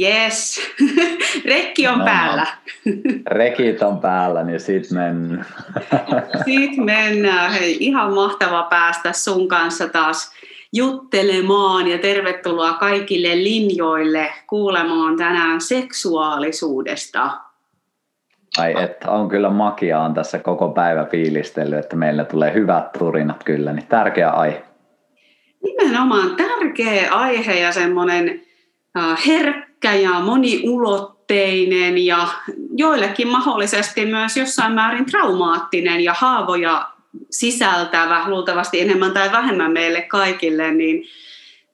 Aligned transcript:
Yes, 0.00 0.60
rekki 1.44 1.88
on 1.88 1.98
no, 1.98 2.04
päällä. 2.04 2.46
Rekit 3.26 3.82
on 3.82 3.98
päällä, 3.98 4.44
niin 4.44 4.60
sit 4.60 4.90
mennään. 4.90 5.46
Sitten 6.44 6.84
mennään. 6.84 7.52
Hei, 7.52 7.76
ihan 7.80 8.14
mahtava 8.14 8.62
päästä 8.62 9.12
sun 9.12 9.48
kanssa 9.48 9.88
taas 9.88 10.32
juttelemaan 10.72 11.88
ja 11.88 11.98
tervetuloa 11.98 12.72
kaikille 12.72 13.44
linjoille 13.44 14.32
kuulemaan 14.46 15.16
tänään 15.16 15.60
seksuaalisuudesta. 15.60 17.30
Ai 18.58 18.82
että 18.82 19.10
on 19.10 19.28
kyllä 19.28 19.50
makia 19.50 20.00
on 20.00 20.14
tässä 20.14 20.38
koko 20.38 20.68
päivä 20.68 21.04
fiilistellyt, 21.04 21.78
että 21.78 21.96
meillä 21.96 22.24
tulee 22.24 22.54
hyvät 22.54 22.92
turinat 22.92 23.44
kyllä, 23.44 23.72
niin 23.72 23.86
tärkeä 23.86 24.30
aihe. 24.30 24.64
Nimenomaan 25.64 26.36
tärkeä 26.36 27.12
aihe 27.14 27.60
ja 27.60 27.72
semmoinen 27.72 28.42
äh, 28.98 29.18
herkkä 29.82 29.94
ja 29.94 30.20
moniulotteinen 30.20 31.98
ja 31.98 32.28
joillekin 32.76 33.28
mahdollisesti 33.28 34.06
myös 34.06 34.36
jossain 34.36 34.72
määrin 34.72 35.06
traumaattinen 35.06 36.00
ja 36.00 36.14
haavoja 36.18 36.88
sisältävä, 37.30 38.24
luultavasti 38.26 38.80
enemmän 38.80 39.12
tai 39.12 39.32
vähemmän 39.32 39.72
meille 39.72 40.02
kaikille, 40.02 40.70
niin 40.70 41.04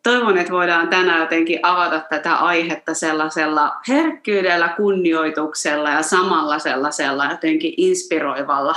toivon, 0.02 0.38
että 0.38 0.52
voidaan 0.52 0.88
tänään 0.88 1.20
jotenkin 1.20 1.60
avata 1.62 2.00
tätä 2.00 2.34
aihetta 2.34 2.94
sellaisella 2.94 3.72
herkkyydellä, 3.88 4.68
kunnioituksella 4.68 5.90
ja 5.90 6.02
samalla 6.02 6.58
sellaisella 6.58 7.26
jotenkin 7.30 7.74
inspiroivalla 7.76 8.76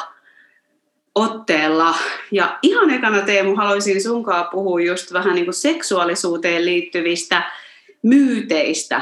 otteella. 1.16 1.95
Ja 2.32 2.57
ihan 2.62 2.90
ekana 2.90 3.21
Teemu, 3.21 3.55
haluaisin 3.55 4.02
sunkaan 4.02 4.48
puhua 4.52 4.82
just 4.82 5.13
vähän 5.13 5.35
niin 5.35 5.45
kuin 5.45 5.54
seksuaalisuuteen 5.54 6.66
liittyvistä 6.66 7.43
myyteistä, 8.02 9.02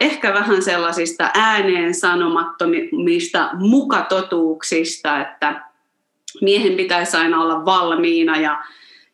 ehkä 0.00 0.34
vähän 0.34 0.62
sellaisista 0.62 1.30
ääneen 1.34 1.94
sanomattomista 1.94 3.50
mukatotuuksista, 3.54 5.20
että 5.20 5.62
miehen 6.40 6.76
pitäisi 6.76 7.16
aina 7.16 7.42
olla 7.42 7.64
valmiina 7.64 8.40
ja 8.40 8.64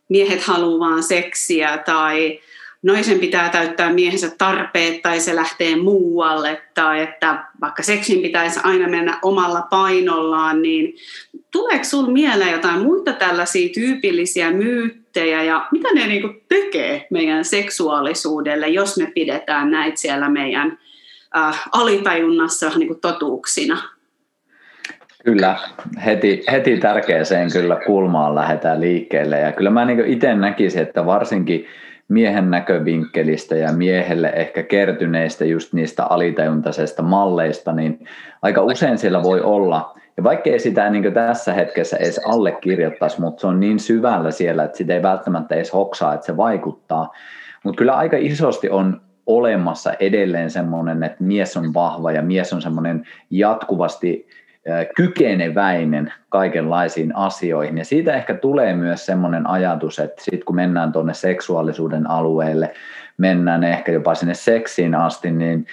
miehet 0.08 0.42
haluaa 0.42 0.90
vaan 0.90 1.02
seksiä 1.02 1.78
tai 1.78 2.40
naisen 2.82 3.18
pitää 3.18 3.48
täyttää 3.48 3.92
miehensä 3.92 4.30
tarpeet 4.38 5.02
tai 5.02 5.20
se 5.20 5.36
lähtee 5.36 5.76
muualle 5.76 6.62
tai 6.74 7.02
että 7.02 7.44
vaikka 7.60 7.82
seksin 7.82 8.22
pitäisi 8.22 8.60
aina 8.62 8.88
mennä 8.88 9.18
omalla 9.22 9.62
painollaan, 9.62 10.62
niin 10.62 10.94
tuleeko 11.54 11.84
sinulla 11.84 12.10
mieleen 12.10 12.52
jotain 12.52 12.82
muita 12.82 13.12
tällaisia 13.12 13.68
tyypillisiä 13.74 14.50
myyttejä 14.50 15.42
ja 15.42 15.66
mitä 15.72 15.88
ne 15.94 16.06
niinku 16.06 16.28
tekee 16.48 17.06
meidän 17.10 17.44
seksuaalisuudelle, 17.44 18.68
jos 18.68 18.98
me 18.98 19.12
pidetään 19.14 19.70
näitä 19.70 19.96
siellä 20.00 20.28
meidän 20.28 20.78
äh, 21.36 21.62
alitajunnassa 21.72 22.70
niinku 22.76 22.94
totuuksina? 22.94 23.78
Kyllä, 25.24 25.56
heti, 26.04 26.44
heti 26.52 26.76
tärkeäseen 26.76 27.52
kyllä 27.52 27.76
kulmaan 27.86 28.34
lähdetään 28.34 28.80
liikkeelle 28.80 29.40
ja 29.40 29.52
kyllä 29.52 29.70
mä 29.70 29.84
niin 29.84 30.06
itse 30.06 30.34
näkisin, 30.34 30.82
että 30.82 31.06
varsinkin 31.06 31.66
miehen 32.08 32.50
näkövinkkelistä 32.50 33.54
ja 33.54 33.72
miehelle 33.72 34.32
ehkä 34.36 34.62
kertyneistä 34.62 35.44
just 35.44 35.72
niistä 35.72 36.04
alitajuntaisesta 36.04 37.02
malleista, 37.02 37.72
niin 37.72 38.08
aika 38.42 38.62
usein 38.62 38.98
siellä 38.98 39.22
voi 39.22 39.40
olla, 39.40 39.94
ja 40.16 40.24
vaikkei 40.24 40.58
sitä 40.58 40.90
niin 40.90 41.12
tässä 41.12 41.54
hetkessä 41.54 41.96
edes 41.96 42.20
allekirjoittaisi, 42.26 43.20
mutta 43.20 43.40
se 43.40 43.46
on 43.46 43.60
niin 43.60 43.78
syvällä 43.78 44.30
siellä, 44.30 44.64
että 44.64 44.78
sitä 44.78 44.94
ei 44.94 45.02
välttämättä 45.02 45.54
edes 45.54 45.72
hoksaa, 45.72 46.14
että 46.14 46.26
se 46.26 46.36
vaikuttaa. 46.36 47.12
Mutta 47.64 47.78
kyllä 47.78 47.96
aika 47.96 48.16
isosti 48.20 48.70
on 48.70 49.00
olemassa 49.26 49.92
edelleen 50.00 50.50
semmoinen, 50.50 51.02
että 51.02 51.24
mies 51.24 51.56
on 51.56 51.74
vahva 51.74 52.12
ja 52.12 52.22
mies 52.22 52.52
on 52.52 52.62
semmoinen 52.62 53.06
jatkuvasti 53.30 54.28
kykeneväinen 54.96 56.12
kaikenlaisiin 56.28 57.16
asioihin. 57.16 57.78
Ja 57.78 57.84
siitä 57.84 58.14
ehkä 58.14 58.34
tulee 58.34 58.76
myös 58.76 59.06
semmoinen 59.06 59.46
ajatus, 59.46 59.98
että 59.98 60.24
sitten 60.24 60.44
kun 60.44 60.56
mennään 60.56 60.92
tuonne 60.92 61.14
seksuaalisuuden 61.14 62.10
alueelle, 62.10 62.74
mennään 63.18 63.64
ehkä 63.64 63.92
jopa 63.92 64.14
sinne 64.14 64.34
seksiin 64.34 64.94
asti, 64.94 65.30
niin 65.30 65.66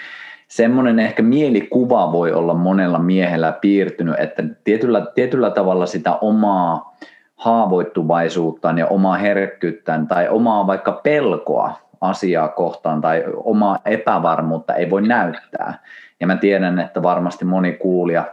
semmoinen 0.51 0.99
ehkä 0.99 1.23
mielikuva 1.23 2.11
voi 2.11 2.31
olla 2.31 2.53
monella 2.53 2.99
miehellä 2.99 3.51
piirtynyt, 3.51 4.15
että 4.19 4.43
tietyllä, 4.63 5.05
tietyllä 5.15 5.49
tavalla 5.49 5.85
sitä 5.85 6.15
omaa 6.15 6.95
haavoittuvaisuuttaan 7.35 8.77
ja 8.77 8.87
omaa 8.87 9.17
herkkyyttään 9.17 10.07
tai 10.07 10.29
omaa 10.29 10.67
vaikka 10.67 10.91
pelkoa 10.91 11.79
asiaa 12.01 12.47
kohtaan 12.47 13.01
tai 13.01 13.23
omaa 13.35 13.77
epävarmuutta 13.85 14.75
ei 14.75 14.89
voi 14.89 15.01
näyttää. 15.01 15.79
Ja 16.19 16.27
mä 16.27 16.35
tiedän, 16.35 16.79
että 16.79 17.03
varmasti 17.03 17.45
moni 17.45 17.73
kuulija 17.73 18.25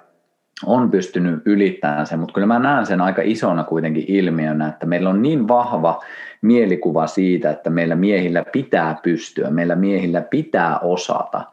on 0.67 0.91
pystynyt 0.91 1.43
ylittämään 1.45 2.07
sen, 2.07 2.19
mutta 2.19 2.35
kyllä 2.35 2.47
mä 2.47 2.59
näen 2.59 2.87
sen 2.87 3.01
aika 3.01 3.23
isona 3.25 3.65
kuitenkin 3.65 4.05
ilmiönä, 4.09 4.69
että 4.69 4.87
meillä 4.87 5.11
on 5.11 5.23
niin 5.23 5.49
vahva 5.49 6.05
mielikuva 6.43 7.07
siitä, 7.07 7.51
että 7.51 7.71
meillä 7.71 7.95
miehillä 7.95 8.45
pitää 8.53 8.97
pystyä, 9.03 9.51
meillä 9.51 9.77
miehillä 9.77 10.21
pitää 10.21 10.79
osata. 10.79 11.45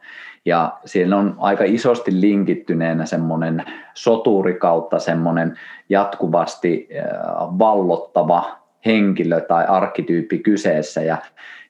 Ja 0.46 0.78
siellä 0.84 1.16
on 1.16 1.34
aika 1.38 1.64
isosti 1.66 2.20
linkittyneenä 2.20 3.06
semmoinen 3.06 3.64
soturi 3.94 4.54
kautta 4.54 4.98
semmoinen 4.98 5.58
jatkuvasti 5.88 6.88
äh, 6.96 7.04
vallottava 7.58 8.58
henkilö 8.86 9.40
tai 9.40 9.66
arkkityyppi 9.66 10.38
kyseessä. 10.38 11.02
Ja 11.02 11.18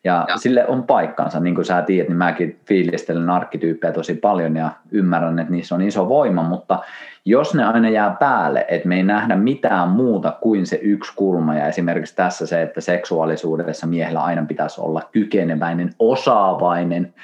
ja, 0.07 0.25
ja. 0.29 0.37
sille 0.37 0.67
on 0.67 0.83
paikkansa, 0.83 1.41
niin 1.41 1.55
kuin 1.55 1.65
sä 1.65 1.83
tiedät, 1.83 2.09
niin 2.09 2.17
mäkin 2.17 2.61
fiilistelen 2.67 3.31
arkkityyppejä 3.31 3.93
tosi 3.93 4.15
paljon 4.15 4.57
ja 4.57 4.71
ymmärrän, 4.91 5.39
että 5.39 5.53
niissä 5.53 5.75
on 5.75 5.83
iso 5.83 6.09
voima, 6.09 6.43
mutta 6.43 6.79
jos 7.25 7.55
ne 7.55 7.65
aina 7.65 7.89
jää 7.89 8.17
päälle, 8.21 8.65
että 8.69 8.89
me 8.89 8.97
ei 8.97 9.03
nähdä 9.03 9.37
mitään 9.37 9.89
muuta 9.89 10.39
kuin 10.41 10.67
se 10.67 10.79
yksi 10.83 11.13
kulma, 11.17 11.55
ja 11.55 11.67
esimerkiksi 11.67 12.17
tässä 12.17 12.47
se, 12.47 12.63
että 12.63 12.81
seksuaalisuudessa 12.81 13.87
miehellä 13.87 14.21
aina 14.21 14.45
pitäisi 14.49 14.81
olla 14.81 15.03
kykeneväinen, 15.13 15.91
osaavainen, 15.99 17.15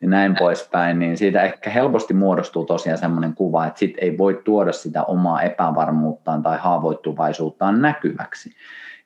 ja 0.00 0.08
näin 0.08 0.36
poispäin, 0.38 0.98
niin 0.98 1.16
siitä 1.16 1.42
ehkä 1.42 1.70
helposti 1.70 2.14
muodostuu 2.14 2.64
tosiaan 2.64 2.98
semmoinen 2.98 3.34
kuva, 3.34 3.66
että 3.66 3.78
sit 3.78 3.94
ei 3.98 4.18
voi 4.18 4.40
tuoda 4.44 4.72
sitä 4.72 5.02
omaa 5.02 5.42
epävarmuuttaan 5.42 6.42
tai 6.42 6.58
haavoittuvaisuuttaan 6.58 7.82
näkyväksi. 7.82 8.50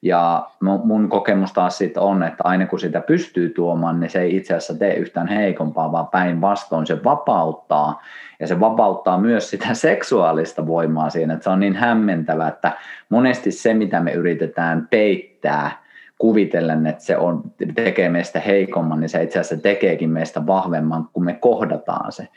Ja 0.02 0.48
mun 0.60 1.08
kokemus 1.08 1.52
taas 1.52 1.78
sit 1.78 1.96
on, 1.96 2.22
että 2.22 2.42
aina 2.44 2.66
kun 2.66 2.80
sitä 2.80 3.00
pystyy 3.00 3.50
tuomaan, 3.50 4.00
niin 4.00 4.10
se 4.10 4.20
ei 4.20 4.36
itse 4.36 4.54
asiassa 4.54 4.78
tee 4.78 4.94
yhtään 4.94 5.28
heikompaa, 5.28 5.92
vaan 5.92 6.08
päinvastoin 6.08 6.86
se 6.86 7.04
vapauttaa. 7.04 8.02
Ja 8.40 8.46
se 8.46 8.60
vapauttaa 8.60 9.18
myös 9.18 9.50
sitä 9.50 9.74
seksuaalista 9.74 10.66
voimaa 10.66 11.10
siinä, 11.10 11.34
että 11.34 11.44
se 11.44 11.50
on 11.50 11.60
niin 11.60 11.76
hämmentävä, 11.76 12.48
että 12.48 12.72
monesti 13.08 13.50
se, 13.50 13.74
mitä 13.74 14.00
me 14.00 14.12
yritetään 14.12 14.88
peittää, 14.90 15.81
kuvitellen, 16.22 16.86
että 16.86 17.04
se 17.04 17.16
on, 17.16 17.42
tekee 17.74 18.08
meistä 18.08 18.40
heikomman, 18.40 19.00
niin 19.00 19.08
se 19.08 19.22
itse 19.22 19.38
asiassa 19.38 19.62
tekeekin 19.62 20.10
meistä 20.10 20.46
vahvemman, 20.46 21.08
kun 21.12 21.24
me 21.24 21.34
kohdataan 21.34 22.12
se. 22.12 22.28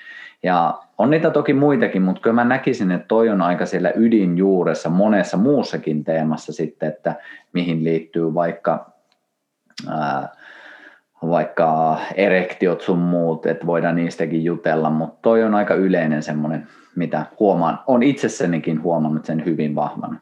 Ja 0.43 0.79
on 0.97 1.09
niitä 1.09 1.29
toki 1.29 1.53
muitakin, 1.53 2.01
mutta 2.01 2.21
kyllä 2.21 2.33
mä 2.33 2.43
näkisin, 2.43 2.91
että 2.91 3.07
toi 3.07 3.29
on 3.29 3.41
aika 3.41 3.65
siellä 3.65 3.91
ydinjuuressa 3.95 4.89
monessa 4.89 5.37
muussakin 5.37 6.03
teemassa 6.03 6.53
sitten, 6.53 6.89
että 6.89 7.15
mihin 7.53 7.83
liittyy 7.83 8.33
vaikka, 8.33 8.91
ää, 9.89 10.29
vaikka 11.21 11.97
erektiot 12.15 12.81
sun 12.81 12.99
muut, 12.99 13.45
että 13.45 13.67
voidaan 13.67 13.95
niistäkin 13.95 14.43
jutella, 14.43 14.89
mutta 14.89 15.19
toi 15.21 15.43
on 15.43 15.55
aika 15.55 15.73
yleinen 15.73 16.23
semmoinen, 16.23 16.67
mitä 16.95 17.25
huomaan, 17.39 17.79
on 17.87 18.03
itsessänikin 18.03 18.83
huomannut 18.83 19.25
sen 19.25 19.45
hyvin 19.45 19.75
vahvana. 19.75 20.19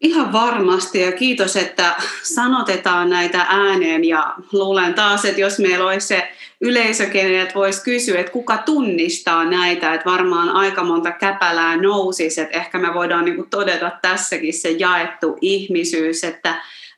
Ihan 0.00 0.32
varmasti 0.32 1.00
ja 1.00 1.12
kiitos, 1.12 1.56
että 1.56 1.94
sanotetaan 2.22 3.10
näitä 3.10 3.46
ääneen 3.48 4.04
ja 4.04 4.34
luulen 4.52 4.94
taas, 4.94 5.24
että 5.24 5.40
jos 5.40 5.58
meillä 5.58 5.86
olisi 5.86 6.06
se 6.06 6.28
yleisö, 6.60 7.04
että 7.04 7.54
voisi 7.54 7.84
kysyä, 7.84 8.20
että 8.20 8.32
kuka 8.32 8.56
tunnistaa 8.56 9.44
näitä, 9.44 9.94
että 9.94 10.10
varmaan 10.10 10.48
aika 10.48 10.84
monta 10.84 11.12
käpälää 11.12 11.76
nousisi, 11.76 12.40
että 12.40 12.56
ehkä 12.58 12.78
me 12.78 12.94
voidaan 12.94 13.24
niin 13.24 13.36
kuin 13.36 13.50
todeta 13.50 13.90
tässäkin 14.02 14.54
se 14.54 14.70
jaettu 14.70 15.38
ihmisyys, 15.40 16.24
että 16.24 16.54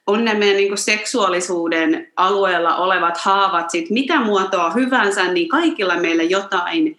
on 0.06 0.25
ne 0.25 0.35
meidän 0.35 0.56
niin 0.56 0.79
seksuaalisuuden 0.79 2.08
alueella 2.17 2.76
olevat 2.76 3.19
haavat, 3.19 3.70
sit 3.70 3.91
mitä 3.91 4.20
muotoa 4.20 4.70
hyvänsä, 4.70 5.32
niin 5.32 5.49
kaikilla 5.49 5.97
meillä 5.97 6.23
jotain 6.23 6.99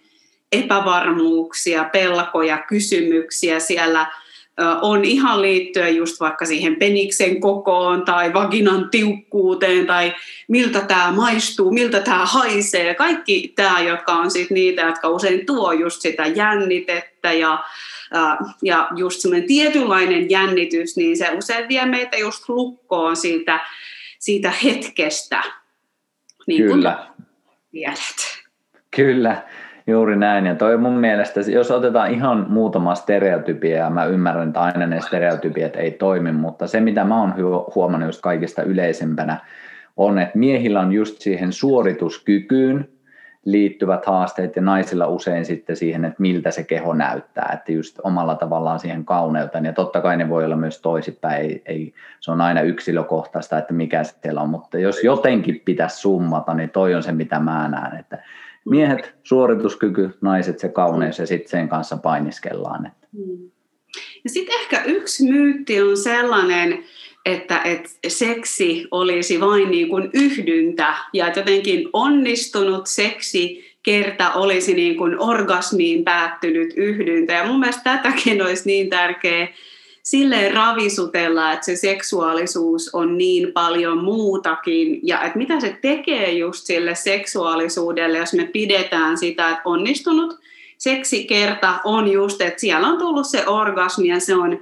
epävarmuuksia, 0.52 1.84
pelkoja, 1.84 2.58
kysymyksiä 2.58 3.60
siellä– 3.60 4.06
on 4.82 5.04
ihan 5.04 5.42
liittyen 5.42 5.96
just 5.96 6.20
vaikka 6.20 6.46
siihen 6.46 6.76
peniksen 6.76 7.40
kokoon 7.40 8.04
tai 8.04 8.32
vaginan 8.32 8.90
tiukkuuteen 8.90 9.86
tai 9.86 10.14
miltä 10.48 10.80
tämä 10.80 11.12
maistuu, 11.12 11.70
miltä 11.70 12.00
tämä 12.00 12.26
haisee. 12.26 12.94
Kaikki 12.94 13.52
tämä, 13.56 13.80
jotka 13.80 14.12
on 14.12 14.30
sit 14.30 14.50
niitä, 14.50 14.82
jotka 14.82 15.08
usein 15.08 15.46
tuo 15.46 15.72
just 15.72 16.00
sitä 16.00 16.26
jännitettä 16.26 17.32
ja, 17.32 17.64
ja 18.62 18.88
just 18.96 19.20
semmoinen 19.20 19.48
tietynlainen 19.48 20.30
jännitys, 20.30 20.96
niin 20.96 21.16
se 21.16 21.30
usein 21.30 21.68
vie 21.68 21.86
meitä 21.86 22.16
just 22.16 22.48
lukkoon 22.48 23.16
siitä, 23.16 23.60
siitä 24.18 24.50
hetkestä. 24.50 25.42
Niin 26.46 26.62
Kyllä. 26.62 27.06
tiedät. 27.70 28.42
Kyllä, 28.96 29.42
juuri 29.86 30.16
näin. 30.16 30.46
Ja 30.46 30.54
toi 30.54 30.76
mun 30.76 30.98
mielestä, 30.98 31.40
jos 31.40 31.70
otetaan 31.70 32.10
ihan 32.10 32.46
muutama 32.48 32.94
stereotypia, 32.94 33.76
ja 33.76 33.90
mä 33.90 34.04
ymmärrän, 34.04 34.48
että 34.48 34.60
aina 34.60 34.86
ne 34.86 35.00
stereotypiat 35.00 35.76
ei 35.76 35.90
toimi, 35.90 36.32
mutta 36.32 36.66
se 36.66 36.80
mitä 36.80 37.04
mä 37.04 37.20
oon 37.20 37.34
huomannut 37.74 38.08
just 38.08 38.20
kaikista 38.20 38.62
yleisempänä, 38.62 39.38
on, 39.96 40.18
että 40.18 40.38
miehillä 40.38 40.80
on 40.80 40.92
just 40.92 41.20
siihen 41.20 41.52
suorituskykyyn 41.52 42.88
liittyvät 43.44 44.06
haasteet 44.06 44.56
ja 44.56 44.62
naisilla 44.62 45.06
usein 45.06 45.44
sitten 45.44 45.76
siihen, 45.76 46.04
että 46.04 46.22
miltä 46.22 46.50
se 46.50 46.62
keho 46.62 46.94
näyttää, 46.94 47.50
että 47.54 47.72
just 47.72 47.98
omalla 48.02 48.34
tavallaan 48.34 48.78
siihen 48.78 49.04
kauneuteen 49.04 49.64
ja 49.64 49.72
totta 49.72 50.00
kai 50.00 50.16
ne 50.16 50.28
voi 50.28 50.44
olla 50.44 50.56
myös 50.56 50.80
toisinpäin, 50.80 51.42
ei, 51.42 51.62
ei, 51.66 51.92
se 52.20 52.30
on 52.30 52.40
aina 52.40 52.60
yksilökohtaista, 52.60 53.58
että 53.58 53.72
mikä 53.72 54.02
siellä 54.04 54.40
on, 54.40 54.48
mutta 54.48 54.78
jos 54.78 55.04
jotenkin 55.04 55.62
pitäisi 55.64 55.96
summata, 55.96 56.54
niin 56.54 56.70
toi 56.70 56.94
on 56.94 57.02
se 57.02 57.12
mitä 57.12 57.38
mä 57.38 57.68
näen, 57.68 58.00
että 58.00 58.18
miehet 58.64 59.14
suorituskyky, 59.22 60.10
naiset 60.20 60.58
se 60.58 60.68
kauneus 60.68 61.18
ja 61.18 61.26
sitten 61.26 61.50
sen 61.50 61.68
kanssa 61.68 61.96
painiskellaan. 61.96 62.92
Mm. 63.12 63.50
Ja 64.24 64.30
sitten 64.30 64.60
ehkä 64.60 64.82
yksi 64.84 65.24
myytti 65.30 65.82
on 65.82 65.96
sellainen, 65.96 66.84
että, 67.26 67.62
että 67.62 67.90
seksi 68.08 68.86
olisi 68.90 69.40
vain 69.40 69.70
niin 69.70 69.88
kuin 69.88 70.10
yhdyntä 70.12 70.94
ja 71.12 71.26
että 71.26 71.40
jotenkin 71.40 71.88
onnistunut 71.92 72.86
seksi 72.86 73.64
kerta 73.82 74.32
olisi 74.32 74.74
niin 74.74 74.96
kuin 74.96 75.20
orgasmiin 75.20 76.04
päättynyt 76.04 76.74
yhdyntä. 76.76 77.32
Ja 77.32 77.46
mun 77.46 77.60
mielestä 77.60 77.82
tätäkin 77.82 78.42
olisi 78.42 78.66
niin 78.66 78.90
tärkeää 78.90 79.48
silleen 80.02 80.54
ravisutella, 80.54 81.52
että 81.52 81.66
se 81.66 81.76
seksuaalisuus 81.76 82.94
on 82.94 83.18
niin 83.18 83.52
paljon 83.52 84.04
muutakin 84.04 85.00
ja 85.02 85.22
että 85.22 85.38
mitä 85.38 85.60
se 85.60 85.78
tekee 85.82 86.32
just 86.32 86.66
sille 86.66 86.94
seksuaalisuudelle, 86.94 88.18
jos 88.18 88.32
me 88.32 88.44
pidetään 88.44 89.18
sitä, 89.18 89.48
että 89.48 89.62
onnistunut 89.64 90.38
seksikerta 90.78 91.74
on 91.84 92.12
just, 92.12 92.40
että 92.40 92.60
siellä 92.60 92.88
on 92.88 92.98
tullut 92.98 93.26
se 93.26 93.46
orgasmi 93.46 94.08
ja 94.08 94.20
se 94.20 94.34
on 94.34 94.58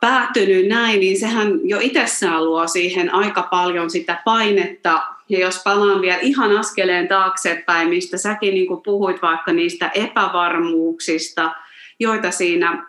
päättynyt 0.00 0.68
näin, 0.68 1.00
niin 1.00 1.20
sehän 1.20 1.60
jo 1.64 1.78
itsessään 1.80 2.44
luo 2.44 2.66
siihen 2.66 3.14
aika 3.14 3.42
paljon 3.42 3.90
sitä 3.90 4.22
painetta. 4.24 5.02
Ja 5.28 5.38
jos 5.38 5.60
palaan 5.64 6.00
vielä 6.00 6.18
ihan 6.18 6.56
askeleen 6.56 7.08
taaksepäin, 7.08 7.88
mistä 7.88 8.18
säkin 8.18 8.54
niin 8.54 8.82
puhuit 8.84 9.22
vaikka 9.22 9.52
niistä 9.52 9.90
epävarmuuksista, 9.94 11.50
joita 12.00 12.30
siinä 12.30 12.86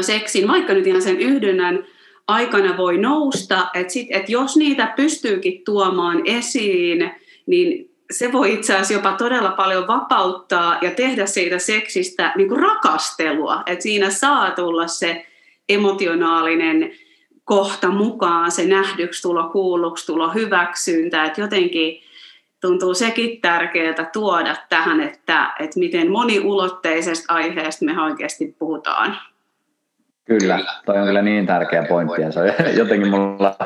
seksin, 0.00 0.48
vaikka 0.48 0.72
nyt 0.72 0.86
ihan 0.86 1.02
sen 1.02 1.20
yhdynnän 1.20 1.86
aikana 2.28 2.76
voi 2.76 2.98
nousta, 2.98 3.68
että, 3.74 3.92
sit, 3.92 4.06
että 4.10 4.32
jos 4.32 4.56
niitä 4.56 4.92
pystyykin 4.96 5.62
tuomaan 5.64 6.22
esiin, 6.24 7.10
niin 7.46 7.90
se 8.10 8.32
voi 8.32 8.52
itse 8.52 8.72
asiassa 8.72 8.94
jopa 8.94 9.12
todella 9.12 9.50
paljon 9.50 9.86
vapauttaa 9.86 10.78
ja 10.82 10.90
tehdä 10.90 11.26
siitä 11.26 11.58
seksistä 11.58 12.32
niin 12.36 12.48
kuin 12.48 12.60
rakastelua, 12.60 13.62
että 13.66 13.82
siinä 13.82 14.10
saa 14.10 14.50
tulla 14.50 14.86
se 14.86 15.26
emotionaalinen 15.68 16.92
kohta 17.44 17.88
mukaan, 17.88 18.50
se 18.50 18.66
nähdyksi 18.66 19.22
tulo, 19.22 19.48
kuulluksi 19.48 20.06
tulo, 20.06 20.28
hyväksyntä, 20.28 21.24
että 21.24 21.40
jotenkin 21.40 22.02
tuntuu 22.60 22.94
sekin 22.94 23.40
tärkeää 23.40 24.10
tuoda 24.12 24.56
tähän, 24.68 25.00
että, 25.00 25.54
että 25.60 25.78
miten 25.78 26.10
moniulotteisesta 26.10 27.34
aiheesta 27.34 27.84
me 27.84 28.02
oikeasti 28.02 28.56
puhutaan. 28.58 29.18
Kyllä, 30.26 30.58
toi 30.86 30.98
on 30.98 31.06
kyllä 31.06 31.22
niin 31.22 31.46
tärkeä 31.46 31.82
pointti 31.88 32.22
ja 32.22 32.32
se 32.32 32.40
on 32.40 32.46
jotenkin 32.78 33.10
mulla 33.10 33.56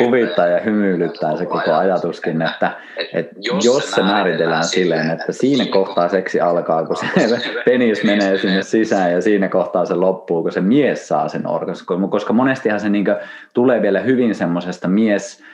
huvittaa 0.00 0.46
ja 0.46 0.60
hymyilyttää 0.60 1.36
se 1.36 1.46
koko 1.46 1.72
ajatuskin, 1.72 2.42
että, 2.42 2.72
että 3.12 3.34
jos 3.64 3.90
se 3.90 4.02
määritellään 4.02 4.64
silleen, 4.64 5.10
että 5.10 5.32
siinä 5.32 5.64
kohtaa 5.66 6.08
seksi 6.08 6.40
alkaa, 6.40 6.86
kun 6.86 6.96
se 7.28 7.62
penis 7.64 8.04
menee 8.04 8.38
sinne 8.38 8.62
sisään 8.62 9.12
ja 9.12 9.22
siinä 9.22 9.48
kohtaa 9.48 9.84
se 9.84 9.94
loppuu, 9.94 10.42
kun 10.42 10.52
se 10.52 10.60
mies 10.60 11.08
saa 11.08 11.28
sen 11.28 11.46
orgasmin, 11.46 12.10
koska 12.10 12.32
monestihan 12.32 12.80
se 12.80 12.88
niin 12.88 13.06
tulee 13.54 13.82
vielä 13.82 14.00
hyvin 14.00 14.34
semmoisesta 14.34 14.88
mies 14.88 15.44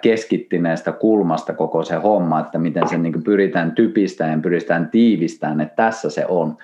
keskittyneestä 0.00 0.92
kulmasta 0.92 1.52
koko 1.52 1.84
se 1.84 1.94
homma, 1.94 2.40
että 2.40 2.58
miten 2.58 2.88
se 2.88 2.98
niin 2.98 3.24
pyritään 3.24 3.72
typistämään 3.72 4.38
ja 4.38 4.42
pyritään 4.42 4.88
tiivistämään, 4.90 5.60
että 5.60 5.76
tässä 5.76 6.10
se 6.10 6.26
on 6.28 6.56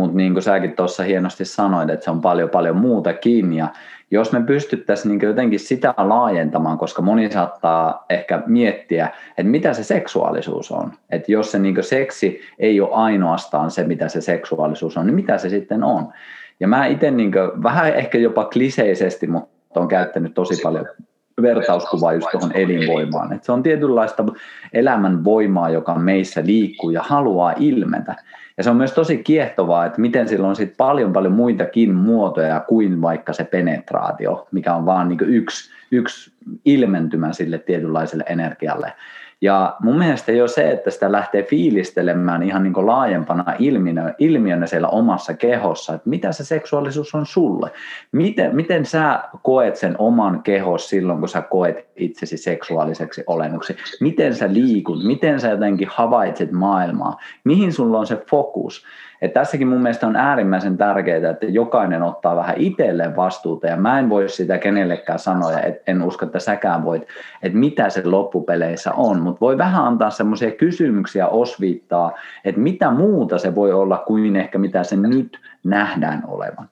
mutta 0.00 0.16
niin 0.16 0.32
kuin 0.32 0.42
säkin 0.42 0.76
tuossa 0.76 1.02
hienosti 1.02 1.44
sanoit, 1.44 1.90
että 1.90 2.04
se 2.04 2.10
on 2.10 2.20
paljon 2.20 2.50
paljon 2.50 2.76
muutakin 2.76 3.52
ja 3.52 3.68
jos 4.10 4.32
me 4.32 4.42
pystyttäisiin 4.42 5.18
niin 5.18 5.28
jotenkin 5.28 5.60
sitä 5.60 5.94
laajentamaan, 5.96 6.78
koska 6.78 7.02
moni 7.02 7.30
saattaa 7.30 8.04
ehkä 8.10 8.42
miettiä, 8.46 9.08
että 9.28 9.50
mitä 9.50 9.72
se 9.72 9.84
seksuaalisuus 9.84 10.70
on. 10.70 10.92
Että 11.10 11.32
jos 11.32 11.52
se 11.52 11.58
niin 11.58 11.84
seksi 11.84 12.40
ei 12.58 12.80
ole 12.80 12.90
ainoastaan 12.92 13.70
se, 13.70 13.84
mitä 13.84 14.08
se 14.08 14.20
seksuaalisuus 14.20 14.96
on, 14.96 15.06
niin 15.06 15.14
mitä 15.14 15.38
se 15.38 15.48
sitten 15.48 15.84
on. 15.84 16.12
Ja 16.60 16.68
mä 16.68 16.86
itse 16.86 17.10
niin 17.10 17.32
vähän 17.62 17.94
ehkä 17.94 18.18
jopa 18.18 18.44
kliseisesti, 18.44 19.26
mutta 19.26 19.80
on 19.80 19.88
käyttänyt 19.88 20.34
tosi 20.34 20.62
paljon 20.62 20.86
vertauskuvaa 21.42 22.12
just 22.12 22.28
tuohon 22.32 22.52
elinvoimaan. 22.54 23.32
Että 23.32 23.46
se 23.46 23.52
on 23.52 23.62
tietynlaista 23.62 24.24
elämän 24.72 25.24
voimaa, 25.24 25.70
joka 25.70 25.94
meissä 25.94 26.42
liikkuu 26.44 26.90
ja 26.90 27.02
haluaa 27.02 27.54
ilmetä. 27.58 28.14
Ja 28.60 28.64
se 28.64 28.70
on 28.70 28.76
myös 28.76 28.92
tosi 28.92 29.18
kiehtovaa, 29.18 29.86
että 29.86 30.00
miten 30.00 30.28
sillä 30.28 30.48
on 30.48 30.56
sit 30.56 30.76
paljon 30.76 31.12
paljon 31.12 31.32
muitakin 31.32 31.94
muotoja 31.94 32.60
kuin 32.60 33.02
vaikka 33.02 33.32
se 33.32 33.44
penetraatio, 33.44 34.48
mikä 34.52 34.74
on 34.74 34.86
vaan 34.86 35.08
niin 35.08 35.18
yksi, 35.20 35.70
yksi 35.90 36.32
ilmentymä 36.64 37.32
sille 37.32 37.58
tietynlaiselle 37.58 38.24
energialle. 38.28 38.92
Ja 39.42 39.76
mun 39.80 39.98
mielestä 39.98 40.32
jo 40.32 40.48
se, 40.48 40.70
että 40.70 40.90
sitä 40.90 41.12
lähtee 41.12 41.42
fiilistelemään 41.42 42.42
ihan 42.42 42.62
niin 42.62 42.86
laajempana 42.86 43.54
ilmiönä, 43.58 44.14
ilmiönä 44.18 44.66
siellä 44.66 44.88
omassa 44.88 45.34
kehossa, 45.34 45.94
että 45.94 46.10
mitä 46.10 46.32
se 46.32 46.44
seksuaalisuus 46.44 47.14
on 47.14 47.26
sulle. 47.26 47.70
Miten, 48.12 48.56
miten 48.56 48.86
sä 48.86 49.22
koet 49.42 49.76
sen 49.76 49.94
oman 49.98 50.42
kehos 50.42 50.88
silloin, 50.88 51.18
kun 51.18 51.28
sä 51.28 51.42
koet 51.42 51.88
itsesi 51.96 52.36
seksuaaliseksi 52.36 53.24
olennoksi? 53.26 53.76
Miten 54.00 54.34
sä 54.34 54.52
liikut? 54.52 55.04
Miten 55.04 55.40
sä 55.40 55.48
jotenkin 55.48 55.88
havaitset 55.90 56.52
maailmaa? 56.52 57.16
Mihin 57.44 57.72
sulla 57.72 57.98
on 57.98 58.06
se 58.06 58.22
fokus? 58.30 58.84
Et 59.22 59.32
tässäkin 59.32 59.68
mun 59.68 59.82
mielestä 59.82 60.06
on 60.06 60.16
äärimmäisen 60.16 60.76
tärkeää, 60.76 61.30
että 61.30 61.46
jokainen 61.46 62.02
ottaa 62.02 62.36
vähän 62.36 62.56
itselleen 62.58 63.16
vastuuta 63.16 63.66
ja 63.66 63.76
mä 63.76 63.98
en 63.98 64.08
voi 64.08 64.28
sitä 64.28 64.58
kenellekään 64.58 65.18
sanoa, 65.18 65.60
että 65.60 65.82
en 65.86 66.02
usko, 66.02 66.26
että 66.26 66.38
säkään 66.38 66.84
voit, 66.84 67.02
että 67.42 67.58
mitä 67.58 67.90
se 67.90 68.02
loppupeleissä 68.04 68.92
on, 68.92 69.22
mutta 69.30 69.40
voi 69.40 69.58
vähän 69.58 69.84
antaa 69.84 70.10
semmoisia 70.10 70.50
kysymyksiä 70.50 71.28
osviittaa, 71.28 72.12
että 72.44 72.60
mitä 72.60 72.90
muuta 72.90 73.38
se 73.38 73.54
voi 73.54 73.72
olla 73.72 73.98
kuin 73.98 74.36
ehkä 74.36 74.58
mitä 74.58 74.84
se 74.84 74.96
nyt 74.96 75.40
nähdään 75.64 76.22
olevan. 76.26 76.68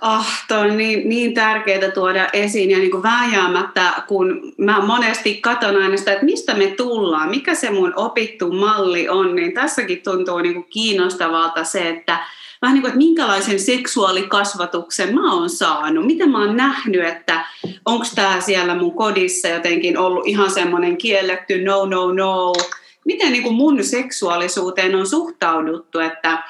Oh, 0.00 0.26
on 0.50 0.76
niin, 0.76 1.08
niin 1.08 1.34
tärkeää 1.34 1.90
tuoda 1.90 2.28
esiin 2.32 2.70
ja 2.70 2.78
niin 2.78 2.90
kuin 2.90 3.02
vääjäämättä, 3.02 3.92
kun 4.08 4.52
mä 4.58 4.80
monesti 4.80 5.34
katson 5.34 5.76
aina 5.76 5.96
sitä, 5.96 6.12
että 6.12 6.24
mistä 6.24 6.54
me 6.54 6.66
tullaan, 6.66 7.30
mikä 7.30 7.54
se 7.54 7.70
mun 7.70 7.92
opittu 7.96 8.52
malli 8.52 9.08
on, 9.08 9.36
niin 9.36 9.54
tässäkin 9.54 10.02
tuntuu 10.04 10.38
niin 10.38 10.54
kuin 10.54 10.66
kiinnostavalta 10.70 11.64
se, 11.64 11.88
että 11.88 12.18
vähän 12.62 12.74
niin 12.74 12.82
kuin, 12.82 12.88
että 12.88 12.98
minkälaisen 12.98 13.60
seksuaalikasvatuksen 13.60 15.14
mä 15.14 15.34
oon 15.34 15.50
saanut, 15.50 16.06
miten 16.06 16.30
mä 16.30 16.38
oon 16.38 16.56
nähnyt, 16.56 17.04
että 17.04 17.44
onko 17.84 18.04
tämä 18.14 18.40
siellä 18.40 18.74
mun 18.74 18.94
kodissa 18.94 19.48
jotenkin 19.48 19.98
ollut 19.98 20.26
ihan 20.26 20.50
semmoinen 20.50 20.96
kielletty 20.96 21.64
no, 21.64 21.86
no, 21.86 22.12
no, 22.12 22.52
miten 23.04 23.32
niin 23.32 23.42
kuin 23.42 23.54
mun 23.54 23.84
seksuaalisuuteen 23.84 24.94
on 24.94 25.06
suhtauduttu, 25.06 25.98
että 25.98 26.42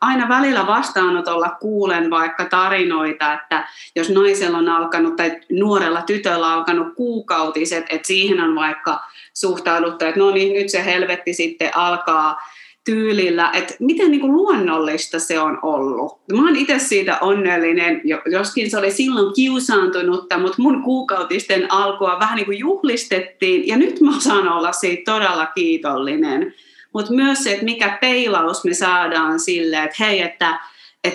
aina 0.00 0.28
välillä 0.28 0.66
vastaanotolla 0.66 1.50
kuulen 1.60 2.10
vaikka 2.10 2.44
tarinoita, 2.44 3.32
että 3.32 3.68
jos 3.96 4.10
naisella 4.10 4.58
on 4.58 4.68
alkanut 4.68 5.16
tai 5.16 5.40
nuorella 5.50 6.02
tytöllä 6.02 6.46
on 6.46 6.52
alkanut 6.52 6.94
kuukautiset, 6.94 7.84
että 7.90 8.06
siihen 8.06 8.40
on 8.40 8.54
vaikka 8.54 9.00
suhtauduttu, 9.34 10.04
että 10.04 10.20
no 10.20 10.30
niin, 10.30 10.52
nyt 10.52 10.68
se 10.68 10.84
helvetti 10.84 11.34
sitten 11.34 11.76
alkaa 11.76 12.36
tyylillä, 12.84 13.50
että 13.52 13.74
miten 13.80 14.10
niin 14.10 14.20
kuin 14.20 14.32
luonnollista 14.32 15.18
se 15.18 15.40
on 15.40 15.58
ollut. 15.62 16.20
Mä 16.32 16.44
oon 16.44 16.56
itse 16.56 16.78
siitä 16.78 17.18
onnellinen, 17.20 18.00
joskin 18.26 18.70
se 18.70 18.78
oli 18.78 18.90
silloin 18.90 19.34
kiusaantunutta, 19.34 20.38
mutta 20.38 20.62
mun 20.62 20.82
kuukautisten 20.82 21.72
alkua 21.72 22.18
vähän 22.20 22.36
niin 22.36 22.46
kuin 22.46 22.58
juhlistettiin 22.58 23.66
ja 23.66 23.76
nyt 23.76 24.00
mä 24.00 24.20
saan 24.20 24.48
olla 24.48 24.72
siitä 24.72 25.12
todella 25.12 25.46
kiitollinen 25.46 26.54
mutta 26.92 27.12
myös 27.12 27.44
se, 27.44 27.52
että 27.52 27.64
mikä 27.64 27.98
peilaus 28.00 28.64
me 28.64 28.74
saadaan 28.74 29.40
sille, 29.40 29.82
että 29.82 29.96
hei, 30.00 30.20
että 30.20 30.58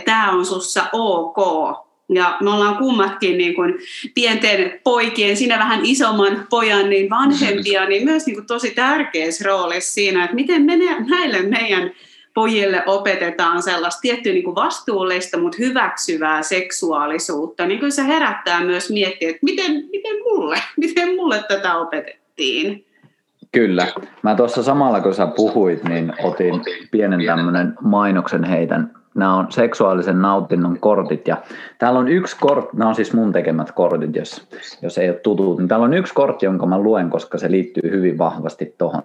tämä 0.05 0.31
on 0.31 0.45
sussa 0.45 0.85
ok. 0.93 1.37
Ja 2.09 2.37
me 2.41 2.49
ollaan 2.49 2.77
kummatkin 2.77 3.37
niin 3.37 3.55
kuin 3.55 3.73
pienten 4.15 4.79
poikien, 4.83 5.37
siinä 5.37 5.59
vähän 5.59 5.79
isomman 5.83 6.47
pojan 6.49 6.89
niin 6.89 7.09
vanhempia, 7.09 7.85
niin 7.85 8.05
myös 8.05 8.25
niin 8.25 8.35
kuin 8.35 8.47
tosi 8.47 8.71
tärkeässä 8.71 9.45
roolissa 9.45 9.93
siinä, 9.93 10.23
että 10.23 10.35
miten 10.35 10.61
me 10.61 10.77
näille 11.09 11.41
meidän 11.41 11.91
pojille 12.37 12.83
opetetaan 12.85 13.63
sellaista 13.63 14.01
tiettyä 14.01 14.33
niin 14.33 14.43
kuin 14.43 14.55
vastuullista, 14.55 15.37
mutta 15.37 15.57
hyväksyvää 15.59 16.41
seksuaalisuutta. 16.41 17.65
Niin 17.65 17.79
kuin 17.79 17.91
se 17.91 18.07
herättää 18.07 18.63
myös 18.63 18.89
miettiä, 18.89 19.29
että 19.29 19.39
miten, 19.41 19.71
miten, 19.91 20.15
mulle, 20.23 20.57
miten 20.77 21.15
mulle 21.15 21.43
tätä 21.47 21.77
opetettiin. 21.77 22.85
Kyllä. 23.51 23.87
Mä 24.21 24.35
tuossa 24.35 24.63
samalla 24.63 25.01
kun 25.01 25.13
sä 25.13 25.27
puhuit, 25.27 25.83
niin 25.83 26.13
otin 26.23 26.61
pienen 26.91 27.25
tämmöinen 27.25 27.73
mainoksen 27.81 28.43
heitän. 28.43 28.96
Nämä 29.17 29.35
on 29.35 29.51
seksuaalisen 29.51 30.21
nautinnon 30.21 30.79
kortit 30.79 31.27
ja 31.27 31.37
täällä 31.79 31.99
on 31.99 32.07
yksi 32.07 32.37
kortti, 32.39 32.77
nämä 32.77 32.89
on 32.89 32.95
siis 32.95 33.13
mun 33.13 33.33
tekemät 33.33 33.71
kortit, 33.71 34.15
jos, 34.15 34.47
jos 34.81 34.97
ei 34.97 35.09
ole 35.09 35.17
tutut, 35.17 35.57
niin 35.57 35.67
täällä 35.67 35.83
on 35.83 35.93
yksi 35.93 36.13
kortti, 36.13 36.45
jonka 36.45 36.65
mä 36.65 36.79
luen, 36.79 37.09
koska 37.09 37.37
se 37.37 37.51
liittyy 37.51 37.91
hyvin 37.91 38.17
vahvasti 38.17 38.75
tuohon. 38.77 39.03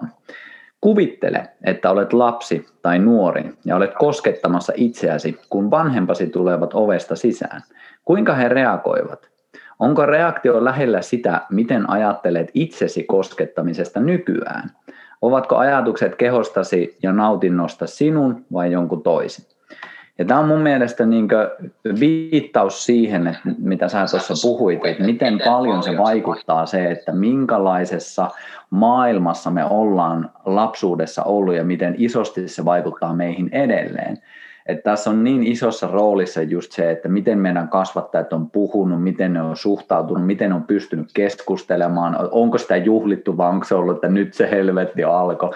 Kuvittele, 0.80 1.48
että 1.64 1.90
olet 1.90 2.12
lapsi 2.12 2.66
tai 2.82 2.98
nuori 2.98 3.50
ja 3.64 3.76
olet 3.76 3.94
koskettamassa 3.98 4.72
itseäsi, 4.76 5.40
kun 5.50 5.70
vanhempasi 5.70 6.26
tulevat 6.26 6.70
ovesta 6.74 7.16
sisään. 7.16 7.62
Kuinka 8.04 8.34
he 8.34 8.48
reagoivat? 8.48 9.30
Onko 9.78 10.06
reaktio 10.06 10.64
lähellä 10.64 11.02
sitä, 11.02 11.40
miten 11.50 11.90
ajattelet 11.90 12.50
itsesi 12.54 13.04
koskettamisesta 13.04 14.00
nykyään? 14.00 14.70
Ovatko 15.22 15.56
ajatukset 15.56 16.14
kehostasi 16.14 16.96
ja 17.02 17.12
nautinnosta 17.12 17.86
sinun 17.86 18.44
vai 18.52 18.72
jonkun 18.72 19.02
toisen? 19.02 19.51
Ja 20.22 20.26
tämä 20.26 20.40
on 20.40 20.48
mun 20.48 20.60
mielestä 20.60 21.06
niin 21.06 21.28
viittaus 22.00 22.84
siihen, 22.84 23.26
että 23.26 23.40
mitä 23.58 23.88
sä 23.88 24.06
tuossa 24.10 24.48
puhuit, 24.48 24.86
että 24.86 25.04
miten 25.04 25.40
paljon 25.44 25.82
se 25.82 25.98
vaikuttaa 25.98 26.66
se, 26.66 26.90
että 26.90 27.12
minkälaisessa 27.12 28.30
maailmassa 28.70 29.50
me 29.50 29.64
ollaan 29.64 30.30
lapsuudessa 30.44 31.22
ollut 31.22 31.54
ja 31.54 31.64
miten 31.64 31.94
isosti 31.98 32.48
se 32.48 32.64
vaikuttaa 32.64 33.14
meihin 33.14 33.48
edelleen. 33.52 34.18
Että 34.66 34.90
tässä 34.90 35.10
on 35.10 35.24
niin 35.24 35.42
isossa 35.42 35.86
roolissa 35.86 36.42
just 36.42 36.72
se, 36.72 36.90
että 36.90 37.08
miten 37.08 37.38
meidän 37.38 37.68
kasvattajat 37.68 38.32
on 38.32 38.50
puhunut, 38.50 39.02
miten 39.02 39.32
ne 39.32 39.42
on 39.42 39.56
suhtautunut, 39.56 40.26
miten 40.26 40.52
on 40.52 40.62
pystynyt 40.62 41.08
keskustelemaan, 41.14 42.28
onko 42.30 42.58
sitä 42.58 42.76
juhlittu 42.76 43.36
vai 43.36 43.48
onko 43.48 43.64
se 43.64 43.74
ollut, 43.74 43.96
että 43.96 44.08
nyt 44.08 44.34
se 44.34 44.50
helvetti 44.50 45.04
alkoi. 45.04 45.50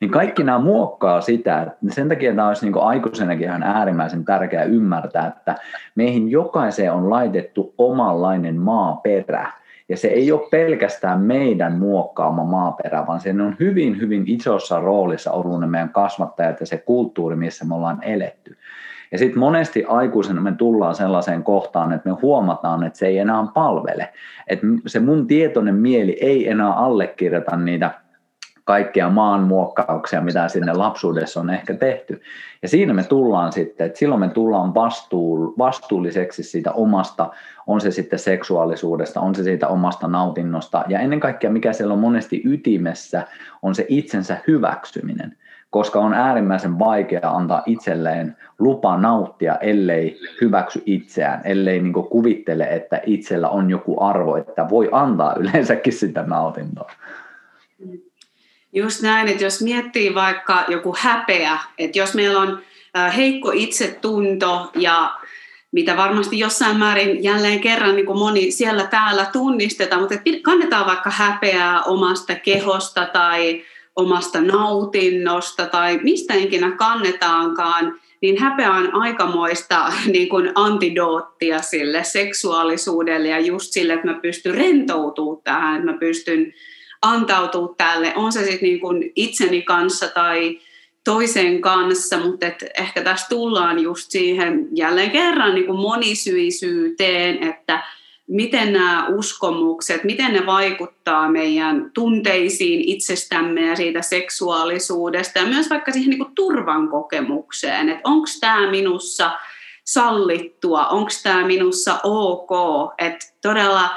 Niin 0.00 0.10
kaikki 0.10 0.44
nämä 0.44 0.58
muokkaa 0.58 1.20
sitä. 1.20 1.66
Sen 1.88 2.08
takia 2.08 2.34
tämä 2.34 2.48
olisi 2.48 2.70
niin 2.70 2.82
aikuisenakin 2.82 3.46
ihan 3.46 3.62
äärimmäisen 3.62 4.24
tärkeää 4.24 4.64
ymmärtää, 4.64 5.26
että 5.26 5.54
meihin 5.94 6.30
jokaiseen 6.30 6.92
on 6.92 7.10
laitettu 7.10 7.74
omanlainen 7.78 8.56
maaperä. 8.56 9.59
Ja 9.90 9.96
se 9.96 10.08
ei 10.08 10.32
ole 10.32 10.48
pelkästään 10.50 11.20
meidän 11.20 11.78
muokkaama 11.78 12.44
maaperä, 12.44 13.06
vaan 13.06 13.20
se 13.20 13.30
on 13.30 13.56
hyvin, 13.60 14.00
hyvin 14.00 14.24
isossa 14.26 14.80
roolissa 14.80 15.32
ollut 15.32 15.60
ne 15.60 15.66
meidän 15.66 15.88
kasvattajat 15.88 16.60
ja 16.60 16.66
se 16.66 16.78
kulttuuri, 16.78 17.36
missä 17.36 17.64
me 17.64 17.74
ollaan 17.74 18.02
eletty. 18.02 18.56
Ja 19.12 19.18
sitten 19.18 19.38
monesti 19.38 19.84
aikuisena 19.84 20.40
me 20.40 20.52
tullaan 20.52 20.94
sellaiseen 20.94 21.42
kohtaan, 21.42 21.92
että 21.92 22.10
me 22.10 22.16
huomataan, 22.22 22.84
että 22.84 22.98
se 22.98 23.06
ei 23.06 23.18
enää 23.18 23.46
palvele. 23.54 24.08
Että 24.46 24.66
se 24.86 25.00
mun 25.00 25.26
tietoinen 25.26 25.74
mieli 25.74 26.18
ei 26.20 26.48
enää 26.48 26.72
allekirjoita 26.72 27.56
niitä 27.56 27.90
kaikkia 28.70 29.10
maanmuokkauksia, 29.10 30.20
mitä 30.20 30.48
sinne 30.48 30.72
lapsuudessa 30.72 31.40
on 31.40 31.50
ehkä 31.50 31.74
tehty. 31.74 32.22
Ja 32.62 32.68
siinä 32.68 32.94
me 32.94 33.02
tullaan 33.02 33.52
sitten, 33.52 33.86
että 33.86 33.98
silloin 33.98 34.20
me 34.20 34.28
tullaan 34.28 34.74
vastuu, 34.74 35.54
vastuulliseksi 35.58 36.42
siitä 36.42 36.72
omasta, 36.72 37.30
on 37.66 37.80
se 37.80 37.90
sitten 37.90 38.18
seksuaalisuudesta, 38.18 39.20
on 39.20 39.34
se 39.34 39.42
siitä 39.42 39.68
omasta 39.68 40.08
nautinnosta, 40.08 40.84
ja 40.88 41.00
ennen 41.00 41.20
kaikkea 41.20 41.50
mikä 41.50 41.72
siellä 41.72 41.94
on 41.94 42.00
monesti 42.00 42.42
ytimessä, 42.44 43.26
on 43.62 43.74
se 43.74 43.86
itsensä 43.88 44.36
hyväksyminen 44.46 45.36
koska 45.70 46.00
on 46.00 46.14
äärimmäisen 46.14 46.78
vaikea 46.78 47.30
antaa 47.30 47.62
itselleen 47.66 48.36
lupa 48.58 48.96
nauttia, 48.96 49.56
ellei 49.56 50.20
hyväksy 50.40 50.82
itseään, 50.86 51.40
ellei 51.44 51.80
niin 51.80 51.92
kuvittele, 51.92 52.64
että 52.64 53.00
itsellä 53.06 53.48
on 53.48 53.70
joku 53.70 54.00
arvo, 54.00 54.36
että 54.36 54.66
voi 54.70 54.88
antaa 54.92 55.34
yleensäkin 55.34 55.92
sitä 55.92 56.22
nautintoa. 56.22 56.90
Just 58.72 59.02
näin, 59.02 59.28
että 59.28 59.44
jos 59.44 59.62
miettii 59.62 60.14
vaikka 60.14 60.64
joku 60.68 60.94
häpeä, 60.98 61.58
että 61.78 61.98
jos 61.98 62.14
meillä 62.14 62.40
on 62.40 62.58
heikko 63.16 63.50
itsetunto 63.54 64.70
ja 64.74 65.14
mitä 65.72 65.96
varmasti 65.96 66.38
jossain 66.38 66.76
määrin 66.76 67.24
jälleen 67.24 67.60
kerran 67.60 67.96
niin 67.96 68.06
kuin 68.06 68.18
moni 68.18 68.50
siellä 68.50 68.86
täällä 68.86 69.26
tunnistetaan, 69.32 70.00
mutta 70.00 70.14
kannetaan 70.42 70.86
vaikka 70.86 71.10
häpeää 71.10 71.82
omasta 71.82 72.34
kehosta 72.34 73.06
tai 73.06 73.62
omasta 73.96 74.40
nautinnosta 74.40 75.66
tai 75.66 75.98
mistä 76.02 76.34
ikinä 76.34 76.70
kannetaankaan, 76.70 78.00
niin 78.20 78.38
häpeä 78.38 78.72
on 78.72 78.94
aikamoista 78.94 79.92
niin 80.12 80.28
kuin 80.28 80.52
antidoottia 80.54 81.62
sille 81.62 82.04
seksuaalisuudelle 82.04 83.28
ja 83.28 83.40
just 83.40 83.72
sille, 83.72 83.92
että 83.92 84.06
mä 84.06 84.18
pystyn 84.22 84.54
rentoutumaan 84.54 85.42
tähän, 85.44 85.76
että 85.76 85.92
mä 85.92 85.98
pystyn 85.98 86.52
antautua 87.02 87.74
tälle, 87.76 88.12
on 88.16 88.32
se 88.32 88.40
sitten 88.44 88.68
niin 88.68 89.12
itseni 89.16 89.62
kanssa 89.62 90.08
tai 90.08 90.60
toisen 91.04 91.60
kanssa, 91.60 92.18
mutta 92.18 92.46
et 92.46 92.64
ehkä 92.78 93.02
tässä 93.02 93.26
tullaan 93.28 93.78
just 93.78 94.10
siihen 94.10 94.68
jälleen 94.72 95.10
kerran 95.10 95.54
niin 95.54 95.66
kuin 95.66 95.80
monisyisyyteen, 95.80 97.42
että 97.48 97.82
miten 98.30 98.72
nämä 98.72 99.06
uskomukset, 99.08 100.04
miten 100.04 100.32
ne 100.32 100.46
vaikuttaa 100.46 101.30
meidän 101.30 101.90
tunteisiin 101.94 102.88
itsestämme 102.88 103.66
ja 103.66 103.76
siitä 103.76 104.02
seksuaalisuudesta 104.02 105.38
ja 105.38 105.46
myös 105.46 105.70
vaikka 105.70 105.92
siihen 105.92 106.10
niin 106.10 106.34
turvan 106.34 106.88
kokemukseen, 106.88 107.88
että 107.88 108.00
onko 108.04 108.26
tämä 108.40 108.70
minussa 108.70 109.30
sallittua, 109.84 110.86
onko 110.86 111.10
tämä 111.22 111.46
minussa 111.46 112.00
ok, 112.02 112.50
että 112.98 113.26
todella 113.42 113.90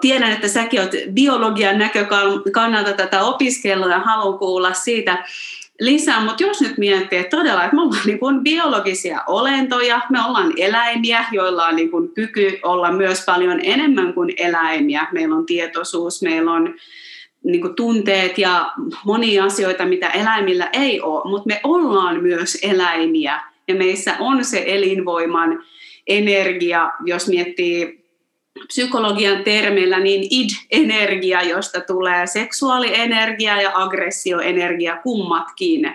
tiedän, 0.00 0.32
että 0.32 0.48
säkin 0.48 0.80
olet 0.80 0.94
biologian 1.14 1.78
näkökannalta 1.78 2.92
tätä 2.92 3.22
opiskellut 3.22 3.90
ja 3.90 3.98
haluan 3.98 4.38
kuulla 4.38 4.72
siitä 4.72 5.24
lisää, 5.80 6.24
mutta 6.24 6.42
jos 6.42 6.60
nyt 6.60 6.78
miettii, 6.78 7.18
että 7.18 7.36
todella, 7.36 7.64
että 7.64 7.76
me 7.76 7.82
ollaan 7.82 8.06
niin 8.06 8.18
kuin 8.18 8.40
biologisia 8.40 9.20
olentoja, 9.26 10.00
me 10.10 10.18
ollaan 10.26 10.52
eläimiä, 10.56 11.24
joilla 11.32 11.66
on 11.66 11.76
niin 11.76 11.90
kuin 11.90 12.08
kyky 12.08 12.58
olla 12.62 12.92
myös 12.92 13.24
paljon 13.26 13.60
enemmän 13.62 14.14
kuin 14.14 14.34
eläimiä. 14.36 15.06
Meillä 15.12 15.36
on 15.36 15.46
tietoisuus, 15.46 16.22
meillä 16.22 16.52
on 16.52 16.74
niin 17.44 17.60
kuin 17.60 17.74
tunteet 17.74 18.38
ja 18.38 18.72
monia 19.04 19.44
asioita, 19.44 19.86
mitä 19.86 20.08
eläimillä 20.08 20.68
ei 20.72 21.00
ole, 21.00 21.30
mutta 21.30 21.46
me 21.46 21.60
ollaan 21.64 22.22
myös 22.22 22.58
eläimiä 22.62 23.40
ja 23.68 23.74
meissä 23.74 24.16
on 24.18 24.44
se 24.44 24.64
elinvoiman 24.66 25.62
energia, 26.06 26.92
jos 27.04 27.28
miettii 27.28 28.03
psykologian 28.66 29.44
termeillä 29.44 30.00
niin 30.00 30.26
id-energia, 30.30 31.42
josta 31.42 31.80
tulee 31.80 32.26
seksuaalienergia 32.26 33.62
ja 33.62 33.70
aggressioenergia 33.74 34.96
kummatkin. 34.96 35.94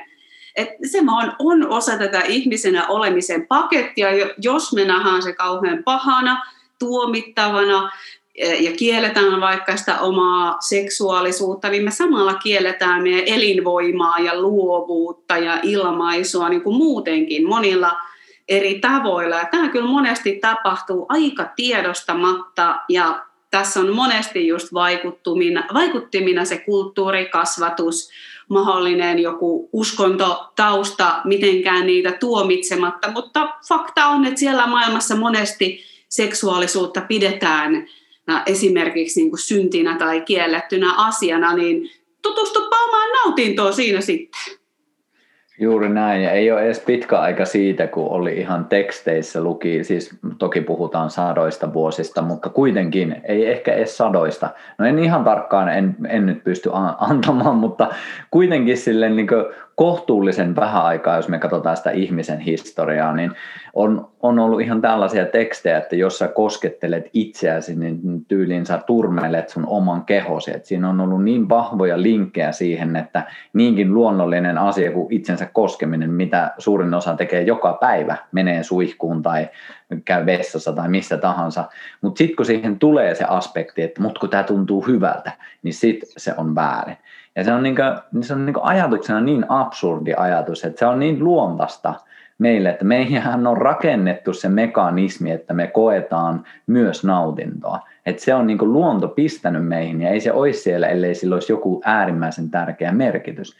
Et 0.55 0.69
se 0.91 0.99
on, 0.99 1.33
on 1.39 1.69
osa 1.69 1.97
tätä 1.97 2.21
ihmisenä 2.21 2.87
olemisen 2.87 3.47
pakettia, 3.47 4.07
jos 4.41 4.73
me 4.73 4.85
nähdään 4.85 5.21
se 5.21 5.33
kauhean 5.33 5.83
pahana, 5.83 6.45
tuomittavana 6.79 7.91
e, 8.35 8.55
ja 8.55 8.71
kielletään 8.71 9.41
vaikka 9.41 9.77
sitä 9.77 9.99
omaa 9.99 10.57
seksuaalisuutta, 10.59 11.69
niin 11.69 11.83
me 11.83 11.91
samalla 11.91 12.33
kielletään 12.33 13.03
meidän 13.03 13.23
elinvoimaa 13.25 14.19
ja 14.19 14.41
luovuutta 14.41 15.37
ja 15.37 15.59
ilmaisua 15.63 16.49
niin 16.49 16.61
kuin 16.61 16.75
muutenkin 16.75 17.47
monilla– 17.47 17.97
eri 18.49 18.79
tavoilla. 18.79 19.35
Ja 19.35 19.47
tämä 19.51 19.69
kyllä 19.69 19.89
monesti 19.89 20.39
tapahtuu 20.41 21.05
aika 21.09 21.49
tiedostamatta 21.55 22.75
ja 22.89 23.25
tässä 23.51 23.79
on 23.79 23.95
monesti 23.95 24.47
just 24.47 24.73
vaikuttimina, 24.73 25.63
vaikuttimina 25.73 26.45
se 26.45 26.57
kulttuurikasvatus, 26.57 28.09
mahdollinen 28.49 29.19
joku 29.19 29.69
uskontotausta, 29.73 31.21
mitenkään 31.23 31.87
niitä 31.87 32.11
tuomitsematta, 32.11 33.11
mutta 33.11 33.49
fakta 33.67 34.07
on, 34.07 34.25
että 34.25 34.39
siellä 34.39 34.67
maailmassa 34.67 35.15
monesti 35.15 35.83
seksuaalisuutta 36.09 37.01
pidetään 37.01 37.87
esimerkiksi 38.45 39.19
niin 39.19 39.29
kuin 39.29 39.39
syntinä 39.39 39.97
tai 39.97 40.21
kiellettynä 40.21 40.93
asiana, 40.93 41.53
niin 41.53 41.91
tutustupa 42.21 42.75
omaan 42.83 43.09
nautintoon 43.09 43.73
siinä 43.73 44.01
sitten. 44.01 44.58
Juuri 45.61 45.89
näin, 45.89 46.29
ei 46.29 46.51
ole 46.51 46.65
edes 46.65 46.79
pitkä 46.79 47.19
aika 47.19 47.45
siitä, 47.45 47.87
kun 47.87 48.09
oli 48.09 48.37
ihan 48.37 48.65
teksteissä 48.65 49.43
luki, 49.43 49.83
siis 49.83 50.19
toki 50.37 50.61
puhutaan 50.61 51.09
sadoista 51.09 51.73
vuosista, 51.73 52.21
mutta 52.21 52.49
kuitenkin 52.49 53.21
ei 53.23 53.51
ehkä 53.51 53.73
edes 53.73 53.97
sadoista. 53.97 54.49
No 54.77 54.85
en 54.85 54.99
ihan 54.99 55.23
tarkkaan, 55.23 55.69
en, 55.69 55.95
en 56.07 56.25
nyt 56.25 56.43
pysty 56.43 56.69
antamaan, 56.97 57.55
mutta 57.55 57.87
kuitenkin 58.31 58.77
sille 58.77 59.09
niin 59.09 59.27
kohtuullisen 59.79 60.55
vähän 60.55 60.83
aikaa, 60.83 61.15
jos 61.15 61.29
me 61.29 61.39
katsotaan 61.39 61.77
sitä 61.77 61.91
ihmisen 61.91 62.39
historiaa, 62.39 63.13
niin 63.13 63.31
on, 63.73 64.07
on 64.19 64.39
ollut 64.39 64.61
ihan 64.61 64.81
tällaisia 64.81 65.25
tekstejä, 65.25 65.77
että 65.77 65.95
jos 65.95 66.17
sä 66.17 66.27
koskettelet 66.27 67.09
itseäsi, 67.13 67.75
niin 67.75 68.25
tyyliin 68.27 68.65
sä 68.65 68.79
turmelet 68.87 69.49
sun 69.49 69.67
oman 69.67 70.05
kehosi. 70.05 70.51
Et 70.55 70.65
siinä 70.65 70.89
on 70.89 71.01
ollut 71.01 71.23
niin 71.23 71.49
vahvoja 71.49 72.01
linkkejä 72.01 72.51
siihen, 72.51 72.95
että 72.95 73.23
niinkin 73.53 73.93
luonnollinen 73.93 74.57
asia 74.57 74.91
kuin 74.91 75.13
itsensä 75.13 75.45
koskeminen, 75.45 76.09
mitä 76.09 76.53
suurin 76.57 76.93
osa 76.93 77.15
tekee 77.15 77.41
joka 77.41 77.73
päivä, 77.73 78.17
menee 78.31 78.63
suihkuun 78.63 79.21
tai 79.21 79.49
käy 80.05 80.25
vessassa 80.25 80.73
tai 80.73 80.89
missä 80.89 81.17
tahansa. 81.17 81.63
Mutta 82.01 82.17
sitten 82.17 82.35
kun 82.35 82.45
siihen 82.45 82.79
tulee 82.79 83.15
se 83.15 83.23
aspekti, 83.23 83.81
että 83.81 84.01
mut 84.01 84.19
kun 84.19 84.29
tämä 84.29 84.43
tuntuu 84.43 84.87
hyvältä, 84.87 85.31
niin 85.63 85.73
sitten 85.73 86.09
se 86.17 86.33
on 86.37 86.55
väärin. 86.55 86.97
Ja 87.35 87.43
se 87.43 87.53
on, 87.53 87.63
niin 87.63 87.75
kuin, 87.75 88.23
se 88.23 88.33
on 88.33 88.45
niin 88.45 88.53
kuin 88.53 88.65
ajatuksena 88.65 89.21
niin 89.21 89.45
absurdi 89.49 90.13
ajatus, 90.17 90.65
että 90.65 90.79
se 90.79 90.85
on 90.85 90.99
niin 90.99 91.23
luontaista 91.23 91.93
meille, 92.37 92.69
että 92.69 92.85
meihän 92.85 93.47
on 93.47 93.57
rakennettu 93.57 94.33
se 94.33 94.49
mekanismi, 94.49 95.31
että 95.31 95.53
me 95.53 95.67
koetaan 95.67 96.43
myös 96.67 97.03
nautintoa. 97.03 97.79
Että 98.05 98.23
se 98.23 98.33
on 98.33 98.47
niin 98.47 98.57
kuin 98.57 98.73
luonto 98.73 99.07
pistänyt 99.07 99.67
meihin 99.67 100.01
ja 100.01 100.09
ei 100.09 100.19
se 100.19 100.31
olisi 100.31 100.59
siellä, 100.59 100.87
ellei 100.87 101.15
sillä 101.15 101.35
olisi 101.35 101.51
joku 101.51 101.81
äärimmäisen 101.85 102.49
tärkeä 102.49 102.91
merkitys. 102.91 103.57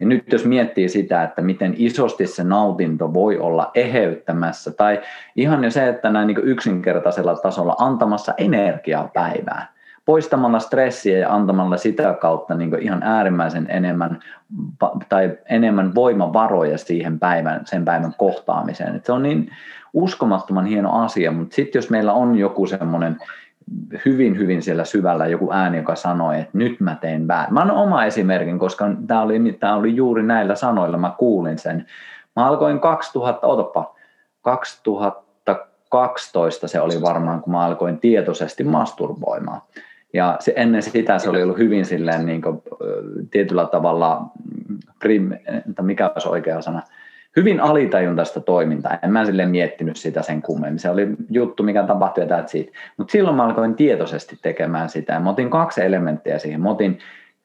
Ja 0.00 0.06
nyt 0.06 0.32
jos 0.32 0.44
miettii 0.44 0.88
sitä, 0.88 1.22
että 1.22 1.42
miten 1.42 1.74
isosti 1.76 2.26
se 2.26 2.44
nautinto 2.44 3.14
voi 3.14 3.38
olla 3.38 3.70
eheyttämässä, 3.74 4.70
tai 4.70 5.00
ihan 5.36 5.64
jo 5.64 5.70
se, 5.70 5.88
että 5.88 6.10
näin 6.10 6.26
niin 6.26 6.44
yksinkertaisella 6.44 7.36
tasolla 7.36 7.76
antamassa 7.78 8.34
energiaa 8.38 9.10
päivään, 9.14 9.68
poistamalla 10.04 10.58
stressiä 10.58 11.18
ja 11.18 11.34
antamalla 11.34 11.76
sitä 11.76 12.14
kautta 12.20 12.54
niin 12.54 12.82
ihan 12.82 13.02
äärimmäisen 13.02 13.66
enemmän 13.70 14.20
tai 15.08 15.38
enemmän 15.48 15.94
voimavaroja 15.94 16.78
siihen 16.78 17.18
päivän, 17.18 17.60
sen 17.64 17.84
päivän 17.84 18.14
kohtaamiseen. 18.18 18.96
Et 18.96 19.04
se 19.04 19.12
on 19.12 19.22
niin 19.22 19.50
uskomattoman 19.92 20.66
hieno 20.66 21.02
asia, 21.02 21.32
mutta 21.32 21.54
sitten 21.54 21.78
jos 21.78 21.90
meillä 21.90 22.12
on 22.12 22.36
joku 22.36 22.66
semmoinen 22.66 23.16
hyvin, 24.04 24.38
hyvin 24.38 24.62
siellä 24.62 24.84
syvällä 24.84 25.26
joku 25.26 25.52
ääni, 25.52 25.76
joka 25.76 25.94
sanoi, 25.94 26.40
että 26.40 26.58
nyt 26.58 26.80
mä 26.80 26.96
teen 27.00 27.28
väärin. 27.28 27.54
Mä 27.54 27.60
annan 27.60 27.76
oma 27.76 28.04
esimerkin, 28.04 28.58
koska 28.58 28.86
tämä 29.06 29.22
oli, 29.22 29.56
tämä 29.60 29.74
oli 29.74 29.96
juuri 29.96 30.22
näillä 30.22 30.54
sanoilla, 30.54 30.96
mä 30.96 31.14
kuulin 31.18 31.58
sen. 31.58 31.86
Mä 32.36 32.46
alkoin 32.46 32.80
2000, 32.80 33.46
otapa, 33.46 33.94
2012 34.40 36.68
se 36.68 36.80
oli 36.80 37.02
varmaan, 37.02 37.42
kun 37.42 37.52
mä 37.52 37.64
alkoin 37.64 38.00
tietoisesti 38.00 38.64
masturboimaan. 38.64 39.60
Ja 40.12 40.36
se, 40.40 40.52
ennen 40.56 40.82
sitä 40.82 41.18
se 41.18 41.30
oli 41.30 41.42
ollut 41.42 41.58
hyvin 41.58 41.84
silleen 41.84 42.26
niin 42.26 42.42
kuin, 42.42 42.62
tietyllä 43.30 43.66
tavalla, 43.66 44.22
prim, 44.98 45.30
mikä 45.82 46.10
olisi 46.14 46.28
oikea 46.28 46.60
sana, 46.60 46.82
hyvin 47.36 47.60
alitajuntaista 47.60 48.40
toimintaa. 48.40 48.98
En 49.02 49.12
mä 49.12 49.24
sille 49.24 49.46
miettinyt 49.46 49.96
sitä 49.96 50.22
sen 50.22 50.42
kummemmin. 50.42 50.78
Se 50.78 50.90
oli 50.90 51.08
juttu, 51.30 51.62
mikä 51.62 51.82
tapahtui 51.82 52.26
ja 52.28 52.46
siitä. 52.46 52.72
Mutta 52.96 53.12
silloin 53.12 53.36
mä 53.36 53.44
alkoin 53.44 53.74
tietoisesti 53.74 54.38
tekemään 54.42 54.88
sitä. 54.88 55.20
Mä 55.20 55.30
otin 55.30 55.50
kaksi 55.50 55.82
elementtiä 55.82 56.38
siihen. 56.38 56.60
Mä 56.60 56.70
otin 56.70 56.98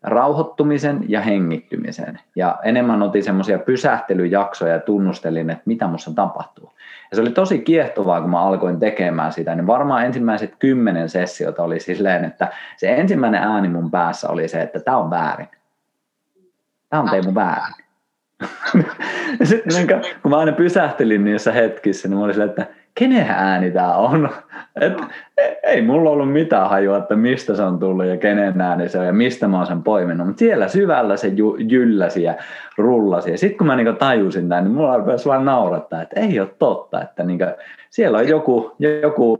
rauhoittumisen 0.03 1.05
ja 1.07 1.21
hengittymisen. 1.21 2.19
Ja 2.35 2.59
enemmän 2.63 3.03
otin 3.03 3.23
semmoisia 3.23 3.59
pysähtelyjaksoja 3.59 4.73
ja 4.73 4.79
tunnustelin, 4.79 5.49
että 5.49 5.63
mitä 5.65 5.87
musta 5.87 6.11
tapahtuu. 6.15 6.71
Ja 7.11 7.15
se 7.15 7.21
oli 7.21 7.29
tosi 7.29 7.59
kiehtovaa, 7.59 8.21
kun 8.21 8.29
mä 8.29 8.41
alkoin 8.41 8.79
tekemään 8.79 9.33
sitä, 9.33 9.55
niin 9.55 9.67
varmaan 9.67 10.05
ensimmäiset 10.05 10.55
kymmenen 10.59 11.09
sessiota 11.09 11.63
oli 11.63 11.79
silleen, 11.79 12.25
että 12.25 12.47
se 12.77 12.95
ensimmäinen 12.95 13.43
ääni 13.43 13.69
mun 13.69 13.91
päässä 13.91 14.29
oli 14.29 14.47
se, 14.47 14.61
että 14.61 14.79
tämä 14.79 14.97
on 14.97 15.09
väärin. 15.09 15.47
Tämä 16.89 17.01
on 17.01 17.09
Teemu 17.09 17.35
väärin. 17.35 17.87
Sitten 19.43 19.73
niin 19.75 19.87
kun 20.21 20.31
mä 20.31 20.37
aina 20.37 20.51
pysähtelin 20.51 21.23
niissä 21.23 21.51
hetkissä, 21.51 22.07
niin 22.07 22.17
mä 22.17 22.23
olin 22.23 22.33
silleen, 22.33 22.49
että 22.49 22.67
kenen 22.99 23.29
ääni 23.29 23.71
tämä 23.71 23.95
on? 23.95 24.29
Et, 24.81 24.93
ei 25.63 25.81
mulla 25.81 26.09
ollut 26.09 26.33
mitään 26.33 26.69
hajua, 26.69 26.97
että 26.97 27.15
mistä 27.15 27.55
se 27.55 27.63
on 27.63 27.79
tullut 27.79 28.05
ja 28.05 28.17
kenen 28.17 28.61
ääni 28.61 28.89
se 28.89 28.99
on 28.99 29.05
ja 29.05 29.13
mistä 29.13 29.47
mä 29.47 29.57
oon 29.57 29.67
sen 29.67 29.83
poiminut. 29.83 30.27
Mutta 30.27 30.39
siellä 30.39 30.67
syvällä 30.67 31.17
se 31.17 31.27
jy, 31.27 31.55
jylläsi 31.57 32.23
ja 32.23 32.33
rullasi. 32.77 33.31
Ja 33.31 33.37
sitten 33.37 33.57
kun 33.57 33.67
mä 33.67 33.75
niinku 33.75 33.93
tajusin 33.93 34.49
tämän, 34.49 34.63
niin 34.63 34.73
mulla 34.73 34.97
rupesi 34.97 35.25
vaan 35.25 35.45
naurattaa, 35.45 36.01
että 36.01 36.19
ei 36.19 36.39
ole 36.39 36.49
totta. 36.59 37.01
Että 37.01 37.23
niinku, 37.23 37.45
siellä 37.89 38.17
on 38.17 38.27
joku, 38.27 38.75
joku 39.01 39.39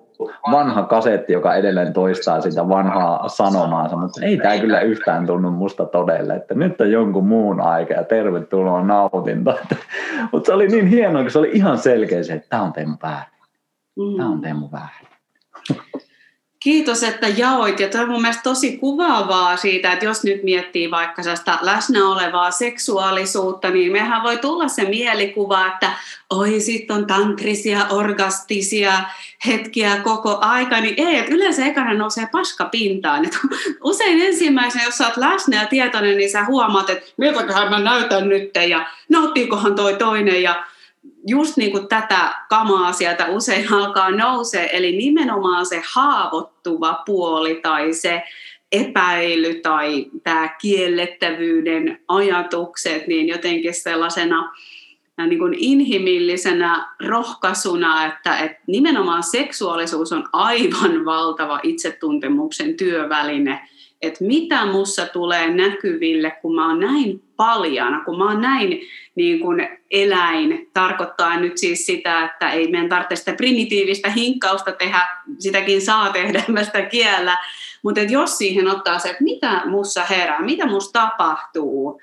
vanha 0.51 0.83
kasetti, 0.83 1.33
joka 1.33 1.55
edelleen 1.55 1.93
toistaa 1.93 2.41
sitä 2.41 2.69
vanhaa 2.69 3.29
sanomaansa, 3.29 3.95
mutta 3.95 4.25
ei 4.25 4.37
tämä 4.37 4.57
kyllä 4.57 4.81
yhtään 4.81 5.25
tunnu 5.25 5.51
musta 5.51 5.85
todelle, 5.85 6.35
että 6.35 6.53
nyt 6.53 6.81
on 6.81 6.91
jonkun 6.91 7.27
muun 7.27 7.61
aika 7.61 7.93
ja 7.93 8.03
tervetuloa 8.03 8.83
nautinto. 8.83 9.59
mutta 10.31 10.47
se 10.47 10.53
oli 10.53 10.67
niin 10.67 10.87
hienoa, 10.87 11.21
kun 11.21 11.31
se 11.31 11.39
oli 11.39 11.51
ihan 11.53 11.77
selkeä 11.77 12.23
se, 12.23 12.33
että 12.33 12.49
tämä 12.49 12.61
on 12.61 12.73
Teemu 12.73 12.95
väärin. 13.03 13.37
Mm. 13.97 14.17
Tämä 14.17 14.29
on 14.29 14.41
Teemu 14.41 14.69
väärin. 14.71 15.07
Kiitos, 16.59 17.03
että 17.03 17.27
jaoit. 17.27 17.79
Ja 17.79 17.89
tämä 17.89 18.03
on 18.03 18.09
mun 18.09 18.21
mielestä 18.21 18.43
tosi 18.43 18.77
kuvaavaa 18.77 19.57
siitä, 19.57 19.93
että 19.93 20.05
jos 20.05 20.23
nyt 20.23 20.43
miettii 20.43 20.91
vaikka 20.91 21.23
sitä 21.23 21.59
läsnä 21.61 22.09
olevaa 22.09 22.51
seksuaalisuutta, 22.51 23.69
niin 23.69 23.91
mehän 23.91 24.23
voi 24.23 24.37
tulla 24.37 24.67
se 24.67 24.85
mielikuva, 24.85 25.67
että 25.67 25.91
oi, 26.29 26.59
sitten 26.59 26.95
on 26.95 27.07
tantrisia, 27.07 27.85
orgastisia 27.89 28.93
hetkiä 29.47 29.97
koko 30.03 30.37
aika, 30.41 30.81
niin 30.81 30.93
ei, 30.97 31.17
että 31.17 31.33
yleensä 31.33 31.65
ekana 31.65 31.93
nousee 31.93 32.27
paska 32.31 32.65
pintaan. 32.65 33.25
Et 33.25 33.37
usein 33.83 34.21
ensimmäisenä, 34.21 34.85
jos 34.85 34.97
sä 34.97 35.07
oot 35.07 35.17
läsnä 35.17 35.61
ja 35.61 35.67
tietoinen, 35.67 36.17
niin 36.17 36.31
sä 36.31 36.45
huomaat, 36.45 36.89
että 36.89 37.11
miltäköhän 37.17 37.69
mä 37.69 37.79
näytän 37.79 38.29
nyt 38.29 38.51
ja 38.69 38.85
nauttiikohan 39.09 39.75
toi 39.75 39.95
toinen 39.95 40.43
ja 40.43 40.63
just 41.27 41.57
niin 41.57 41.71
kuin 41.71 41.87
tätä 41.87 42.35
kamaa 42.49 42.93
sieltä 42.93 43.25
usein 43.25 43.73
alkaa 43.73 44.11
nousee, 44.11 44.77
eli 44.77 44.97
nimenomaan 44.97 45.65
se 45.65 45.81
haavoittuva 45.93 47.03
puoli 47.05 47.59
tai 47.63 47.93
se 47.93 48.23
epäily 48.71 49.53
tai 49.53 50.05
tämä 50.23 50.49
kiellettävyyden 50.61 51.99
ajatukset, 52.07 53.07
niin 53.07 53.27
jotenkin 53.27 53.73
sellaisena 53.73 54.53
niin 55.27 55.39
kuin 55.39 55.53
inhimillisenä 55.57 56.95
rohkaisuna, 57.05 58.05
että, 58.05 58.37
että 58.37 58.63
nimenomaan 58.67 59.23
seksuaalisuus 59.23 60.11
on 60.11 60.29
aivan 60.33 61.05
valtava 61.05 61.59
itsetuntemuksen 61.63 62.77
työväline– 62.77 63.59
että 64.01 64.23
mitä 64.23 64.65
mussa 64.65 65.05
tulee 65.05 65.49
näkyville, 65.49 66.31
kun 66.41 66.55
mä 66.55 66.67
oon 66.67 66.79
näin 66.79 67.23
paljana, 67.35 68.03
kun 68.05 68.17
mä 68.17 68.25
oon 68.25 68.41
näin 68.41 68.81
niin 69.15 69.39
kuin 69.39 69.69
eläin, 69.91 70.69
tarkoittaa 70.73 71.39
nyt 71.39 71.57
siis 71.57 71.85
sitä, 71.85 72.25
että 72.25 72.51
ei 72.51 72.71
meidän 72.71 72.89
tarvitse 72.89 73.15
sitä 73.15 73.33
primitiivistä 73.33 74.09
hinkkausta 74.09 74.71
tehdä, 74.71 75.07
sitäkin 75.39 75.81
saa 75.81 76.09
tehdä, 76.09 76.43
mä 76.53 76.63
sitä 76.63 76.81
kiellä, 76.81 77.37
mutta 77.83 78.01
jos 78.01 78.37
siihen 78.37 78.67
ottaa 78.67 78.99
se, 78.99 79.09
että 79.09 79.23
mitä 79.23 79.61
mussa 79.65 80.03
herää, 80.03 80.41
mitä 80.41 80.65
musta 80.65 80.99
tapahtuu, 80.99 82.01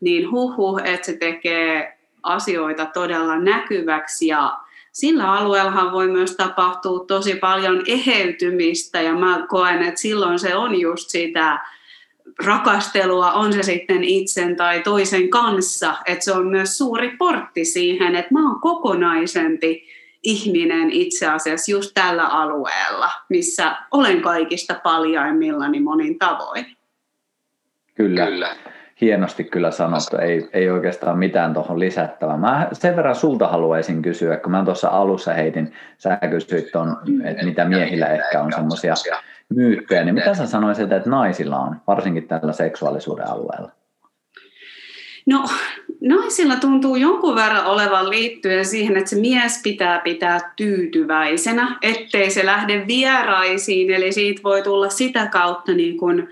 niin 0.00 0.30
huhu, 0.30 0.80
että 0.84 1.06
se 1.06 1.16
tekee 1.16 1.98
asioita 2.22 2.86
todella 2.86 3.38
näkyväksi 3.38 4.26
ja 4.26 4.58
sillä 4.94 5.32
alueellahan 5.32 5.92
voi 5.92 6.08
myös 6.08 6.36
tapahtua 6.36 7.04
tosi 7.04 7.34
paljon 7.34 7.82
eheytymistä 7.86 9.00
ja 9.00 9.14
mä 9.14 9.46
koen, 9.48 9.82
että 9.82 10.00
silloin 10.00 10.38
se 10.38 10.56
on 10.56 10.80
just 10.80 11.10
sitä 11.10 11.60
rakastelua, 12.44 13.32
on 13.32 13.52
se 13.52 13.62
sitten 13.62 14.04
itsen 14.04 14.56
tai 14.56 14.80
toisen 14.80 15.28
kanssa, 15.30 15.96
että 16.06 16.24
se 16.24 16.32
on 16.32 16.46
myös 16.46 16.78
suuri 16.78 17.16
portti 17.16 17.64
siihen, 17.64 18.14
että 18.14 18.34
mä 18.34 18.48
oon 18.48 18.60
kokonaisempi 18.60 19.86
ihminen 20.22 20.90
itse 20.90 21.26
asiassa 21.26 21.70
just 21.70 21.90
tällä 21.94 22.26
alueella, 22.26 23.10
missä 23.28 23.76
olen 23.90 24.22
kaikista 24.22 24.80
paljaimmillani 24.82 25.80
monin 25.80 26.18
tavoin. 26.18 26.66
Kyllä. 27.94 28.26
Kyllä 28.26 28.56
hienosti 29.00 29.44
kyllä 29.44 29.70
sanottu, 29.70 30.16
ei, 30.16 30.48
ei 30.52 30.70
oikeastaan 30.70 31.18
mitään 31.18 31.54
tuohon 31.54 31.80
lisättävää. 31.80 32.36
Mä 32.36 32.68
sen 32.72 32.96
verran 32.96 33.14
sulta 33.14 33.48
haluaisin 33.48 34.02
kysyä, 34.02 34.36
kun 34.36 34.52
mä 34.52 34.64
tuossa 34.64 34.88
alussa 34.88 35.32
heitin, 35.34 35.72
sä 35.98 36.18
kysyit 36.30 36.72
ton, 36.72 36.96
että 37.24 37.44
mitä 37.44 37.64
miehillä 37.64 38.06
ehkä 38.06 38.42
on 38.42 38.52
semmoisia 38.52 38.94
myyttejä, 39.54 40.04
niin 40.04 40.14
mitä 40.14 40.34
sä 40.34 40.46
sanoisit, 40.46 40.92
että 40.92 41.10
naisilla 41.10 41.58
on, 41.58 41.76
varsinkin 41.86 42.28
tällä 42.28 42.52
seksuaalisuuden 42.52 43.28
alueella? 43.28 43.70
No 45.26 45.44
naisilla 46.00 46.56
tuntuu 46.56 46.96
jonkun 46.96 47.34
verran 47.34 47.66
olevan 47.66 48.10
liittyen 48.10 48.64
siihen, 48.64 48.96
että 48.96 49.10
se 49.10 49.20
mies 49.20 49.60
pitää 49.62 50.00
pitää 50.00 50.52
tyytyväisenä, 50.56 51.78
ettei 51.82 52.30
se 52.30 52.46
lähde 52.46 52.84
vieraisiin, 52.86 53.90
eli 53.90 54.12
siitä 54.12 54.42
voi 54.42 54.62
tulla 54.62 54.88
sitä 54.88 55.26
kautta 55.26 55.72
niin 55.72 55.96
kuin, 55.96 56.28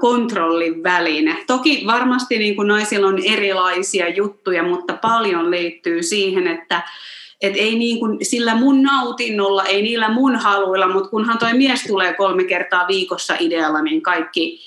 kontrollin 0.00 0.82
väline. 0.82 1.44
Toki 1.46 1.82
varmasti 1.86 2.38
niin 2.38 2.56
kuin 2.56 2.68
naisilla 2.68 3.06
on 3.06 3.18
erilaisia 3.24 4.08
juttuja, 4.08 4.62
mutta 4.62 4.98
paljon 5.02 5.50
liittyy 5.50 6.02
siihen, 6.02 6.46
että 6.46 6.82
et 7.40 7.52
ei 7.56 7.74
niin 7.74 7.98
kuin 7.98 8.18
sillä 8.22 8.54
mun 8.54 8.82
nautinnolla, 8.82 9.64
ei 9.64 9.82
niillä 9.82 10.08
mun 10.08 10.36
haluilla, 10.36 10.88
mutta 10.88 11.10
kunhan 11.10 11.38
toi 11.38 11.54
mies 11.54 11.82
tulee 11.82 12.14
kolme 12.14 12.44
kertaa 12.44 12.88
viikossa 12.88 13.36
idealla, 13.40 13.82
niin 13.82 14.02
kaikki, 14.02 14.60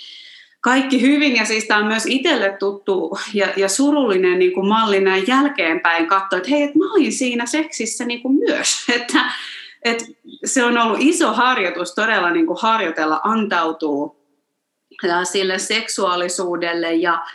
kaikki 0.62 1.02
hyvin. 1.02 1.36
Ja 1.36 1.46
siis 1.46 1.66
tämä 1.66 1.80
on 1.80 1.88
myös 1.88 2.06
itselle 2.06 2.56
tuttu 2.60 3.18
ja, 3.34 3.48
ja 3.56 3.70
surullinen 3.70 4.40
niin 4.40 4.54
kuin 4.54 4.68
malli 4.68 5.00
näin 5.00 5.28
jälkeenpäin 5.28 6.08
katsoa, 6.08 6.38
että 6.38 6.50
hei, 6.50 6.64
että 6.64 6.80
mä 6.80 6.92
olin 6.94 7.14
siinä 7.14 7.46
seksissä 7.46 8.06
niin 8.06 8.22
kuin 8.22 8.34
myös. 8.34 8.86
Että, 8.96 9.32
että 9.84 10.06
se 10.46 10.64
on 10.64 10.78
ollut 10.78 10.98
iso 11.02 11.34
harjoitus 11.34 11.96
todella 11.96 12.30
niin 12.30 12.48
kuin 12.48 12.60
harjoitella, 12.62 13.22
antautuu 13.24 14.19
sille 15.24 15.58
seksuaalisuudelle 15.58 16.94
ja 16.94 17.26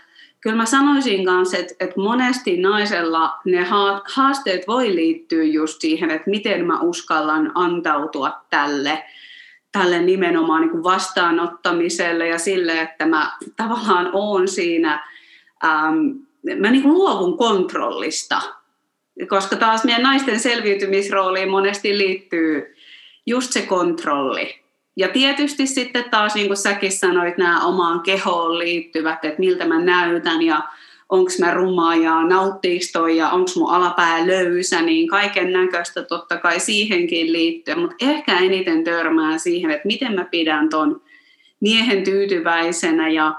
kyllä 0.45 0.57
mä 0.57 0.67
sanoisin 0.67 1.25
kanssa, 1.25 1.59
että, 1.59 1.75
että 1.81 2.01
monesti 2.01 2.57
naisella 2.57 3.39
ne 3.45 3.67
haasteet 4.15 4.67
voi 4.69 4.95
liittyä 4.95 5.45
just 5.45 5.81
siihen, 5.81 6.11
että 6.11 6.31
miten 6.31 6.67
mä 6.67 6.81
uskallan 6.81 7.53
antautua 7.55 8.33
tälle, 8.51 9.05
tälle 9.73 10.03
nimenomaan 10.03 10.61
niin 10.61 10.71
kuin 10.71 10.83
vastaanottamiselle 10.83 12.29
ja 12.29 12.39
sille, 12.39 12.81
että 12.81 13.07
mä 13.07 13.37
tavallaan 13.57 14.11
oon 14.13 14.49
siinä, 14.49 15.09
ähm, 15.65 15.97
mä 16.61 16.71
niin 16.71 16.83
kuin 16.83 16.95
luovun 16.95 17.39
kontrollista, 17.39 18.41
koska 19.29 19.57
taas 19.57 19.85
meidän 19.85 20.03
naisten 20.03 20.41
selviytymisrooliin 20.41 21.51
monesti 21.51 21.99
liittyy 21.99 22.77
just 23.27 23.53
se 23.53 23.63
kontrolli. 23.63 24.64
Ja 24.97 25.09
tietysti 25.09 25.67
sitten 25.67 26.05
taas, 26.11 26.35
niin 26.35 26.47
kuin 26.47 26.57
säkin 26.57 26.93
sanoit, 26.93 27.39
nämä 27.39 27.67
omaan 27.67 28.01
kehoon 28.01 28.59
liittyvät, 28.59 29.25
että 29.25 29.39
miltä 29.39 29.67
mä 29.67 29.79
näytän 29.79 30.43
ja 30.43 30.63
onko 31.09 31.31
mä 31.41 31.51
rumaa 31.51 31.97
ja 31.97 32.23
nauttiiko 32.23 33.07
ja 33.07 33.31
onko 33.31 33.51
mun 33.57 33.71
alapää 33.71 34.27
löysä, 34.27 34.83
niin 34.83 35.09
kaiken 35.09 35.53
näköistä 35.53 36.03
totta 36.03 36.37
kai 36.37 36.61
siihenkin 36.61 37.33
liittyy. 37.33 37.75
Mutta 37.75 37.97
ehkä 38.01 38.39
eniten 38.39 38.85
törmää 38.85 39.39
siihen, 39.39 39.71
että 39.71 39.87
miten 39.87 40.15
mä 40.15 40.25
pidän 40.25 40.69
ton 40.69 41.03
miehen 41.61 42.05
tyytyväisenä 42.05 43.09
ja 43.09 43.35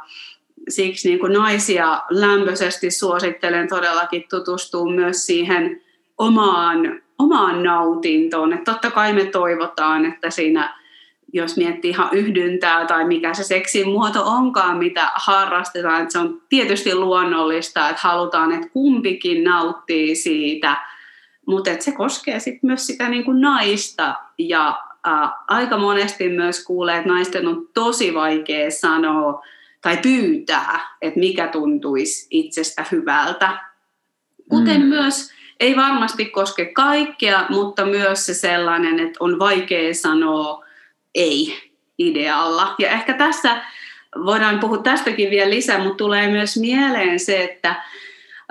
siksi 0.70 1.10
niin 1.10 1.20
kuin 1.20 1.34
naisia 1.34 2.02
lämpöisesti 2.10 2.92
suosittelen 2.92 3.68
todellakin 3.68 4.26
tutustua 4.30 4.92
myös 4.92 5.26
siihen 5.26 5.82
omaan, 6.18 7.02
omaan 7.20 7.64
nautintoon. 7.64 8.54
Että 8.54 8.72
totta 8.72 8.92
kai 8.92 9.14
me 9.14 9.26
toivotaan, 9.26 10.06
että 10.06 10.30
siinä 10.30 10.85
jos 11.34 11.58
miettii 11.58 11.92
ihan 11.92 12.10
yhdyntää 12.12 12.86
tai 12.86 13.06
mikä 13.06 13.34
se 13.34 13.44
seksin 13.44 13.90
muoto 13.90 14.24
onkaan, 14.26 14.78
mitä 14.78 15.12
harrastetaan, 15.16 16.02
että 16.02 16.12
se 16.12 16.20
on 16.20 16.42
tietysti 16.50 16.96
luonnollista, 16.96 17.90
että 17.90 18.02
halutaan, 18.08 18.52
että 18.52 18.70
kumpikin 18.70 19.44
nauttii 19.44 20.16
siitä, 20.16 20.78
mutta 21.48 21.72
että 21.72 21.86
se 21.86 21.92
koskee 21.92 22.40
sit 22.40 22.64
myös 22.64 22.88
sitä 22.88 23.10
niin 23.10 23.24
kuin 23.24 23.42
naista 23.42 24.16
ja 24.38 24.80
ää, 25.04 25.32
aika 25.48 25.78
monesti 25.78 26.30
myös 26.30 26.64
kuulee, 26.66 26.98
että 26.98 27.10
naisten 27.10 27.48
on 27.48 27.68
tosi 27.74 28.14
vaikea 28.14 28.72
sanoa 28.72 29.42
tai 29.82 29.98
pyytää, 29.98 30.80
että 31.02 31.20
mikä 31.20 31.48
tuntuisi 31.48 32.28
itsestä 32.32 32.86
hyvältä. 32.92 33.58
Kuten 34.50 34.82
mm. 34.82 34.88
myös, 34.88 35.32
ei 35.60 35.76
varmasti 35.76 36.26
koske 36.26 36.66
kaikkea, 36.66 37.46
mutta 37.50 37.86
myös 37.86 38.26
se 38.26 38.34
sellainen, 38.34 39.00
että 39.00 39.18
on 39.20 39.40
vaikea 39.40 39.94
sanoa 39.94 40.65
ei-idealla. 41.16 42.76
Ja 42.80 42.90
ehkä 42.90 43.14
tässä 43.14 43.62
voidaan 44.26 44.60
puhua 44.60 44.78
tästäkin 44.78 45.30
vielä 45.30 45.50
lisää, 45.50 45.78
mutta 45.78 45.98
tulee 45.98 46.28
myös 46.28 46.58
mieleen 46.58 47.20
se, 47.20 47.44
että 47.44 47.76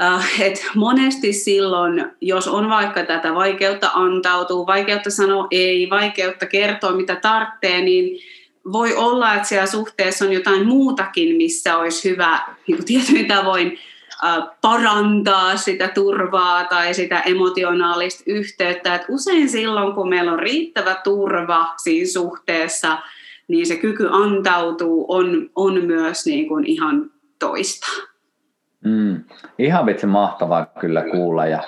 äh, 0.03 0.41
et 0.41 0.67
monesti 0.75 1.33
silloin, 1.33 2.05
jos 2.21 2.49
on 2.49 2.69
vaikka 2.69 3.05
tätä 3.05 3.35
vaikeutta 3.35 3.91
antautuu, 3.95 4.67
vaikeutta 4.67 5.11
sanoa 5.11 5.47
ei, 5.51 5.91
vaikeutta 5.91 6.47
kertoa 6.47 6.93
mitä 6.93 7.17
tarvitsee, 7.17 7.81
niin 7.81 8.21
voi 8.73 8.95
olla, 8.97 9.35
että 9.35 9.49
siellä 9.49 9.67
suhteessa 9.67 10.25
on 10.25 10.33
jotain 10.33 10.67
muutakin, 10.67 11.37
missä 11.37 11.77
olisi 11.77 12.11
hyvä 12.11 12.41
niin 12.67 12.85
tietyin 12.85 13.29
tavoin 13.29 13.79
parantaa 14.61 15.57
sitä 15.57 15.89
turvaa 15.89 16.65
tai 16.65 16.95
sitä 16.95 17.21
emotionaalista 17.21 18.23
yhteyttä. 18.27 18.95
Et 18.95 19.05
usein 19.09 19.49
silloin, 19.49 19.95
kun 19.95 20.09
meillä 20.09 20.33
on 20.33 20.39
riittävä 20.39 20.95
turva 21.05 21.67
siinä 21.77 22.09
suhteessa, 22.13 22.99
niin 23.49 23.67
se 23.67 23.77
kyky 23.77 24.09
antautuu 24.11 25.07
on, 25.09 25.51
on 25.57 25.85
myös 25.85 26.27
niin 26.27 26.49
kuin 26.49 26.67
ihan 26.67 27.11
toista. 27.39 27.87
Mm, 28.85 29.25
ihan 29.59 29.87
vitsi 29.87 30.07
mahtavaa 30.07 30.67
kyllä 30.67 31.03
kuulla 31.03 31.47
ja 31.47 31.63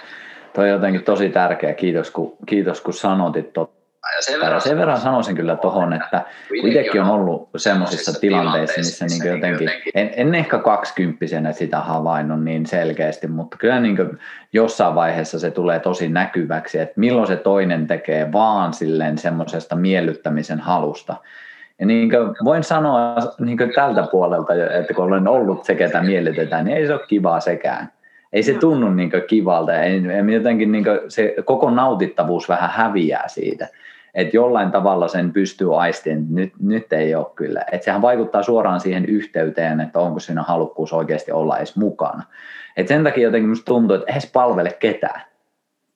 toi 0.55 0.65
on 0.65 0.71
jotenkin 0.71 1.05
tosi 1.05 1.29
tärkeä. 1.29 1.75
Kiitos 1.75 2.11
kun, 2.11 2.37
kiitos 2.47 2.81
kun 2.81 2.95
sanotit 2.95 3.53
tuota 3.53 3.76
ja 4.17 4.23
sen 4.23 4.41
verran, 4.41 4.61
sen 4.61 4.79
verran 4.79 5.01
sanoisin 5.01 5.37
kyllä 5.37 5.57
tuohon, 5.57 5.93
että 5.93 6.25
itsekin 6.55 7.03
on 7.03 7.11
ollut 7.11 7.49
semmoisissa 7.57 8.21
tilanteissa, 8.21 8.81
missä 8.81 9.07
niin 9.07 9.27
jotenkin, 9.35 9.71
en, 9.95 10.11
en 10.17 10.35
ehkä 10.35 10.59
kaksikymppisenä 10.59 11.53
sitä 11.53 11.81
havainnut 11.81 12.45
niin 12.45 12.67
selkeästi, 12.67 13.27
mutta 13.27 13.57
kyllä 13.57 13.81
niin 13.81 14.19
jossain 14.53 14.95
vaiheessa 14.95 15.39
se 15.39 15.51
tulee 15.51 15.79
tosi 15.79 16.09
näkyväksi, 16.09 16.79
että 16.79 17.01
milloin 17.01 17.27
se 17.27 17.37
toinen 17.37 17.87
tekee 17.87 18.33
vaan 18.33 18.73
silleen 18.73 19.19
semmoisesta 19.19 19.77
miellyttämisen 19.77 20.61
halusta. 20.61 21.17
Ja 21.81 21.87
niin 21.87 22.11
voin 22.45 22.65
sanoa 22.65 23.15
niin 23.39 23.59
tältä 23.75 24.07
puolelta, 24.11 24.55
että 24.79 24.95
kun 24.95 25.05
olen 25.05 25.29
ollut 25.29 25.65
se, 25.65 25.75
ketä 25.75 26.03
miellytetään, 26.03 26.65
niin 26.65 26.77
ei 26.77 26.87
se 26.87 26.93
ole 26.93 27.07
kivaa 27.09 27.41
sekään. 27.41 27.93
Ei 28.33 28.43
se 28.43 28.55
tunnu 28.55 28.91
niin 28.91 29.11
kivalta 29.29 29.73
ja 29.73 30.33
jotenkin 30.33 30.73
niin 30.73 30.85
se 31.09 31.35
koko 31.45 31.71
nautittavuus 31.71 32.49
vähän 32.49 32.71
häviää 32.71 33.29
siitä 33.29 33.69
että 34.17 34.37
jollain 34.37 34.71
tavalla 34.71 35.09
sen 35.09 35.33
pystyy 35.33 35.81
aistimaan, 35.81 36.21
että 36.21 36.35
nyt, 36.35 36.53
nyt 36.61 36.93
ei 36.93 37.15
ole 37.15 37.27
kyllä. 37.35 37.65
Että 37.73 37.85
sehän 37.85 38.03
vaikuttaa 38.03 38.43
suoraan 38.43 38.81
siihen 38.81 39.05
yhteyteen, 39.05 39.81
että 39.81 39.99
onko 39.99 40.21
siinä 40.21 40.43
halukkuus 40.43 40.93
oikeasti 40.93 41.33
olla 41.33 41.57
edes 41.57 41.77
mukana. 41.77 42.23
Et 42.77 42.89
sen 42.89 43.05
takia 43.05 43.23
jotenkin 43.23 43.49
musta 43.49 43.65
tuntuu, 43.65 43.97
että 43.97 44.21
se 44.21 44.31
palvele 44.33 44.73
ketään. 44.73 45.23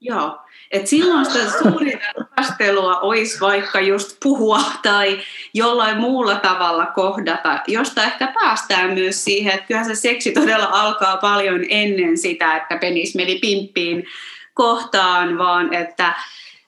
Joo, 0.00 0.38
että 0.70 0.88
silloin 0.88 1.24
sitä 1.26 1.50
suurinta 1.50 2.06
rakastelua 2.18 3.00
olisi 3.00 3.40
vaikka 3.40 3.80
just 3.80 4.16
puhua 4.22 4.60
tai 4.82 5.18
jollain 5.54 5.96
muulla 5.96 6.34
tavalla 6.34 6.86
kohdata, 6.86 7.60
josta 7.68 8.02
ehkä 8.02 8.32
päästään 8.40 8.94
myös 8.94 9.24
siihen, 9.24 9.54
että 9.54 9.66
kyllähän 9.66 9.86
se 9.86 9.94
seksi 9.94 10.32
todella 10.32 10.68
alkaa 10.72 11.16
paljon 11.16 11.60
ennen 11.68 12.18
sitä, 12.18 12.56
että 12.56 12.76
penis 12.76 13.14
meni 13.14 13.38
pimppiin 13.38 14.04
kohtaan, 14.54 15.38
vaan 15.38 15.74
että 15.74 16.14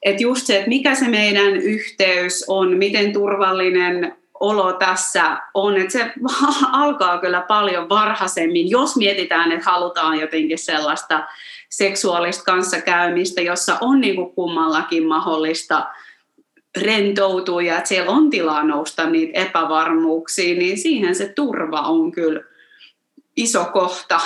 että 0.02 0.22
just 0.22 0.46
se, 0.46 0.56
että 0.56 0.68
mikä 0.68 0.94
se 0.94 1.08
meidän 1.08 1.56
yhteys 1.56 2.44
on, 2.48 2.76
miten 2.76 3.12
turvallinen 3.12 4.16
olo 4.40 4.72
tässä 4.72 5.38
on, 5.54 5.76
että 5.76 5.92
se 5.92 6.12
alkaa 6.72 7.18
kyllä 7.18 7.40
paljon 7.40 7.88
varhaisemmin, 7.88 8.70
jos 8.70 8.96
mietitään, 8.96 9.52
että 9.52 9.70
halutaan 9.70 10.20
jotenkin 10.20 10.58
sellaista 10.58 11.26
seksuaalista 11.70 12.44
kanssakäymistä, 12.44 13.40
jossa 13.40 13.78
on 13.80 14.00
niin 14.00 14.16
kuin 14.16 14.34
kummallakin 14.34 15.06
mahdollista 15.06 15.86
rentoutua 16.80 17.62
ja 17.62 17.76
että 17.76 17.88
siellä 17.88 18.10
on 18.10 18.30
tilaa 18.30 18.64
nousta 18.64 19.10
niitä 19.10 19.40
epävarmuuksia, 19.40 20.58
niin 20.58 20.78
siihen 20.78 21.14
se 21.14 21.28
turva 21.28 21.80
on 21.80 22.12
kyllä 22.12 22.40
iso 23.36 23.64
kohta. 23.64 24.20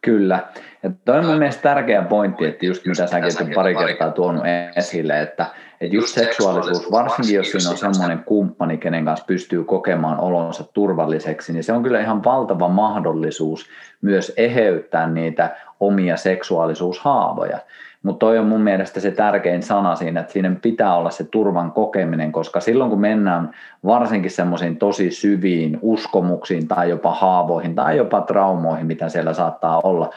Kyllä. 0.00 0.48
Ja 0.82 0.90
toi 1.04 1.18
on 1.18 1.24
mielestäni 1.26 1.62
tärkeä 1.62 2.02
pointti, 2.02 2.46
että 2.46 2.66
just 2.66 2.86
mitä 2.86 3.06
säkin 3.06 3.32
olet 3.40 3.54
pari 3.54 3.74
kertaa 3.74 4.10
tuonut 4.10 4.42
esille, 4.76 5.20
että, 5.20 5.46
että 5.80 5.96
just 5.96 6.14
seksuaalisuus, 6.14 6.90
varsinkin 6.90 7.34
jos 7.34 7.50
siinä 7.50 7.70
on 7.70 7.76
semmoinen 7.76 8.24
kumppani, 8.24 8.78
kenen 8.78 9.04
kanssa 9.04 9.26
pystyy 9.26 9.64
kokemaan 9.64 10.20
olonsa 10.20 10.64
turvalliseksi, 10.64 11.52
niin 11.52 11.64
se 11.64 11.72
on 11.72 11.82
kyllä 11.82 12.00
ihan 12.00 12.24
valtava 12.24 12.68
mahdollisuus 12.68 13.66
myös 14.02 14.32
eheyttää 14.36 15.08
niitä 15.08 15.56
omia 15.80 16.16
seksuaalisuushaavoja. 16.16 17.58
Mutta 18.02 18.26
toi 18.26 18.38
on 18.38 18.46
mun 18.46 18.60
mielestä 18.60 19.00
se 19.00 19.10
tärkein 19.10 19.62
sana 19.62 19.94
siinä, 19.94 20.20
että 20.20 20.32
siinä 20.32 20.56
pitää 20.62 20.96
olla 20.96 21.10
se 21.10 21.24
turvan 21.24 21.72
kokeminen, 21.72 22.32
koska 22.32 22.60
silloin 22.60 22.90
kun 22.90 23.00
mennään 23.00 23.50
varsinkin 23.84 24.30
semmoisiin 24.30 24.76
tosi 24.76 25.10
syviin 25.10 25.78
uskomuksiin 25.82 26.68
tai 26.68 26.90
jopa 26.90 27.14
haavoihin 27.14 27.74
tai 27.74 27.96
jopa 27.96 28.20
traumoihin, 28.20 28.86
mitä 28.86 29.08
siellä 29.08 29.34
saattaa 29.34 29.80
olla, 29.80 30.10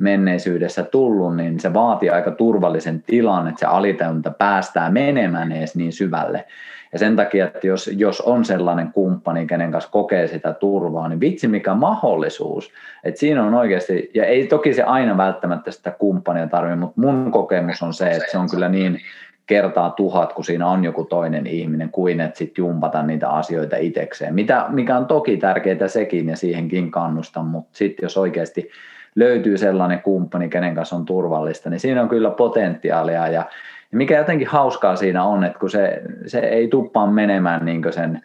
menneisyydessä 0.00 0.82
tullut, 0.82 1.36
niin 1.36 1.60
se 1.60 1.74
vaatii 1.74 2.10
aika 2.10 2.30
turvallisen 2.30 3.02
tilan, 3.02 3.48
että 3.48 3.60
se 3.60 3.66
alitajunta 3.66 4.30
päästää 4.30 4.90
menemään 4.90 5.52
edes 5.52 5.76
niin 5.76 5.92
syvälle. 5.92 6.46
Ja 6.92 6.98
sen 6.98 7.16
takia, 7.16 7.46
että 7.46 7.66
jos, 7.66 7.90
jos 7.96 8.20
on 8.20 8.44
sellainen 8.44 8.92
kumppani, 8.92 9.46
kenen 9.46 9.72
kanssa 9.72 9.90
kokee 9.90 10.26
sitä 10.26 10.52
turvaa, 10.52 11.08
niin 11.08 11.20
vitsi 11.20 11.48
mikä 11.48 11.74
mahdollisuus. 11.74 12.72
Että 13.04 13.20
siinä 13.20 13.44
on 13.44 13.54
oikeasti, 13.54 14.10
ja 14.14 14.24
ei 14.24 14.46
toki 14.46 14.74
se 14.74 14.82
aina 14.82 15.16
välttämättä 15.16 15.70
sitä 15.70 15.90
kumppania 15.90 16.46
tarvitse, 16.46 16.76
mutta 16.76 17.00
mun 17.00 17.30
kokemus 17.32 17.82
on 17.82 17.94
se, 17.94 18.10
että 18.10 18.30
se 18.30 18.38
on 18.38 18.50
kyllä 18.50 18.68
niin 18.68 19.00
kertaa 19.46 19.90
tuhat, 19.90 20.32
kun 20.32 20.44
siinä 20.44 20.66
on 20.66 20.84
joku 20.84 21.04
toinen 21.04 21.46
ihminen, 21.46 21.90
kuin 21.90 22.20
että 22.20 22.38
sitten 22.38 22.62
jumpata 22.62 23.02
niitä 23.02 23.28
asioita 23.28 23.76
itsekseen. 23.76 24.34
Mitä, 24.34 24.66
mikä 24.68 24.96
on 24.96 25.06
toki 25.06 25.36
tärkeää 25.36 25.88
sekin 25.88 26.28
ja 26.28 26.36
siihenkin 26.36 26.90
kannustan, 26.90 27.46
mutta 27.46 27.70
sitten 27.72 28.02
jos 28.02 28.16
oikeasti 28.16 28.70
löytyy 29.14 29.58
sellainen 29.58 30.02
kumppani, 30.02 30.48
kenen 30.48 30.74
kanssa 30.74 30.96
on 30.96 31.04
turvallista, 31.04 31.70
niin 31.70 31.80
siinä 31.80 32.02
on 32.02 32.08
kyllä 32.08 32.30
potentiaalia 32.30 33.28
ja 33.28 33.44
ja 33.92 33.98
mikä 33.98 34.18
jotenkin 34.18 34.48
hauskaa 34.48 34.96
siinä 34.96 35.24
on, 35.24 35.44
että 35.44 35.58
kun 35.58 35.70
se, 35.70 36.02
se 36.26 36.38
ei 36.38 36.68
tuppaa 36.68 37.06
menemään 37.06 37.64
niin 37.64 37.82
sen 37.90 38.22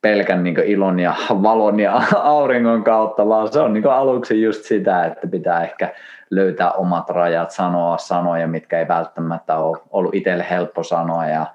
pelkän 0.00 0.42
niin 0.42 0.58
ilon 0.64 1.00
ja 1.00 1.14
valon 1.30 1.80
ja 1.80 2.02
auringon 2.22 2.84
kautta, 2.84 3.28
vaan 3.28 3.52
se 3.52 3.60
on 3.60 3.72
niin 3.72 3.86
aluksi 3.86 4.42
just 4.42 4.64
sitä, 4.64 5.04
että 5.04 5.26
pitää 5.26 5.64
ehkä 5.64 5.94
löytää 6.30 6.72
omat 6.72 7.10
rajat, 7.10 7.50
sanoa 7.50 7.98
sanoja, 7.98 8.46
mitkä 8.46 8.78
ei 8.78 8.88
välttämättä 8.88 9.56
ole 9.56 9.78
ollut 9.90 10.14
itselle 10.14 10.46
helppo 10.50 10.82
sanoa 10.82 11.26
ja 11.26 11.46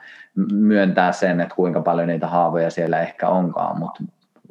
myöntää 0.53 1.11
sen, 1.11 1.41
että 1.41 1.55
kuinka 1.55 1.81
paljon 1.81 2.07
niitä 2.07 2.27
haavoja 2.27 2.69
siellä 2.69 2.99
ehkä 2.99 3.27
onkaan, 3.27 3.79
mutta 3.79 4.03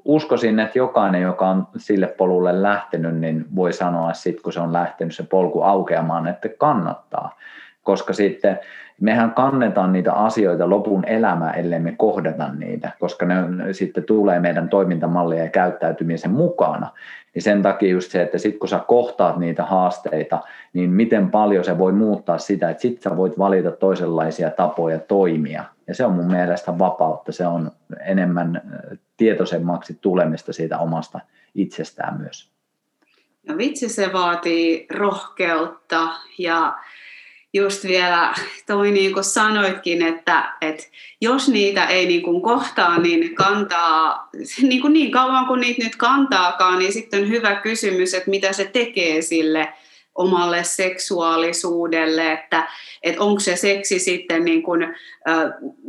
uskoisin, 0.04 0.60
että 0.60 0.78
jokainen, 0.78 1.22
joka 1.22 1.48
on 1.48 1.68
sille 1.76 2.06
polulle 2.06 2.62
lähtenyt, 2.62 3.16
niin 3.16 3.46
voi 3.56 3.72
sanoa 3.72 4.12
sitten, 4.12 4.42
kun 4.42 4.52
se 4.52 4.60
on 4.60 4.72
lähtenyt 4.72 5.14
se 5.14 5.22
polku 5.22 5.62
aukeamaan, 5.62 6.26
että 6.26 6.48
kannattaa 6.58 7.36
koska 7.82 8.12
sitten 8.12 8.58
mehän 9.00 9.34
kannetaan 9.34 9.92
niitä 9.92 10.12
asioita 10.12 10.70
lopun 10.70 11.04
elämää, 11.04 11.52
ellei 11.52 11.80
me 11.80 11.94
kohdata 11.98 12.54
niitä, 12.54 12.90
koska 13.00 13.26
ne 13.26 13.72
sitten 13.72 14.04
tulee 14.04 14.40
meidän 14.40 14.68
toimintamallia 14.68 15.44
ja 15.44 15.50
käyttäytymisen 15.50 16.30
mukana. 16.30 16.90
Niin 17.34 17.42
sen 17.42 17.62
takia 17.62 17.90
just 17.90 18.10
se, 18.10 18.22
että 18.22 18.38
sitten 18.38 18.58
kun 18.58 18.68
sä 18.68 18.80
kohtaat 18.88 19.36
niitä 19.36 19.64
haasteita, 19.64 20.40
niin 20.72 20.90
miten 20.90 21.30
paljon 21.30 21.64
se 21.64 21.78
voi 21.78 21.92
muuttaa 21.92 22.38
sitä, 22.38 22.70
että 22.70 22.80
sitten 22.80 23.02
sä 23.02 23.16
voit 23.16 23.38
valita 23.38 23.70
toisenlaisia 23.70 24.50
tapoja 24.50 24.98
toimia. 24.98 25.64
Ja 25.86 25.94
se 25.94 26.04
on 26.04 26.12
mun 26.12 26.30
mielestä 26.30 26.78
vapautta, 26.78 27.32
se 27.32 27.46
on 27.46 27.70
enemmän 28.06 28.62
tietoisemmaksi 29.16 29.98
tulemista 30.00 30.52
siitä 30.52 30.78
omasta 30.78 31.20
itsestään 31.54 32.20
myös. 32.20 32.50
No 33.48 33.56
vitsi, 33.56 33.88
se 33.88 34.12
vaatii 34.12 34.86
rohkeutta 34.90 36.08
ja 36.38 36.74
just 37.54 37.84
vielä 37.84 38.34
toi 38.66 38.90
niin 38.90 39.12
kuin 39.12 39.24
sanoitkin, 39.24 40.02
että, 40.02 40.52
että 40.60 40.84
jos 41.20 41.48
niitä 41.48 41.86
ei 41.86 42.06
niin 42.06 42.22
kuin 42.22 42.42
kohtaa, 42.42 42.98
niin 42.98 43.34
kantaa, 43.34 44.28
niin, 44.62 44.80
kuin 44.80 44.92
niin 44.92 45.10
kauan 45.10 45.46
kuin 45.46 45.60
niitä 45.60 45.84
nyt 45.84 45.96
kantaakaan, 45.96 46.78
niin 46.78 46.92
sitten 46.92 47.22
on 47.22 47.28
hyvä 47.28 47.54
kysymys, 47.54 48.14
että 48.14 48.30
mitä 48.30 48.52
se 48.52 48.64
tekee 48.64 49.22
sille 49.22 49.68
omalle 50.14 50.64
seksuaalisuudelle, 50.64 52.32
että, 52.32 52.68
että 53.02 53.22
onko 53.22 53.40
se 53.40 53.56
seksi 53.56 53.98
sitten 53.98 54.44
niin 54.44 54.62
kuin, 54.62 54.82
äh, 54.82 55.36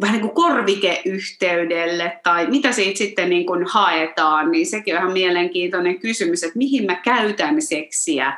vähän 0.01 0.13
niin 0.13 0.21
kuin 0.21 0.35
korvikeyhteydelle 0.35 2.19
tai 2.23 2.47
mitä 2.47 2.71
siitä 2.71 2.97
sitten 2.97 3.29
niin 3.29 3.45
kuin 3.45 3.65
haetaan, 3.65 4.51
niin 4.51 4.65
sekin 4.65 4.95
on 4.95 5.01
ihan 5.01 5.13
mielenkiintoinen 5.13 5.99
kysymys, 5.99 6.43
että 6.43 6.57
mihin 6.57 6.85
mä 6.85 6.95
käytän 6.95 7.61
seksiä 7.61 8.37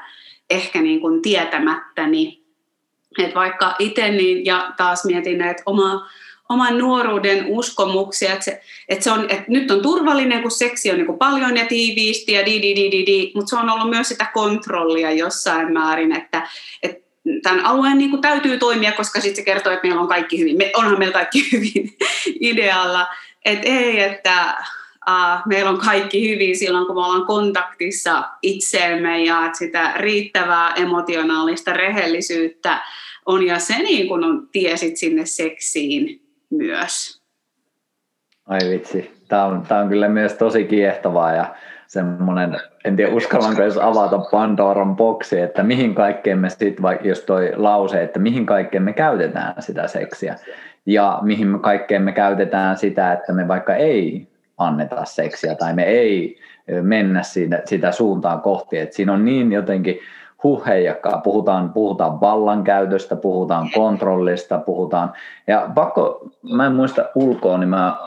ehkä 0.49 0.81
niin 0.81 1.01
kuin 1.01 1.21
tietämättäni. 1.21 2.42
Että 3.19 3.35
vaikka 3.35 3.75
itse 3.79 4.09
niin, 4.09 4.45
ja 4.45 4.73
taas 4.77 5.05
mietin 5.05 5.41
että 5.41 5.63
oma, 5.65 6.09
oman 6.49 6.77
nuoruuden 6.77 7.45
uskomuksia, 7.47 8.33
että, 8.33 8.45
se, 8.45 8.61
että, 8.89 9.03
se 9.03 9.11
on, 9.11 9.25
että 9.29 9.45
nyt 9.47 9.71
on 9.71 9.81
turvallinen, 9.81 10.41
kun 10.41 10.51
seksi 10.51 10.91
on 10.91 10.97
niin 10.97 11.17
paljon 11.17 11.57
ja 11.57 11.65
tiiviisti 11.65 12.31
ja 12.31 12.45
di, 12.45 12.61
di, 12.61 12.75
di, 12.75 12.91
di, 12.91 13.05
di, 13.05 13.31
mutta 13.35 13.49
se 13.49 13.55
on 13.55 13.69
ollut 13.69 13.89
myös 13.89 14.09
sitä 14.09 14.25
kontrollia 14.33 15.11
jossain 15.11 15.73
määrin, 15.73 16.11
että, 16.11 16.47
että 16.83 17.03
tämän 17.43 17.65
alueen 17.65 17.97
niin 17.97 18.09
kuin 18.09 18.21
täytyy 18.21 18.57
toimia, 18.57 18.91
koska 18.91 19.21
sitten 19.21 19.35
se 19.35 19.41
kertoo, 19.41 19.73
että 19.73 19.87
meillä 19.87 20.01
on 20.01 20.07
kaikki 20.07 20.39
hyvin. 20.39 20.57
Me, 20.57 20.71
onhan 20.75 20.99
meillä 20.99 21.13
kaikki 21.13 21.47
hyvin 21.51 21.97
idealla. 22.39 23.07
Että 23.45 23.67
ei, 23.67 23.99
että 23.99 24.55
uh, 25.09 25.41
meillä 25.45 25.69
on 25.69 25.77
kaikki 25.77 26.29
hyvin 26.29 26.57
silloin, 26.57 26.85
kun 26.85 26.95
me 26.95 27.05
ollaan 27.05 27.25
kontaktissa 27.25 28.23
itseemme 28.41 29.23
ja 29.23 29.49
sitä 29.53 29.93
riittävää 29.95 30.73
emotionaalista 30.75 31.73
rehellisyyttä 31.73 32.81
on. 33.25 33.45
Ja 33.45 33.59
se 33.59 33.77
niin 33.77 34.07
kuin 34.07 34.23
on, 34.23 34.47
tiesit 34.51 34.97
sinne 34.97 35.25
seksiin 35.25 36.21
myös. 36.49 37.21
Ai 38.45 38.59
vitsi, 38.69 39.11
tämä 39.27 39.45
on, 39.45 39.61
tämä 39.61 39.81
on 39.81 39.89
kyllä 39.89 40.09
myös 40.09 40.33
tosi 40.33 40.63
kiehtovaa 40.63 41.33
ja 41.33 41.55
semmoinen, 41.87 42.57
en 42.85 42.95
tiedä 42.95 43.13
uskallanko 43.13 43.61
edes 43.61 43.77
avata 43.77 44.19
Pandoran 44.31 44.95
boksi, 44.95 45.39
että 45.39 45.63
mihin 45.63 45.95
kaikkeen 45.95 46.39
me 46.39 46.49
sitten, 46.49 46.81
vaikka 46.81 47.07
jos 47.07 47.19
toi 47.19 47.51
lause, 47.55 48.03
että 48.03 48.19
mihin 48.19 48.45
kaikkeen 48.45 48.83
me 48.83 48.93
käytetään 48.93 49.53
sitä 49.59 49.87
seksiä 49.87 50.35
ja 50.85 51.19
mihin 51.21 51.59
kaikkeen 51.59 52.01
me 52.01 52.11
käytetään 52.11 52.77
sitä, 52.77 53.13
että 53.13 53.33
me 53.33 53.47
vaikka 53.47 53.75
ei 53.75 54.27
anneta 54.57 55.05
seksiä 55.05 55.55
tai 55.55 55.73
me 55.73 55.83
ei 55.83 56.39
mennä 56.81 57.23
siinä, 57.23 57.61
sitä 57.65 57.91
suuntaan 57.91 58.41
kohti, 58.41 58.77
että 58.77 58.95
siinä 58.95 59.13
on 59.13 59.25
niin 59.25 59.51
jotenkin 59.51 59.99
huheijakkaa, 60.43 61.17
puhutaan, 61.17 61.73
puhutaan 61.73 62.21
vallankäytöstä, 62.21 63.15
puhutaan 63.15 63.69
kontrollista, 63.73 64.57
puhutaan, 64.57 65.13
ja 65.47 65.69
pakko, 65.75 66.29
mä 66.53 66.65
en 66.65 66.75
muista 66.75 67.05
ulkoa, 67.15 67.57
niin 67.57 67.69
mä, 67.69 67.97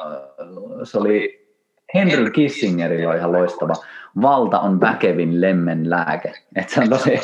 se 0.83 0.99
oli 0.99 1.47
Henry 1.95 2.31
Kissingerilla 2.31 3.15
ihan 3.15 3.33
loistava, 3.33 3.75
valta 4.23 4.61
on 4.61 4.81
väkevin 4.81 5.41
lemmen 5.41 5.91
lääke. 5.91 6.33
Et 6.57 6.69
se 6.69 6.81
on 6.81 6.89
tosi 6.89 7.21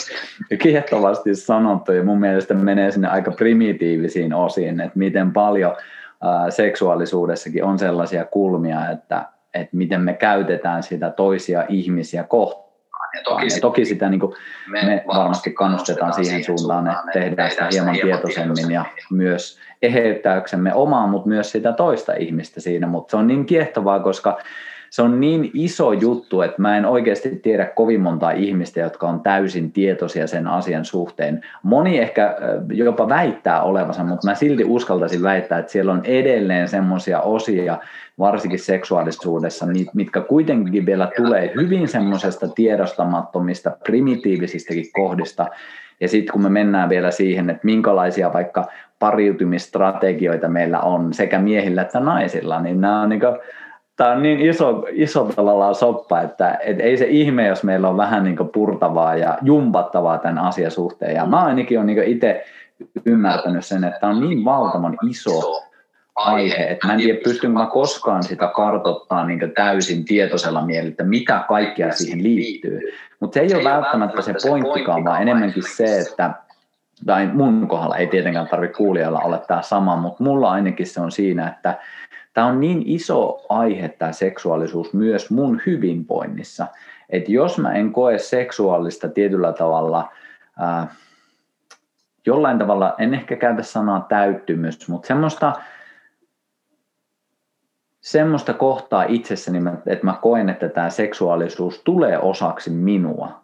kiehtovasti 0.63 1.35
sanottu 1.35 1.93
ja 1.93 2.05
mun 2.05 2.21
mielestä 2.21 2.55
menee 2.55 2.91
sinne 2.91 3.09
aika 3.09 3.31
primitiivisiin 3.31 4.35
osiin, 4.35 4.81
että 4.81 4.99
miten 4.99 5.33
paljon 5.33 5.77
seksuaalisuudessakin 6.49 7.65
on 7.65 7.79
sellaisia 7.79 8.25
kulmia, 8.25 8.91
että, 8.91 9.25
että 9.55 9.77
miten 9.77 10.01
me 10.01 10.15
käytetään 10.15 10.83
sitä 10.83 11.11
toisia 11.11 11.65
ihmisiä 11.69 12.25
kohtaan. 12.25 12.72
Ja 13.15 13.21
toki, 13.25 13.47
ja 13.47 13.61
toki 13.61 13.85
sitä 13.85 14.09
niin 14.09 14.21
kuin 14.21 14.35
me, 14.67 14.83
me 14.83 15.05
varmasti 15.07 15.53
kannustetaan 15.53 16.13
siihen 16.13 16.45
suuntaan, 16.45 16.87
että 16.87 17.13
tehdään 17.13 17.51
sitä 17.51 17.69
hieman 17.73 17.97
tietoisemmin 18.03 18.71
ja 18.71 18.85
myös 19.11 19.59
eheyttäyksemme 19.83 20.75
omaa, 20.75 21.07
mutta 21.07 21.29
myös 21.29 21.53
sitä 21.53 21.73
toista 21.73 22.13
ihmistä 22.15 22.61
siinä. 22.61 22.87
Mutta 22.87 23.11
se 23.11 23.17
on 23.17 23.27
niin 23.27 23.47
kiehtovaa, 23.47 24.01
koska 24.01 24.39
se 24.93 25.03
on 25.03 25.21
niin 25.21 25.51
iso 25.55 25.93
juttu, 25.93 26.43
että 26.43 26.63
mä 26.63 26.77
en 26.77 26.87
oikeasti 26.87 27.37
tiedä 27.37 27.65
kovin 27.65 28.01
monta 28.01 28.31
ihmistä, 28.31 28.81
jotka 28.81 29.09
on 29.09 29.21
täysin 29.21 29.73
tietoisia 29.73 30.27
sen 30.27 30.47
asian 30.47 30.85
suhteen. 30.85 31.41
Moni 31.63 31.99
ehkä 31.99 32.37
jopa 32.73 33.09
väittää 33.09 33.63
olevansa, 33.63 34.05
mutta 34.05 34.29
mä 34.29 34.35
silti 34.35 34.65
uskaltaisin 34.65 35.23
väittää, 35.23 35.59
että 35.59 35.73
siellä 35.73 35.93
on 35.93 36.01
edelleen 36.05 36.69
semmoisia 36.69 37.21
osia, 37.21 37.79
varsinkin 38.19 38.59
seksuaalisuudessa, 38.59 39.67
mitkä 39.95 40.21
kuitenkin 40.21 40.87
vielä 40.87 41.11
tulee 41.17 41.53
hyvin 41.57 41.89
semmoisesta 41.89 42.49
tiedostamattomista, 42.49 43.71
primitiivisistäkin 43.85 44.93
kohdista. 44.93 45.47
Ja 46.01 46.09
sitten 46.09 46.33
kun 46.33 46.43
me 46.43 46.49
mennään 46.49 46.89
vielä 46.89 47.11
siihen, 47.11 47.51
että 47.51 47.65
minkälaisia 47.65 48.33
vaikka 48.33 48.67
pariutumistrategioita 48.99 50.49
meillä 50.49 50.81
on 50.81 51.15
sekä 51.15 51.39
miehillä 51.39 51.83
että 51.83 52.01
naisilla, 52.01 52.61
niin 52.61 52.81
nämä 52.81 53.03
on 53.03 53.09
niin 53.09 53.21
tämä 53.97 54.13
on 54.13 54.23
niin 54.23 54.41
iso, 54.41 54.87
iso 54.93 55.25
tavallaan 55.25 55.75
soppa, 55.75 56.21
että 56.21 56.59
et 56.65 56.81
ei 56.81 56.97
se 56.97 57.05
ihme, 57.05 57.47
jos 57.47 57.65
meillä 57.65 57.89
on 57.89 57.97
vähän 57.97 58.25
niin 58.25 58.37
purtavaa 58.53 59.17
ja 59.17 59.39
jumpattavaa 59.43 60.19
tämän 60.19 60.39
asian 60.39 60.71
suhteen. 60.71 61.15
Ja 61.15 61.27
mä 61.27 61.45
ainakin 61.45 61.79
olen 61.79 61.87
niin 61.87 62.03
itse 62.03 62.45
ymmärtänyt 63.07 63.65
sen, 63.65 63.85
että 63.85 64.01
tämä 64.01 64.13
on 64.13 64.21
niin 64.21 64.45
valtavan 64.45 64.99
iso 65.11 65.63
aihe, 66.15 66.65
että 66.65 66.87
mä 66.87 66.93
en 66.93 66.99
tiedä 66.99 67.21
pystynkö 67.25 67.59
mä 67.59 67.67
koskaan 67.67 68.23
sitä 68.23 68.51
kartoittamaan 68.57 69.29
niin 69.29 69.53
täysin 69.55 70.05
tietoisella 70.05 70.67
mielellä, 70.67 70.91
että 70.91 71.05
mitä 71.05 71.45
kaikkea 71.49 71.93
siihen 71.93 72.23
liittyy. 72.23 72.81
Mutta 73.21 73.35
se 73.35 73.41
ei 73.41 73.55
ole 73.55 73.65
välttämättä 73.65 74.23
se 74.23 74.35
pointtikaan, 74.49 75.05
vaan 75.05 75.23
enemmänkin 75.23 75.63
se, 75.77 75.99
että 75.99 76.31
tai 77.07 77.27
mun 77.27 77.69
kohdalla 77.69 77.97
ei 77.97 78.07
tietenkään 78.07 78.49
tarvitse 78.49 78.77
kuulijalla 78.77 79.21
olla 79.21 79.39
tämä 79.39 79.63
sama, 79.63 79.97
mutta 79.97 80.25
mulla 80.25 80.51
ainakin 80.51 80.87
se 80.87 81.01
on 81.01 81.13
siinä, 81.13 81.49
että 81.49 81.79
Tämä 82.33 82.47
on 82.47 82.61
niin 82.61 82.83
iso 82.87 83.47
aihe 83.49 83.89
tämä 83.89 84.13
seksuaalisuus 84.13 84.93
myös 84.93 85.31
mun 85.31 85.61
hyvinvoinnissa, 85.67 86.67
että 87.11 87.33
jos 87.33 87.59
mä 87.59 87.73
en 87.73 87.93
koe 87.93 88.19
seksuaalista 88.19 89.09
tietyllä 89.09 89.53
tavalla, 89.53 90.13
äh, 90.63 90.89
jollain 92.27 92.59
tavalla, 92.59 92.95
en 92.99 93.15
ehkä 93.15 93.37
käytä 93.37 93.63
sanaa 93.63 94.07
täyttymys, 94.09 94.89
mutta 94.89 95.07
semmoista, 95.07 95.53
semmoista 98.01 98.55
kohtaa 98.55 99.05
itsessäni, 99.09 99.59
että 99.87 100.07
mä 100.07 100.19
koen, 100.23 100.49
että 100.49 100.69
tämä 100.69 100.91
seksuaalisuus 100.91 101.83
tulee 101.85 102.19
osaksi 102.19 102.71
minua, 102.71 103.42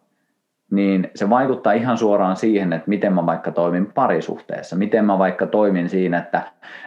niin 0.70 1.10
se 1.14 1.30
vaikuttaa 1.30 1.72
ihan 1.72 1.98
suoraan 1.98 2.36
siihen, 2.36 2.72
että 2.72 2.88
miten 2.88 3.12
mä 3.12 3.26
vaikka 3.26 3.50
toimin 3.50 3.92
parisuhteessa, 3.94 4.76
miten 4.76 5.04
mä 5.04 5.18
vaikka 5.18 5.46
toimin 5.46 5.88
siinä, 5.88 6.18
että, 6.18 6.42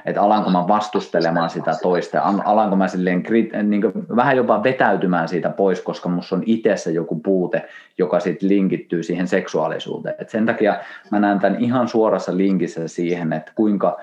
että 0.06 0.22
alanko 0.22 0.50
mä 0.50 0.68
vastustelemaan 0.68 1.50
sitä 1.50 1.72
toista, 1.82 2.22
alanko 2.46 2.76
mä 2.76 2.88
silleen 2.88 3.24
niin 3.64 3.82
vähän 4.16 4.38
jopa 4.38 4.64
vetäytymään 4.64 5.28
siitä 5.28 5.50
pois, 5.50 5.82
koska 5.82 6.10
musta 6.10 6.36
on 6.36 6.44
itsessä 6.46 6.92
joku 6.92 7.20
puute, 7.20 7.70
joka 7.98 8.20
sitten 8.20 8.50
linkittyy 8.50 9.04
siihen 9.04 9.28
seksuaalisuuteen. 9.28 10.16
Et 10.20 10.30
sen 10.30 10.46
takia 10.46 10.76
mä 11.12 11.20
näen 11.20 11.40
tämän 11.40 11.60
ihan 11.60 11.88
suorassa 11.88 12.38
linkissä 12.38 12.88
siihen, 12.88 13.34
että 13.34 13.52
kuinka, 13.56 13.98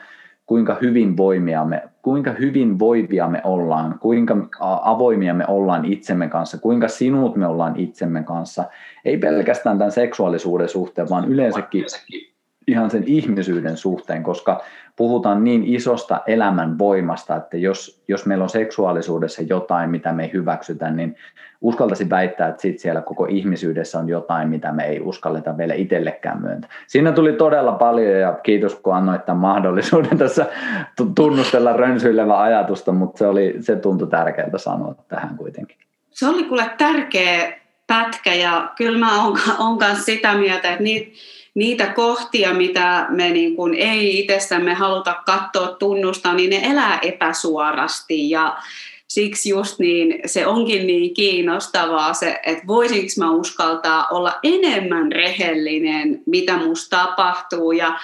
kuinka 0.49 0.77
hyvin 0.83 1.17
voimia 1.17 1.65
me, 1.65 1.83
kuinka 2.03 2.33
hyvin 2.33 2.79
voivia 2.79 3.29
me 3.29 3.41
ollaan, 3.45 3.99
kuinka 3.99 4.37
avoimia 4.83 5.35
me 5.35 5.45
ollaan 5.49 5.85
itsemme 5.85 6.29
kanssa, 6.29 6.59
kuinka 6.59 6.89
sinut 6.89 7.37
me 7.37 7.47
ollaan 7.47 7.77
itsemme 7.77 8.23
kanssa, 8.23 8.65
ei 9.05 9.19
pelkästään 9.19 9.79
tämän 9.79 9.93
seksuaalisuuden 9.93 10.69
suhteen, 10.69 11.11
vaan 11.11 11.29
yleensäkin 11.29 11.85
ihan 12.69 12.91
sen 12.91 13.05
ihmisyyden 13.07 13.77
suhteen, 13.77 14.23
koska 14.23 14.63
puhutaan 14.97 15.45
niin 15.45 15.65
isosta 15.65 16.21
elämän 16.27 16.79
voimasta, 16.79 17.37
että 17.37 17.57
jos, 17.57 18.03
jos 18.09 18.27
meillä 18.27 18.43
on 18.43 18.49
seksuaalisuudessa 18.49 19.43
jotain, 19.43 19.91
mitä 19.91 20.13
me 20.13 20.25
ei 20.25 20.33
hyväksytä, 20.33 20.91
niin 20.91 21.17
uskaltaisin 21.61 22.11
väittää, 22.11 22.49
että 22.49 22.63
sit 22.63 22.79
siellä 22.79 23.01
koko 23.01 23.27
ihmisyydessä 23.27 23.99
on 23.99 24.09
jotain, 24.09 24.49
mitä 24.49 24.73
me 24.73 24.85
ei 24.85 25.01
uskalleta 25.01 25.57
vielä 25.57 25.75
itsellekään 25.75 26.43
myöntää. 26.43 26.71
Siinä 26.87 27.13
tuli 27.13 27.33
todella 27.33 27.73
paljon 27.73 28.21
ja 28.21 28.33
kiitos, 28.33 28.75
kun 28.75 28.95
annoit 28.95 29.25
tämän 29.25 29.41
mahdollisuuden 29.41 30.19
tässä 30.25 30.47
tunnustella 31.15 31.73
rönsyilevä 31.73 32.41
ajatusta, 32.41 32.93
mutta 32.93 33.19
se, 33.19 33.27
oli, 33.27 33.57
se 33.61 33.77
tuntui 33.77 34.09
tärkeältä 34.09 34.59
sanoa 34.59 34.95
tähän 35.09 35.37
kuitenkin. 35.37 35.77
Se 36.11 36.29
oli 36.29 36.45
kuule 36.45 36.71
tärkeä 36.79 37.59
pätkä 37.87 38.35
ja 38.35 38.73
kyllä 38.77 38.99
mä 38.99 39.25
oon, 39.25 39.39
oon 39.59 39.79
sitä 40.05 40.35
mieltä, 40.35 40.71
että 40.71 40.83
niitä 40.83 41.17
niitä 41.59 41.87
kohtia, 41.87 42.55
mitä 42.55 43.07
me 43.09 43.31
niin 43.31 43.57
kuin 43.57 43.75
ei 43.75 44.19
itsestämme 44.19 44.75
haluta 44.75 45.15
katsoa, 45.27 45.69
tunnustaa, 45.69 46.35
niin 46.35 46.51
ne 46.51 46.61
elää 46.63 46.99
epäsuorasti. 47.03 48.31
Ja 48.31 48.57
siksi 49.09 49.51
just 49.51 49.79
niin, 49.79 50.21
se 50.27 50.47
onkin 50.47 50.87
niin 50.87 51.15
kiinnostavaa 51.15 52.15
se, 52.15 52.41
että 52.47 52.67
voisinko 52.67 53.13
mä 53.19 53.31
uskaltaa 53.31 54.07
olla 54.11 54.35
enemmän 54.43 55.13
rehellinen, 55.13 56.23
mitä 56.27 56.57
musta 56.57 56.97
tapahtuu. 56.97 57.73
Ja 57.73 57.99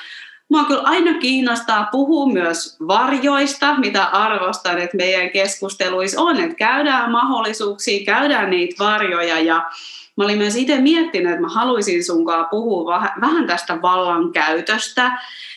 Mua 0.48 0.64
kyllä 0.64 0.82
aina 0.82 1.18
kiinnostaa 1.18 1.88
puhua 1.92 2.32
myös 2.32 2.76
varjoista, 2.88 3.78
mitä 3.78 4.04
arvostan, 4.04 4.78
että 4.78 4.96
meidän 4.96 5.30
keskusteluissa 5.30 6.20
on, 6.20 6.40
että 6.40 6.56
käydään 6.56 7.10
mahdollisuuksia, 7.10 8.04
käydään 8.04 8.50
niitä 8.50 8.84
varjoja 8.84 9.40
ja 9.40 9.70
Mä 10.16 10.24
olin 10.24 10.38
myös 10.38 10.56
itse 10.56 10.80
miettinyt, 10.80 11.32
että 11.32 11.40
mä 11.40 11.48
haluaisin 11.48 12.04
sunkaan 12.04 12.46
puhua 12.50 13.00
vähän 13.20 13.46
tästä 13.46 13.82
vallankäytöstä, 13.82 15.12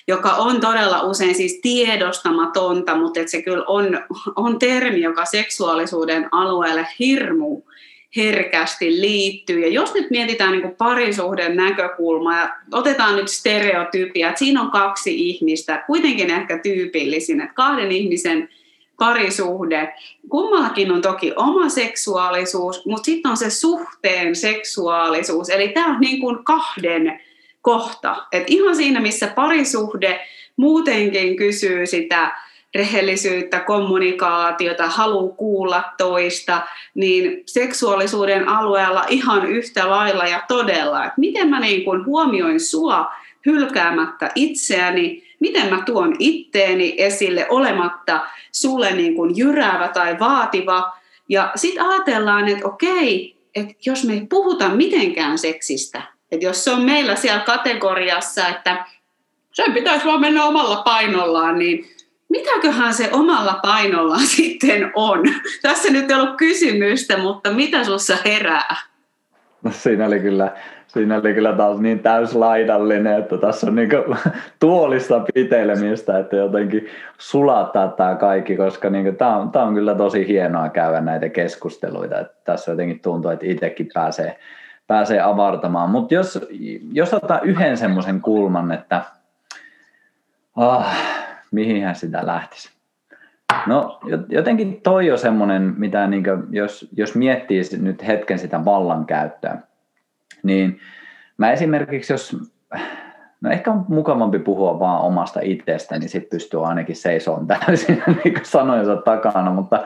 joka 0.07 0.29
on 0.29 0.59
todella 0.59 1.01
usein 1.01 1.35
siis 1.35 1.59
tiedostamatonta, 1.61 2.95
mutta 2.95 3.19
että 3.19 3.31
se 3.31 3.41
kyllä 3.41 3.63
on, 3.67 3.99
on 4.35 4.59
termi, 4.59 5.01
joka 5.01 5.25
seksuaalisuuden 5.25 6.29
alueelle 6.31 6.87
hirmu 6.99 7.61
herkästi 8.15 9.01
liittyy. 9.01 9.59
Ja 9.59 9.67
jos 9.67 9.93
nyt 9.93 10.09
mietitään 10.09 10.51
niin 10.51 10.75
parisuhden 10.77 11.55
näkökulmaa 11.55 12.39
ja 12.39 12.55
otetaan 12.71 13.15
nyt 13.15 13.27
stereotypia, 13.27 14.27
että 14.29 14.39
siinä 14.39 14.61
on 14.61 14.71
kaksi 14.71 15.29
ihmistä, 15.29 15.83
kuitenkin 15.87 16.29
ehkä 16.29 16.59
tyypillisin, 16.63 17.41
että 17.41 17.53
kahden 17.53 17.91
ihmisen 17.91 18.49
parisuhde. 18.97 19.93
Kummallakin 20.29 20.91
on 20.91 21.01
toki 21.01 21.33
oma 21.35 21.69
seksuaalisuus, 21.69 22.85
mutta 22.85 23.05
sitten 23.05 23.31
on 23.31 23.37
se 23.37 23.49
suhteen 23.49 24.35
seksuaalisuus. 24.35 25.49
Eli 25.49 25.67
tämä 25.67 25.87
on 25.87 25.99
niin 25.99 26.21
kuin 26.21 26.43
kahden 26.43 27.21
kohta. 27.61 28.25
Et 28.31 28.43
ihan 28.47 28.75
siinä, 28.75 28.99
missä 28.99 29.27
parisuhde 29.27 30.27
muutenkin 30.57 31.35
kysyy 31.35 31.85
sitä 31.85 32.31
rehellisyyttä, 32.75 33.59
kommunikaatiota, 33.59 34.87
halu 34.87 35.29
kuulla 35.29 35.83
toista, 35.97 36.61
niin 36.95 37.43
seksuaalisuuden 37.45 38.49
alueella 38.49 39.05
ihan 39.09 39.45
yhtä 39.45 39.89
lailla 39.89 40.27
ja 40.27 40.43
todella, 40.47 41.05
että 41.05 41.13
miten 41.17 41.49
mä 41.49 41.59
niin 41.59 41.85
kuin 41.85 42.05
huomioin 42.05 42.59
sua 42.59 43.11
hylkäämättä 43.45 44.31
itseäni, 44.35 45.26
miten 45.39 45.69
mä 45.69 45.83
tuon 45.85 46.15
itteeni 46.19 46.95
esille 46.97 47.47
olematta 47.49 48.27
sulle 48.51 48.91
niin 48.91 49.15
kuin 49.15 49.37
jyräävä 49.37 49.87
tai 49.87 50.19
vaativa. 50.19 50.97
Ja 51.29 51.51
sitten 51.55 51.85
ajatellaan, 51.85 52.47
että 52.47 52.67
okei, 52.67 53.37
että 53.55 53.73
jos 53.85 54.03
me 54.03 54.13
ei 54.13 54.25
puhuta 54.29 54.69
mitenkään 54.69 55.37
seksistä, 55.37 56.01
että 56.31 56.45
jos 56.45 56.63
se 56.63 56.71
on 56.71 56.81
meillä 56.81 57.15
siellä 57.15 57.39
kategoriassa, 57.39 58.47
että 58.47 58.85
sen 59.53 59.73
pitäisi 59.73 60.05
vaan 60.05 60.21
mennä 60.21 60.45
omalla 60.45 60.75
painollaan, 60.75 61.59
niin 61.59 61.85
mitäköhän 62.29 62.93
se 62.93 63.09
omalla 63.11 63.59
painollaan 63.61 64.27
sitten 64.37 64.91
on? 64.95 65.23
Tässä 65.61 65.89
nyt 65.89 66.11
ei 66.11 66.17
ollut 66.17 66.37
kysymystä, 66.37 67.17
mutta 67.17 67.51
mitä 67.51 67.83
sinussa 67.83 68.17
herää? 68.25 68.75
No 69.63 69.71
siinä 69.71 70.05
oli 70.05 70.19
kyllä 70.19 70.51
siinä 70.97 71.15
oli 71.15 71.33
kyllä 71.33 71.53
taas 71.53 71.79
niin 71.79 71.99
täyslaidallinen, 71.99 73.19
että 73.19 73.37
tässä 73.37 73.67
on 73.67 73.75
niin 73.75 73.89
tuolista 74.59 75.21
pitelemistä, 75.33 76.19
että 76.19 76.35
jotenkin 76.35 76.87
sulattaa 77.17 77.87
tämä 77.87 78.15
kaikki, 78.15 78.57
koska 78.57 78.89
niin 78.89 79.15
tämä, 79.15 79.37
on, 79.37 79.51
tämä 79.51 79.65
on 79.65 79.73
kyllä 79.73 79.95
tosi 79.95 80.27
hienoa 80.27 80.69
käydä 80.69 81.01
näitä 81.01 81.29
keskusteluita. 81.29 82.19
Että 82.19 82.37
tässä 82.45 82.71
jotenkin 82.71 82.99
tuntuu, 82.99 83.31
että 83.31 83.45
itsekin 83.45 83.89
pääsee, 83.93 84.39
pääsee 84.87 85.21
avartamaan. 85.21 85.89
Mutta 85.89 86.13
jos, 86.13 86.47
jos 86.91 87.13
ottaa 87.13 87.39
yhden 87.39 87.77
semmoisen 87.77 88.21
kulman, 88.21 88.71
että 88.71 89.01
ah, 90.55 90.95
mihin 91.51 91.95
sitä 91.95 92.25
lähtisi. 92.25 92.77
No 93.67 93.99
jotenkin 94.29 94.81
toi 94.81 95.11
on 95.11 95.17
semmoinen, 95.17 95.73
mitä 95.77 96.07
niin 96.07 96.23
kuin, 96.23 96.43
jos, 96.51 96.89
jos 96.97 97.15
miettii 97.15 97.61
nyt 97.81 98.07
hetken 98.07 98.39
sitä 98.39 98.65
vallankäyttöä, 98.65 99.57
niin 100.47 100.79
mä 101.37 101.51
esimerkiksi, 101.51 102.13
jos, 102.13 102.37
no 103.41 103.51
ehkä 103.51 103.71
on 103.71 103.85
mukavampi 103.87 104.39
puhua 104.39 104.79
vaan 104.79 105.01
omasta 105.01 105.39
itsestä, 105.43 105.99
niin 105.99 106.09
sitten 106.09 106.29
pystyy 106.29 106.67
ainakin 106.67 106.95
seisoon 106.95 107.47
täysin 107.47 108.03
niin 108.23 108.39
sanojensa 108.43 108.95
takana, 108.95 109.51
mutta 109.51 109.83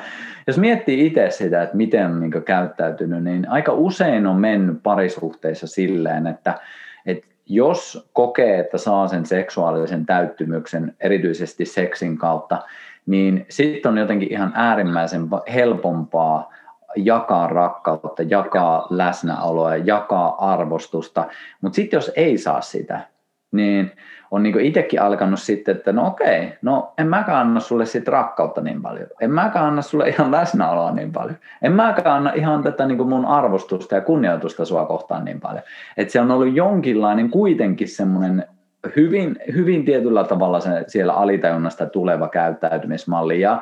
jos 0.47 0.57
miettii 0.57 1.05
itse 1.05 1.29
sitä, 1.29 1.61
että 1.61 1.77
miten 1.77 2.05
on 2.05 2.19
niin 2.19 2.43
käyttäytynyt, 2.45 3.23
niin 3.23 3.49
aika 3.49 3.73
usein 3.73 4.27
on 4.27 4.35
mennyt 4.35 4.83
parisuhteissa 4.83 5.67
silleen, 5.67 6.27
että, 6.27 6.59
että 7.05 7.27
jos 7.45 8.09
kokee, 8.13 8.59
että 8.59 8.77
saa 8.77 9.07
sen 9.07 9.25
seksuaalisen 9.25 10.05
täyttymyksen 10.05 10.95
erityisesti 10.99 11.65
seksin 11.65 12.17
kautta, 12.17 12.61
niin 13.05 13.45
sitten 13.49 13.91
on 13.91 13.97
jotenkin 13.97 14.31
ihan 14.31 14.51
äärimmäisen 14.55 15.27
helpompaa 15.53 16.53
jakaa 16.95 17.47
rakkautta, 17.47 18.23
jakaa 18.23 18.87
läsnäoloa, 18.89 19.75
jakaa 19.75 20.51
arvostusta, 20.51 21.25
mutta 21.61 21.75
sitten 21.75 21.97
jos 21.97 22.11
ei 22.15 22.37
saa 22.37 22.61
sitä, 22.61 23.01
niin 23.51 23.91
on 24.31 24.43
niin 24.43 24.59
itsekin 24.59 25.01
alkanut 25.01 25.39
sitten, 25.39 25.75
että 25.75 25.91
no 25.91 26.07
okei, 26.07 26.53
no 26.61 26.93
en 26.97 27.07
mäkään 27.07 27.47
anna 27.47 27.59
sulle 27.59 27.85
sit 27.85 28.07
rakkautta 28.07 28.61
niin 28.61 28.81
paljon, 28.81 29.07
en 29.21 29.31
mäkään 29.31 29.65
anna 29.65 29.81
sulle 29.81 30.09
ihan 30.09 30.31
läsnäoloa 30.31 30.91
niin 30.91 31.11
paljon, 31.11 31.37
en 31.61 31.71
mäkään 31.71 32.15
anna 32.15 32.33
ihan 32.33 32.63
tätä 32.63 32.85
niin 32.85 33.07
mun 33.07 33.25
arvostusta 33.25 33.95
ja 33.95 34.01
kunnioitusta 34.01 34.65
sua 34.65 34.85
kohtaan 34.85 35.25
niin 35.25 35.39
paljon. 35.39 35.63
Että 35.97 36.11
se 36.11 36.21
on 36.21 36.31
ollut 36.31 36.55
jonkinlainen 36.55 37.29
kuitenkin 37.29 37.87
semmoinen 37.87 38.45
hyvin, 38.95 39.35
hyvin 39.53 39.85
tietyllä 39.85 40.23
tavalla 40.23 40.59
se 40.59 40.83
siellä 40.87 41.13
alitajunnasta 41.13 41.85
tuleva 41.85 42.27
käyttäytymismalli 42.27 43.41
ja 43.41 43.61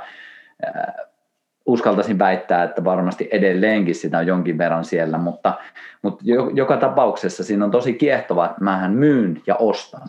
uskaltaisin 1.71 2.19
väittää, 2.19 2.63
että 2.63 2.83
varmasti 2.83 3.29
edelleenkin 3.31 3.95
sitä 3.95 4.17
on 4.17 4.27
jonkin 4.27 4.57
verran 4.57 4.85
siellä, 4.85 5.17
mutta, 5.17 5.53
mutta 6.01 6.23
joka 6.53 6.77
tapauksessa 6.77 7.43
siinä 7.43 7.65
on 7.65 7.71
tosi 7.71 7.93
kiehtovaa, 7.93 8.45
että 8.45 8.63
mähän 8.63 8.91
myyn 8.91 9.41
ja 9.47 9.55
ostan. 9.55 10.07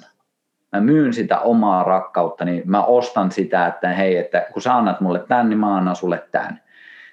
Mä 0.72 0.80
myyn 0.80 1.12
sitä 1.12 1.38
omaa 1.38 1.84
rakkautta, 1.84 2.44
niin 2.44 2.62
mä 2.66 2.84
ostan 2.84 3.32
sitä, 3.32 3.66
että 3.66 3.88
hei, 3.88 4.16
että 4.16 4.46
kun 4.52 4.62
sä 4.62 4.76
annat 4.76 5.00
mulle 5.00 5.18
tämän, 5.28 5.48
niin 5.48 5.58
mä 5.58 5.76
annan 5.76 5.96
sulle 5.96 6.22
tämän. 6.32 6.60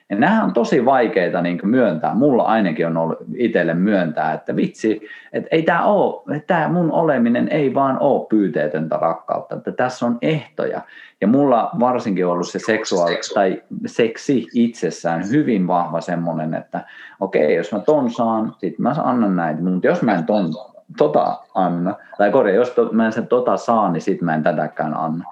Ja 0.09 0.15
nämä 0.15 0.43
on 0.43 0.53
tosi 0.53 0.85
vaikeita 0.85 1.41
niin 1.41 1.59
myöntää. 1.63 2.13
Mulla 2.13 2.43
ainakin 2.43 2.87
on 2.87 2.97
ollut 2.97 3.17
itselle 3.35 3.73
myöntää, 3.73 4.33
että 4.33 4.55
vitsi, 4.55 5.01
että 5.33 5.47
ei 5.51 5.63
tämä 5.63 5.85
ole, 5.85 6.39
tämä 6.47 6.67
mun 6.67 6.91
oleminen 6.91 7.47
ei 7.49 7.73
vaan 7.73 7.99
ole 7.99 8.27
pyyteetöntä 8.29 8.97
rakkautta, 8.97 9.55
että 9.55 9.71
tässä 9.71 10.05
on 10.05 10.17
ehtoja. 10.21 10.81
Ja 11.21 11.27
mulla 11.27 11.69
varsinkin 11.79 12.25
on 12.25 12.31
ollut 12.31 12.47
se 12.47 12.59
seksuaali 12.59 13.19
tai 13.33 13.63
seksi 13.85 14.47
itsessään 14.53 15.29
hyvin 15.29 15.67
vahva 15.67 16.01
semmoinen, 16.01 16.53
että 16.53 16.85
okei, 17.19 17.55
jos 17.55 17.71
mä 17.71 17.79
ton 17.79 18.11
saan, 18.11 18.55
sit 18.57 18.79
mä 18.79 18.95
annan 19.03 19.35
näitä, 19.35 19.61
mutta 19.61 19.87
jos 19.87 20.01
mä 20.01 20.13
en 20.13 20.25
ton 20.25 20.53
tota 20.97 21.37
anna, 21.53 21.95
tai 22.17 22.31
korjaa, 22.31 22.55
jos 22.55 22.69
to, 22.69 22.89
mä 22.91 23.05
en 23.05 23.11
sen 23.11 23.27
tota 23.27 23.57
saa, 23.57 23.91
niin 23.91 24.01
sit 24.01 24.21
mä 24.21 24.35
en 24.35 24.43
tätäkään 24.43 24.93
anna. 24.93 25.23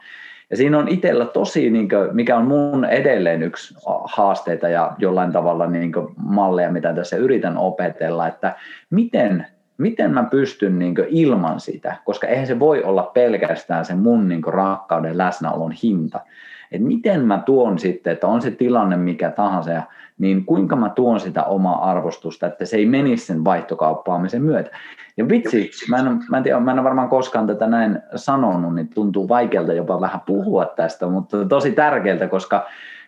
Ja 0.49 0.57
siinä 0.57 0.77
on 0.77 0.87
itsellä 0.87 1.25
tosi, 1.25 1.69
niin 1.69 1.89
kuin, 1.89 2.09
mikä 2.11 2.37
on 2.37 2.45
mun 2.45 2.85
edelleen 2.85 3.43
yksi 3.43 3.75
haasteita 4.03 4.69
ja 4.69 4.95
jollain 4.97 5.31
tavalla 5.31 5.67
niin 5.67 5.91
kuin, 5.91 6.07
malleja, 6.17 6.71
mitä 6.71 6.93
tässä 6.93 7.17
yritän 7.17 7.57
opetella, 7.57 8.27
että 8.27 8.55
miten, 8.89 9.45
miten 9.77 10.13
mä 10.13 10.23
pystyn 10.23 10.79
niin 10.79 10.95
ilman 11.09 11.59
sitä, 11.59 11.95
koska 12.05 12.27
eihän 12.27 12.47
se 12.47 12.59
voi 12.59 12.83
olla 12.83 13.03
pelkästään 13.03 13.85
se 13.85 13.95
mun 13.95 14.27
niin 14.27 14.43
rakkauden 14.47 15.17
läsnäolon 15.17 15.71
hinta. 15.71 16.19
Et 16.71 16.81
miten 16.81 17.25
mä 17.25 17.43
tuon 17.45 17.79
sitten, 17.79 18.13
että 18.13 18.27
on 18.27 18.41
se 18.41 18.51
tilanne 18.51 18.97
mikä 18.97 19.31
tahansa, 19.31 19.81
niin 20.17 20.45
kuinka 20.45 20.75
mä 20.75 20.89
tuon 20.89 21.19
sitä 21.19 21.43
omaa 21.43 21.89
arvostusta, 21.89 22.47
että 22.47 22.65
se 22.65 22.77
ei 22.77 22.85
menisi 22.85 23.25
sen 23.25 23.43
vaihtokauppaamisen 23.43 24.41
myötä. 24.41 24.69
Ja 25.17 25.29
vitsi, 25.29 25.71
mä 25.89 25.97
en, 25.97 26.19
mä 26.29 26.37
en, 26.37 26.43
tiedä, 26.43 26.59
mä 26.59 26.71
en 26.71 26.83
varmaan 26.83 27.09
koskaan 27.09 27.47
tätä 27.47 27.67
näin 27.67 27.99
sanonut, 28.15 28.75
niin 28.75 28.87
tuntuu 28.87 29.29
vaikealta 29.29 29.73
jopa 29.73 30.01
vähän 30.01 30.21
puhua 30.25 30.65
tästä, 30.65 31.07
mutta 31.07 31.45
tosi 31.45 31.71
tärkeältä, 31.71 32.27
koska, 32.27 32.65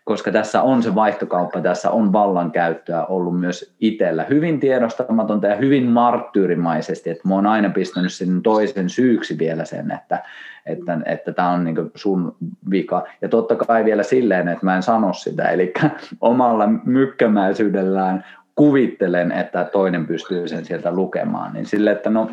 koska 0.08 0.32
tässä 0.32 0.62
on 0.62 0.84
se 0.84 0.96
vaihtokauppa, 0.96 1.62
tässä 1.62 1.92
on 1.92 2.14
vallankäyttöä 2.14 3.06
ollut 3.06 3.40
myös 3.40 3.76
itsellä 3.80 4.24
hyvin 4.24 4.60
tiedostamatonta 4.60 5.48
ja 5.48 5.56
hyvin 5.56 5.86
marttyyrimaisesti, 5.86 7.10
että 7.10 7.28
mä 7.28 7.36
oon 7.36 7.46
aina 7.46 7.70
pistänyt 7.70 8.14
sen 8.14 8.42
toisen 8.42 8.90
syyksi 8.90 9.40
vielä 9.40 9.66
sen, 9.66 9.92
että 9.92 10.24
että, 10.66 11.00
että 11.06 11.34
tämä 11.34 11.50
on 11.50 11.64
niin 11.64 11.92
sun 11.96 12.36
vika. 12.72 13.06
Ja 13.22 13.30
totta 13.30 13.56
kai 13.56 13.86
vielä 13.86 14.04
silleen, 14.04 14.48
että 14.48 14.66
mä 14.66 14.76
en 14.76 14.84
sano 14.84 15.14
sitä, 15.14 15.50
eli 15.50 15.74
omalla 16.22 16.68
mykkämäisyydellään 16.68 18.26
kuvittelen, 18.56 19.32
että 19.32 19.64
toinen 19.64 20.08
pystyy 20.08 20.48
sen 20.48 20.66
sieltä 20.66 20.92
lukemaan, 20.92 21.54
niin 21.54 21.66
sille, 21.66 21.92
että 21.92 22.10
no 22.10 22.30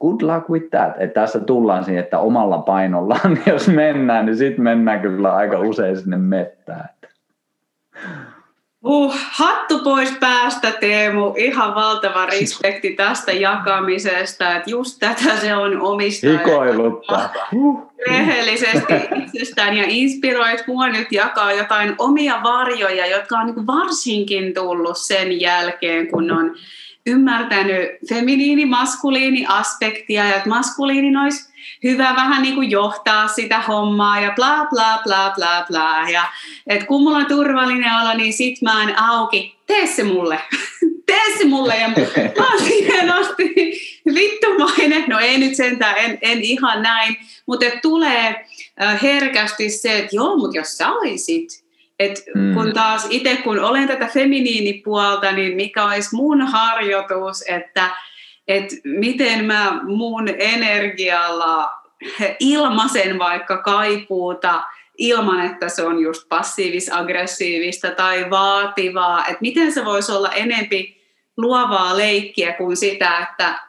good 0.00 0.22
luck 0.22 0.50
with 0.50 0.66
that. 0.70 0.94
Että 0.98 1.20
tässä 1.20 1.40
tullaan 1.40 1.84
siihen, 1.84 2.02
että 2.04 2.18
omalla 2.18 2.58
painollaan, 2.58 3.38
jos 3.52 3.68
mennään, 3.68 4.26
niin 4.26 4.36
sitten 4.36 4.64
mennään 4.64 5.00
kyllä 5.00 5.34
aika 5.34 5.58
usein 5.58 5.96
sinne 5.96 6.16
mettään. 6.16 6.88
Uh, 8.84 9.14
hattu 9.30 9.78
pois 9.78 10.12
päästä 10.20 10.70
Teemu, 10.70 11.34
ihan 11.36 11.74
valtava 11.74 12.26
respekti 12.26 12.90
tästä 12.90 13.32
jakamisesta, 13.32 14.56
että 14.56 14.70
just 14.70 14.96
tätä 15.00 15.36
se 15.36 15.54
on 15.54 15.80
omistaja. 15.80 16.38
Hikoiluttaa. 16.38 17.32
Rehellisesti 18.08 18.94
itsestään 19.16 19.76
ja 19.76 19.84
inspiroit 19.88 20.66
mua 20.66 20.88
nyt 20.88 21.12
jakaa 21.12 21.52
jotain 21.52 21.94
omia 21.98 22.42
varjoja, 22.42 23.06
jotka 23.06 23.36
on 23.36 23.46
niin 23.46 23.66
varsinkin 23.66 24.54
tullut 24.54 24.98
sen 24.98 25.40
jälkeen, 25.40 26.08
kun 26.08 26.30
on 26.30 26.54
ymmärtänyt 27.06 27.90
feminiini-maskuliini 28.08 29.46
aspektia 29.48 30.24
ja 30.24 30.36
että 30.36 30.48
maskuliinin 30.48 31.16
olisi 31.16 31.52
hyvä 31.84 32.12
vähän 32.16 32.42
niin 32.42 32.54
kuin 32.54 32.70
johtaa 32.70 33.28
sitä 33.28 33.60
hommaa 33.60 34.20
ja 34.20 34.32
bla 34.36 34.66
bla 34.70 35.00
bla 35.04 35.32
bla 35.36 35.64
bla. 35.68 36.08
Ja 36.12 36.24
että 36.66 36.86
kun 36.86 37.02
mulla 37.02 37.16
on 37.16 37.26
turvallinen 37.26 37.92
olo, 38.02 38.14
niin 38.14 38.32
sit 38.32 38.62
mä 38.62 38.80
oon 38.80 38.98
auki. 38.98 39.56
Tee 39.66 39.86
se 39.86 40.04
mulle. 40.04 40.38
Tee 41.06 41.38
se 41.38 41.44
mulle. 41.44 41.76
Ja 41.76 41.88
mä 41.88 42.58
siihen 42.64 43.12
asti 43.12 43.54
vittumainen. 44.14 45.04
No 45.08 45.18
ei 45.18 45.38
nyt 45.38 45.56
sentään, 45.56 45.94
en, 45.98 46.18
en 46.22 46.40
ihan 46.40 46.82
näin. 46.82 47.16
Mutta 47.46 47.66
tulee 47.82 48.46
herkästi 49.02 49.70
se, 49.70 49.98
että 49.98 50.16
joo, 50.16 50.36
mutta 50.36 50.58
jos 50.58 50.78
sä 50.78 50.92
olisit, 50.92 51.61
et 52.04 52.22
mm. 52.34 52.54
kun 52.54 52.72
taas 52.72 53.06
itse 53.10 53.36
kun 53.36 53.60
olen 53.60 53.88
tätä 53.88 54.06
feminiinipuolta, 54.06 55.32
niin 55.32 55.56
mikä 55.56 55.84
olisi 55.84 56.16
mun 56.16 56.42
harjoitus, 56.42 57.44
että 57.48 57.90
et 58.48 58.70
miten 58.84 59.44
mä 59.44 59.80
mun 59.82 60.28
energialla 60.28 61.70
ilmaisen 62.40 63.18
vaikka 63.18 63.56
kaipuuta 63.56 64.62
ilman, 64.98 65.46
että 65.46 65.68
se 65.68 65.82
on 65.82 65.98
just 65.98 66.28
passiivis-aggressiivista 66.28 67.90
tai 67.96 68.30
vaativaa, 68.30 69.26
että 69.26 69.38
miten 69.40 69.72
se 69.72 69.84
voisi 69.84 70.12
olla 70.12 70.32
enempi 70.32 71.02
luovaa 71.36 71.96
leikkiä 71.96 72.52
kuin 72.52 72.76
sitä, 72.76 73.18
että 73.18 73.60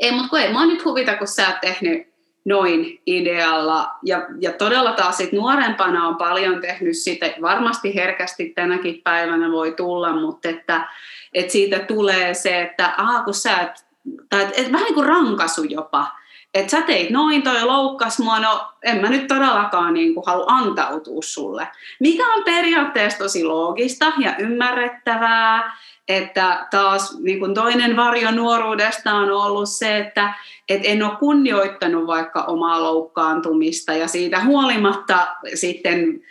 ei, 0.00 0.12
mutta 0.12 0.28
kun 0.28 0.38
ei 0.38 0.52
mä 0.52 0.66
nyt 0.66 0.84
huvita, 0.84 1.16
kun 1.16 1.26
sä 1.26 1.48
oot 1.48 1.60
tehnyt 1.60 2.11
noin 2.44 3.00
idealla. 3.06 3.90
Ja, 4.02 4.26
ja 4.40 4.52
todella 4.52 4.92
taas 4.92 5.16
sit 5.16 5.32
nuorempana 5.32 6.08
on 6.08 6.16
paljon 6.16 6.60
tehnyt 6.60 6.96
sitä, 6.96 7.34
varmasti 7.42 7.94
herkästi 7.94 8.48
tänäkin 8.48 9.00
päivänä 9.04 9.50
voi 9.50 9.72
tulla, 9.72 10.12
mutta 10.12 10.48
että, 10.48 10.88
että 11.34 11.52
siitä 11.52 11.78
tulee 11.78 12.34
se, 12.34 12.62
että 12.62 12.94
aha, 12.96 13.22
kun 13.22 13.34
sä 13.34 13.56
et, 13.56 13.84
tai 14.28 14.42
et, 14.42 14.52
et 14.56 14.72
vähän 14.72 14.84
niin 14.84 14.94
kuin 14.94 15.06
rankasu 15.06 15.64
jopa, 15.64 16.06
että 16.54 16.70
sä 16.70 16.82
teit 16.82 17.10
noin, 17.10 17.42
toi 17.42 17.64
loukkas 17.64 18.18
mua, 18.18 18.38
no 18.38 18.66
en 18.82 19.00
mä 19.00 19.08
nyt 19.08 19.26
todellakaan 19.26 19.94
niin 19.94 20.14
kuin 20.14 20.26
halua 20.26 20.46
antautua 20.48 21.22
sulle. 21.22 21.68
Mikä 22.00 22.26
on 22.26 22.44
periaatteessa 22.44 23.18
tosi 23.18 23.44
loogista 23.44 24.12
ja 24.18 24.36
ymmärrettävää, 24.38 25.76
että 26.08 26.66
taas 26.70 27.18
niin 27.18 27.38
kuin 27.38 27.54
toinen 27.54 27.96
varjo 27.96 28.30
nuoruudesta 28.30 29.14
on 29.14 29.30
ollut 29.30 29.68
se, 29.68 29.98
että 29.98 30.34
et 30.68 30.80
en 30.84 31.02
ole 31.02 31.16
kunnioittanut 31.16 32.06
vaikka 32.06 32.42
omaa 32.44 32.82
loukkaantumista 32.82 33.92
ja 33.92 34.08
siitä 34.08 34.44
huolimatta 34.44 35.26
sitten 35.54 36.22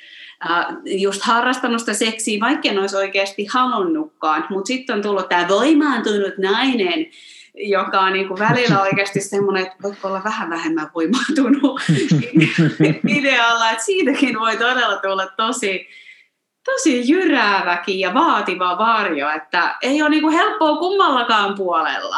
just 0.85 1.21
harrastanut 1.21 1.79
sitä 1.79 1.93
seksiä, 1.93 2.39
vaikka 2.39 2.69
en 2.69 2.79
olisi 2.79 2.95
oikeasti 2.95 3.45
halunnutkaan. 3.45 4.45
Mutta 4.49 4.67
sitten 4.67 4.95
on 4.95 5.01
tullut 5.01 5.29
tämä 5.29 5.47
voimaantunut 5.47 6.37
nainen, 6.37 7.07
joka 7.53 7.99
on 7.99 8.13
niin 8.13 8.27
kuin 8.27 8.39
välillä 8.39 8.81
oikeasti 8.87 9.21
semmoinen, 9.21 9.63
että 9.63 9.75
voitko 9.83 10.07
olla 10.07 10.21
vähän 10.23 10.49
vähemmän 10.49 10.89
voimaantunut 10.95 11.81
idealla, 13.17 13.71
että 13.71 13.83
siitäkin 13.83 14.39
voi 14.39 14.57
todella 14.57 14.97
tulla 14.97 15.27
tosi, 15.37 15.87
tosi 16.65 17.11
jyrääväkin 17.11 17.99
ja 17.99 18.13
vaativa 18.13 18.77
varjo, 18.77 19.29
että 19.29 19.75
ei 19.81 20.01
ole 20.01 20.09
niin 20.09 20.21
kuin 20.21 20.33
helppoa 20.33 20.77
kummallakaan 20.77 21.55
puolella. 21.57 22.17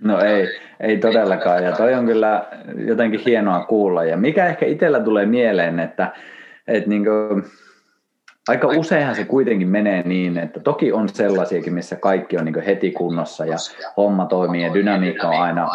No 0.00 0.20
ei, 0.20 0.60
ei 0.80 0.96
todellakaan 0.96 1.64
ja 1.64 1.72
toi 1.72 1.94
on 1.94 2.06
kyllä 2.06 2.46
jotenkin 2.86 3.20
hienoa 3.26 3.64
kuulla 3.64 4.04
ja 4.04 4.16
mikä 4.16 4.46
ehkä 4.46 4.66
itsellä 4.66 5.00
tulee 5.00 5.26
mieleen, 5.26 5.80
että, 5.80 6.12
että 6.66 6.88
niin 6.88 7.04
kuin, 7.04 7.44
aika 8.48 8.68
useinhan 8.68 9.14
se 9.14 9.24
kuitenkin 9.24 9.68
menee 9.68 10.02
niin, 10.02 10.38
että 10.38 10.60
toki 10.60 10.92
on 10.92 11.08
sellaisiakin, 11.08 11.74
missä 11.74 11.96
kaikki 11.96 12.36
on 12.36 12.44
niin 12.44 12.62
heti 12.62 12.90
kunnossa 12.90 13.44
ja 13.44 13.56
homma 13.96 14.26
toimii 14.26 14.62
ja 14.62 14.74
dynamiikka 14.74 15.28
on 15.28 15.42
aina, 15.42 15.68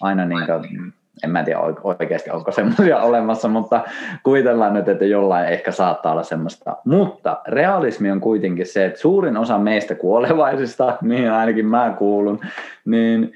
aina 0.00 0.24
niin 0.24 0.46
kuin, 0.46 0.92
en 1.24 1.30
mä 1.30 1.44
tiedä 1.44 1.60
oikeasti 1.84 2.30
onko 2.30 2.52
semmoisia 2.52 3.00
olemassa, 3.00 3.48
mutta 3.48 3.84
kuvitellaan 4.22 4.74
nyt, 4.74 4.88
että 4.88 5.04
jollain 5.04 5.48
ehkä 5.48 5.72
saattaa 5.72 6.12
olla 6.12 6.22
semmoista. 6.22 6.76
Mutta 6.84 7.40
realismi 7.48 8.10
on 8.10 8.20
kuitenkin 8.20 8.66
se, 8.66 8.84
että 8.84 9.00
suurin 9.00 9.36
osa 9.36 9.58
meistä 9.58 9.94
kuolevaisista, 9.94 10.96
mihin 11.02 11.30
ainakin 11.30 11.66
mä 11.66 11.94
kuulun, 11.98 12.40
niin 12.84 13.32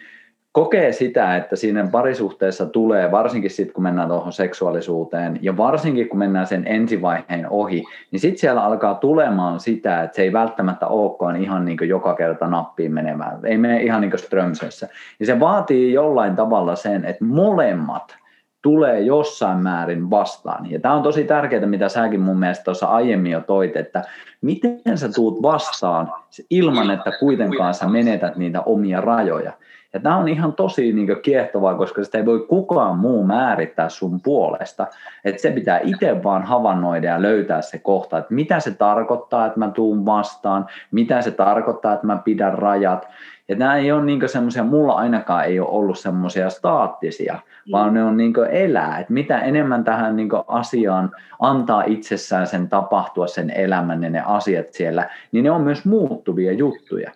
kokee 0.53 0.93
sitä, 0.93 1.37
että 1.37 1.57
siinä 1.57 1.89
parisuhteessa 1.93 2.67
tulee, 2.67 3.11
varsinkin 3.11 3.51
sitten 3.51 3.75
kun 3.75 3.83
mennään 3.83 4.09
tuohon 4.09 4.33
seksuaalisuuteen 4.33 5.39
ja 5.43 5.57
varsinkin 5.57 6.09
kun 6.09 6.19
mennään 6.19 6.47
sen 6.47 6.67
ensivaiheen 6.67 7.47
ohi, 7.51 7.85
niin 8.11 8.21
sitten 8.21 8.39
siellä 8.39 8.65
alkaa 8.65 8.95
tulemaan 8.95 9.61
sitä, 9.61 10.03
että 10.03 10.17
se 10.17 10.23
ei 10.23 10.33
välttämättä 10.33 10.87
olekaan 10.87 11.37
ihan 11.37 11.65
niin 11.65 11.79
joka 11.89 12.15
kerta 12.15 12.47
nappiin 12.47 12.95
menemään, 12.95 13.39
ei 13.45 13.59
mene 13.59 13.83
ihan 13.83 14.01
niin 14.01 14.11
kuin 14.11 14.21
Strömsössä. 14.21 14.89
Ja 15.21 15.27
se 15.27 15.41
vaatii 15.41 15.93
jollain 15.93 16.37
tavalla 16.37 16.77
sen, 16.77 17.05
että 17.05 17.25
molemmat 17.25 18.17
tulee 18.63 19.01
jossain 19.01 19.59
määrin 19.59 20.11
vastaan. 20.11 20.71
Ja 20.71 20.81
tämä 20.81 20.95
on 20.95 21.03
tosi 21.03 21.25
tärkeää, 21.25 21.67
mitä 21.67 21.89
säkin 21.89 22.21
mun 22.21 22.39
mielestä 22.39 22.65
tuossa 22.65 22.87
aiemmin 22.87 23.33
jo 23.33 23.41
toit, 23.41 23.77
että 23.77 24.03
miten 24.41 24.99
sä 24.99 25.09
tuut 25.15 25.43
vastaan 25.43 26.13
ilman, 26.51 26.91
että 26.91 27.13
kuitenkaan 27.21 27.75
sä 27.75 27.89
menetät 27.89 28.37
niitä 28.37 28.61
omia 28.61 29.01
rajoja. 29.01 29.53
Ja 29.93 30.01
tämä 30.01 30.17
on 30.17 30.29
ihan 30.29 30.53
tosi 30.53 30.93
niin 30.93 31.23
kiehtovaa, 31.23 31.75
koska 31.75 32.05
sitä 32.05 32.19
ei 32.19 32.27
voi 32.27 32.47
kukaan 32.49 32.99
muu 32.99 33.25
määrittää 33.25 33.89
sun 33.89 34.21
puolesta. 34.21 34.87
Että 35.25 35.43
se 35.43 35.51
pitää 35.51 35.81
itse 35.85 36.23
vaan 36.23 36.43
havainnoida 36.43 37.09
ja 37.09 37.23
löytää 37.23 37.63
se 37.63 37.79
kohta, 37.79 38.19
että 38.19 38.35
mitä 38.35 38.61
se 38.61 38.71
tarkoittaa, 38.71 39.47
että 39.47 39.59
mä 39.59 39.71
tuun 39.71 40.07
vastaan, 40.07 40.67
mitä 40.91 41.23
se 41.23 41.31
tarkoittaa, 41.31 41.93
että 41.93 42.07
mä 42.07 42.23
pidän 42.25 42.59
rajat. 42.59 43.09
Ja 43.49 43.57
nämä 43.57 43.77
ei 43.77 43.93
ole 43.93 44.05
niin 44.05 44.29
semmoisia, 44.29 44.65
mulla 44.65 44.93
ainakaan 44.93 45.45
ei 45.45 45.61
ole 45.61 45.69
ollut 45.69 45.99
semmoisia 45.99 46.51
staattisia, 46.51 47.35
mm. 47.35 47.73
vaan 47.73 47.95
ne 47.95 48.05
on 48.05 48.17
niin 48.17 48.35
elää. 48.51 48.99
Että 48.99 49.13
mitä 49.13 49.39
enemmän 49.39 49.85
tähän 49.85 50.17
niin 50.17 50.29
asiaan 50.47 51.11
antaa 51.41 51.83
itsessään 51.87 52.47
sen 52.47 52.69
tapahtua, 52.69 53.27
sen 53.27 53.51
elämän 53.51 54.03
ja 54.03 54.11
ne 54.11 54.23
asiat 54.27 54.73
siellä, 54.73 55.11
niin 55.33 55.45
ne 55.45 55.51
on 55.51 55.61
myös 55.61 55.85
muuttuvia 55.85 56.53
juttuja. 56.53 57.13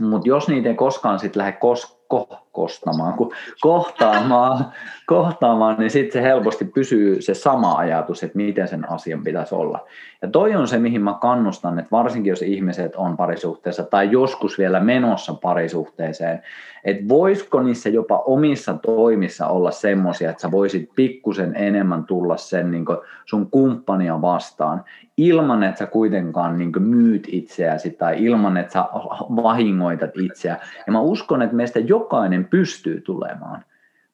Mutta 0.00 0.28
jos 0.28 0.48
niitä 0.48 0.68
ei 0.68 0.74
koskaan 0.74 1.18
sitten 1.18 1.40
lähde 1.40 1.58
kos- 1.58 1.99
God 2.10 2.28
kostamaan, 2.52 3.14
kun 3.14 3.32
kohtaamaan, 3.60 4.64
kohtaamaan 5.06 5.76
niin 5.78 5.90
sitten 5.90 6.12
se 6.12 6.28
helposti 6.28 6.64
pysyy 6.64 7.22
se 7.22 7.34
sama 7.34 7.74
ajatus, 7.74 8.22
että 8.22 8.36
miten 8.36 8.68
sen 8.68 8.90
asian 8.90 9.24
pitäisi 9.24 9.54
olla. 9.54 9.86
Ja 10.22 10.28
toi 10.28 10.54
on 10.54 10.68
se, 10.68 10.78
mihin 10.78 11.02
mä 11.02 11.14
kannustan, 11.20 11.78
että 11.78 11.90
varsinkin 11.90 12.30
jos 12.30 12.42
ihmiset 12.42 12.96
on 12.96 13.16
parisuhteessa 13.16 13.82
tai 13.82 14.10
joskus 14.12 14.58
vielä 14.58 14.80
menossa 14.80 15.34
parisuhteeseen, 15.34 16.42
että 16.84 17.08
voisiko 17.08 17.62
niissä 17.62 17.88
jopa 17.88 18.18
omissa 18.18 18.74
toimissa 18.74 19.46
olla 19.46 19.70
semmoisia, 19.70 20.30
että 20.30 20.42
sä 20.42 20.50
voisit 20.50 20.90
pikkusen 20.96 21.56
enemmän 21.56 22.04
tulla 22.04 22.36
sen 22.36 22.70
niin 22.70 22.84
sun 23.24 23.50
kumppania 23.50 24.22
vastaan, 24.22 24.84
ilman 25.16 25.62
että 25.62 25.78
sä 25.78 25.86
kuitenkaan 25.86 26.58
niin 26.58 26.72
myyt 26.78 27.28
itseäsi 27.30 27.90
tai 27.90 28.24
ilman 28.24 28.56
että 28.56 28.72
sä 28.72 28.84
vahingoitat 29.36 30.10
itseä. 30.16 30.56
Ja 30.86 30.92
mä 30.92 31.00
uskon, 31.00 31.42
että 31.42 31.56
meistä 31.56 31.78
jokainen 31.78 32.39
pystyy 32.44 33.00
tulemaan. 33.00 33.64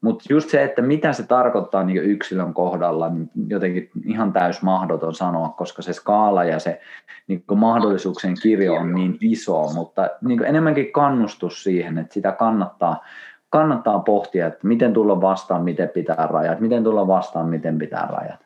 Mutta 0.01 0.25
just 0.31 0.51
se, 0.51 0.65
että 0.65 0.83
mitä 0.83 1.13
se 1.13 1.23
tarkoittaa 1.23 1.85
niin 1.85 2.03
yksilön 2.03 2.55
kohdalla, 2.55 3.09
niin 3.09 3.31
jotenkin 3.49 3.91
ihan 4.05 4.33
täys 4.33 4.63
mahdoton 4.63 5.15
sanoa, 5.15 5.49
koska 5.49 5.83
se 5.83 5.93
skaala 5.93 6.45
ja 6.45 6.59
se 6.59 6.81
niin 7.27 7.45
mahdollisuuksien 7.55 8.35
kirjo 8.43 8.75
on 8.75 8.95
niin 8.95 9.19
iso, 9.21 9.73
mutta 9.75 10.11
niin 10.23 10.45
enemmänkin 10.45 10.93
kannustus 10.93 11.63
siihen, 11.65 11.99
että 11.99 12.15
sitä 12.15 12.33
kannattaa, 12.33 13.05
kannattaa 13.51 13.99
pohtia, 13.99 14.47
että 14.47 14.67
miten 14.67 14.93
tulla 14.93 15.21
vastaan, 15.21 15.65
miten 15.65 15.89
pitää 15.89 16.29
rajat, 16.31 16.61
miten 16.61 16.85
tulla 16.85 17.07
vastaan, 17.07 17.49
miten 17.49 17.79
pitää 17.79 18.09
rajat. 18.11 18.46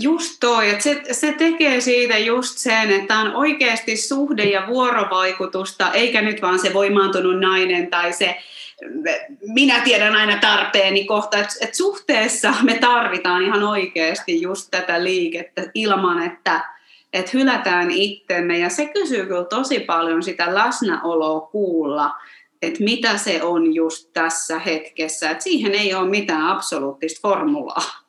Just 0.00 0.36
toi, 0.40 0.70
että 0.70 0.82
se, 0.82 1.02
se 1.12 1.32
tekee 1.32 1.80
siitä 1.80 2.18
just 2.18 2.58
sen, 2.58 2.90
että 2.90 3.18
on 3.18 3.36
oikeasti 3.36 3.96
suhde 3.96 4.44
ja 4.44 4.66
vuorovaikutusta, 4.66 5.92
eikä 5.92 6.22
nyt 6.22 6.42
vaan 6.42 6.58
se 6.58 6.74
voimaantunut 6.74 7.40
nainen 7.40 7.90
tai 7.90 8.12
se 8.12 8.36
minä 9.40 9.80
tiedän 9.80 10.16
aina 10.16 10.36
tarpeeni 10.40 11.04
kohta, 11.04 11.38
että, 11.38 11.54
että 11.60 11.76
suhteessa 11.76 12.54
me 12.62 12.78
tarvitaan 12.78 13.42
ihan 13.42 13.62
oikeasti 13.62 14.42
just 14.42 14.68
tätä 14.70 15.04
liikettä 15.04 15.62
ilman, 15.74 16.22
että, 16.22 16.64
että 17.12 17.30
hylätään 17.34 17.90
itsemme. 17.90 18.58
Ja 18.58 18.68
se 18.68 18.86
kysyy 18.86 19.26
kyllä 19.26 19.44
tosi 19.44 19.80
paljon 19.80 20.22
sitä 20.22 20.54
läsnäoloa 20.54 21.40
kuulla, 21.40 22.14
että 22.62 22.84
mitä 22.84 23.16
se 23.16 23.42
on 23.42 23.74
just 23.74 24.10
tässä 24.12 24.58
hetkessä. 24.58 25.30
Että 25.30 25.44
siihen 25.44 25.74
ei 25.74 25.94
ole 25.94 26.08
mitään 26.08 26.46
absoluuttista 26.46 27.28
formulaa. 27.28 28.07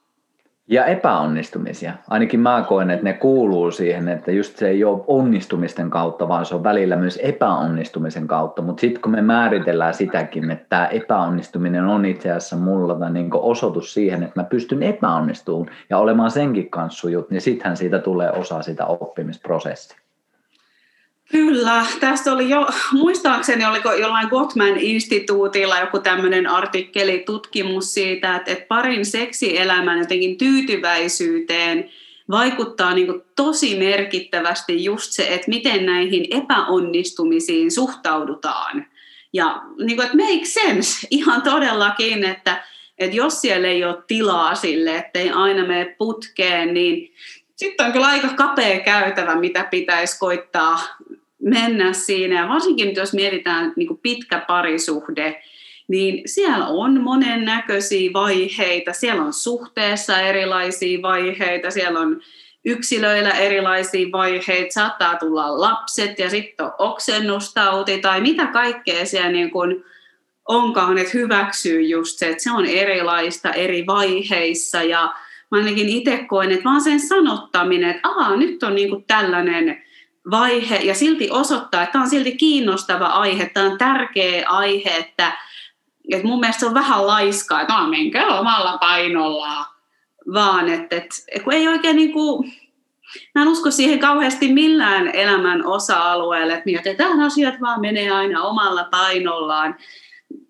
Ja 0.72 0.86
epäonnistumisia. 0.86 1.93
Ainakin 2.09 2.39
mä 2.39 2.65
koen, 2.67 2.91
että 2.91 3.03
ne 3.03 3.13
kuuluu 3.13 3.72
siihen, 3.72 4.07
että 4.07 4.32
just 4.32 4.57
se 4.57 4.67
ei 4.67 4.84
ole 4.84 5.03
onnistumisten 5.07 5.89
kautta, 5.89 6.28
vaan 6.28 6.45
se 6.45 6.55
on 6.55 6.63
välillä 6.63 6.95
myös 6.95 7.20
epäonnistumisen 7.24 8.28
kautta. 8.28 8.61
Mutta 8.61 8.82
sitten 8.82 9.01
kun 9.01 9.11
me 9.11 9.22
määritellään 9.22 9.93
sitäkin, 9.93 10.51
että 10.51 10.65
tämä 10.70 10.88
epäonnistuminen 10.88 11.86
on 11.86 12.05
itse 12.05 12.32
asiassa 12.32 12.55
mulla 12.55 13.09
niin 13.09 13.30
osoitus 13.34 13.93
siihen, 13.93 14.24
että 14.24 14.39
mä 14.39 14.43
pystyn 14.43 14.84
epäonnistumaan 14.84 15.76
ja 15.89 15.97
olemaan 15.97 16.32
senkin 16.32 16.70
kanssa 16.70 16.99
sujut, 16.99 17.30
niin 17.30 17.41
sittenhän 17.41 17.78
siitä 17.78 17.99
tulee 17.99 18.32
osa 18.32 18.61
sitä 18.61 18.86
oppimisprosessia. 18.86 20.09
Kyllä, 21.32 21.86
tästä 21.99 22.34
oli 22.34 22.49
jo, 22.49 22.67
muistaakseni 22.91 23.65
oliko 23.65 23.93
jollain 23.93 24.27
Gottman-instituutilla 24.27 25.80
joku 25.80 25.99
tämmöinen 25.99 26.47
artikkeli, 26.47 27.23
tutkimus 27.25 27.93
siitä, 27.93 28.36
että, 28.36 28.51
että 28.51 28.65
parin 28.67 29.05
seksielämän 29.05 29.99
jotenkin 29.99 30.38
tyytyväisyyteen 30.38 31.89
vaikuttaa 32.32 32.93
niin 32.93 33.21
tosi 33.36 33.75
merkittävästi 33.75 34.84
just 34.84 35.11
se, 35.11 35.34
että 35.34 35.49
miten 35.49 35.86
näihin 35.86 36.25
epäonnistumisiin 36.32 37.71
suhtaudutaan. 37.71 38.86
Ja 39.34 39.61
niin 39.77 39.95
kuin, 39.97 40.05
että 40.05 40.17
make 40.17 40.45
sense 40.45 41.07
ihan 41.11 41.41
todellakin, 41.41 42.23
että, 42.25 42.63
että 42.97 43.15
jos 43.15 43.41
siellä 43.41 43.67
ei 43.67 43.84
ole 43.84 44.03
tilaa 44.07 44.55
sille, 44.55 44.95
ettei 44.95 45.30
aina 45.30 45.67
mene 45.67 45.95
putkeen, 45.97 46.73
niin 46.73 47.13
sitten 47.55 47.86
on 47.86 47.91
kyllä 47.91 48.07
aika 48.07 48.27
kapea 48.27 48.80
käytävä, 48.80 49.36
mitä 49.36 49.63
pitäisi 49.63 50.19
koittaa 50.19 50.80
mennä 51.42 51.94
siinä. 51.94 52.42
Ja 52.42 52.50
varsinkin 52.50 52.96
jos 52.96 53.14
mietitään 53.14 53.74
niin 53.76 53.88
kuin 53.88 54.00
pitkä 54.04 54.46
parisuhde, 54.48 55.44
niin 55.88 56.22
siellä 56.26 56.68
on 56.68 57.02
monennäköisiä 57.02 58.14
vaiheita. 58.14 58.94
Siellä 58.94 59.24
on 59.24 59.34
suhteessa 59.34 60.20
erilaisia 60.20 61.02
vaiheita, 61.02 61.72
siellä 61.72 62.00
on 62.00 62.22
yksilöillä 62.66 63.32
erilaisia 63.32 64.12
vaiheita, 64.12 64.74
saattaa 64.74 65.16
tulla 65.16 65.62
lapset 65.62 66.20
ja 66.20 66.30
sitten 66.30 66.66
on 66.66 66.72
oksennustauti 66.78 67.98
tai 67.98 68.22
mitä 68.22 68.48
kaikkea 68.48 69.06
siellä 69.06 69.32
niin 69.32 69.52
kuin 69.52 69.84
onkaan, 70.48 70.98
että 70.98 71.12
hyväksyy 71.14 71.82
just 71.82 72.18
se, 72.18 72.30
että 72.30 72.44
se 72.44 72.52
on 72.52 72.66
erilaista 72.66 73.52
eri 73.52 73.86
vaiheissa 73.88 74.84
ja 74.84 75.14
mä 75.52 75.58
ainakin 75.58 75.90
itse 75.90 76.18
koen, 76.28 76.52
että 76.52 76.64
vaan 76.64 76.82
sen 76.82 77.00
sanottaminen, 77.00 77.90
että 77.90 78.10
aha, 78.10 78.36
nyt 78.36 78.64
on 78.64 78.76
niin 78.76 78.90
kuin 78.90 79.04
tällainen 79.08 79.84
vaihe 80.32 80.76
ja 80.76 80.95
silti 80.95 81.30
osoittaa, 81.32 81.84
että 81.84 81.91
tämä 81.91 82.03
on 82.03 82.09
silti 82.09 82.32
kiinnostava 82.32 83.05
aihe, 83.05 83.49
tämä 83.53 83.65
on 83.65 83.78
tärkeä 83.78 84.49
aihe, 84.49 84.97
että, 84.97 85.38
että 86.13 86.28
mun 86.28 86.39
mielestä 86.39 86.59
se 86.59 86.65
on 86.65 86.74
vähän 86.74 87.07
laiskaa, 87.07 87.61
että 87.61 87.74
no 87.74 87.88
menkää 87.88 88.39
omalla 88.39 88.78
painollaan, 88.78 89.65
vaan 90.34 90.70
että, 90.70 90.95
että 90.95 91.43
kun 91.43 91.53
ei 91.53 91.67
oikein 91.67 91.95
niin 91.95 92.13
kuin, 92.13 92.53
mä 93.36 93.41
en 93.41 93.47
usko 93.47 93.72
siihen 93.72 93.99
kauheasti 93.99 94.53
millään 94.53 95.07
elämän 95.07 95.65
osa-alueelle, 95.65 96.53
että 96.53 96.65
mietitään 96.65 97.20
asiat 97.20 97.61
vaan 97.61 97.82
menee 97.82 98.11
aina 98.11 98.41
omalla 98.41 98.84
painollaan. 98.84 99.76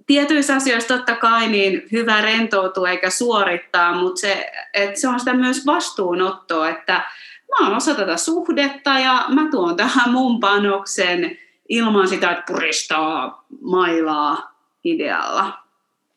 Tietyissä 0.08 0.56
asioissa 0.56 0.98
totta 0.98 1.16
kai 1.16 1.48
niin 1.48 1.82
hyvä 1.92 2.22
rentoutua 2.22 2.90
eikä 2.90 3.10
suorittaa, 3.10 3.96
mutta 3.96 4.22
se, 4.22 4.52
että 4.74 5.00
se 5.00 5.08
on 5.08 5.20
sitä 5.20 5.34
myös 5.34 5.66
vastuunottoa, 5.66 6.70
että 6.70 7.02
mä 7.50 7.68
oon 7.68 7.78
osa 7.78 7.96
tätä 7.96 8.18
suhdetta 8.18 8.90
ja 8.90 9.26
mä 9.30 9.52
tuon 9.52 9.76
tähän 9.76 10.12
mun 10.12 10.40
panoksen 10.40 11.38
ilman 11.70 12.08
sitä, 12.08 12.32
että 12.32 12.44
puristaa 12.48 13.46
mailaa 13.62 14.52
idealla. 14.84 15.54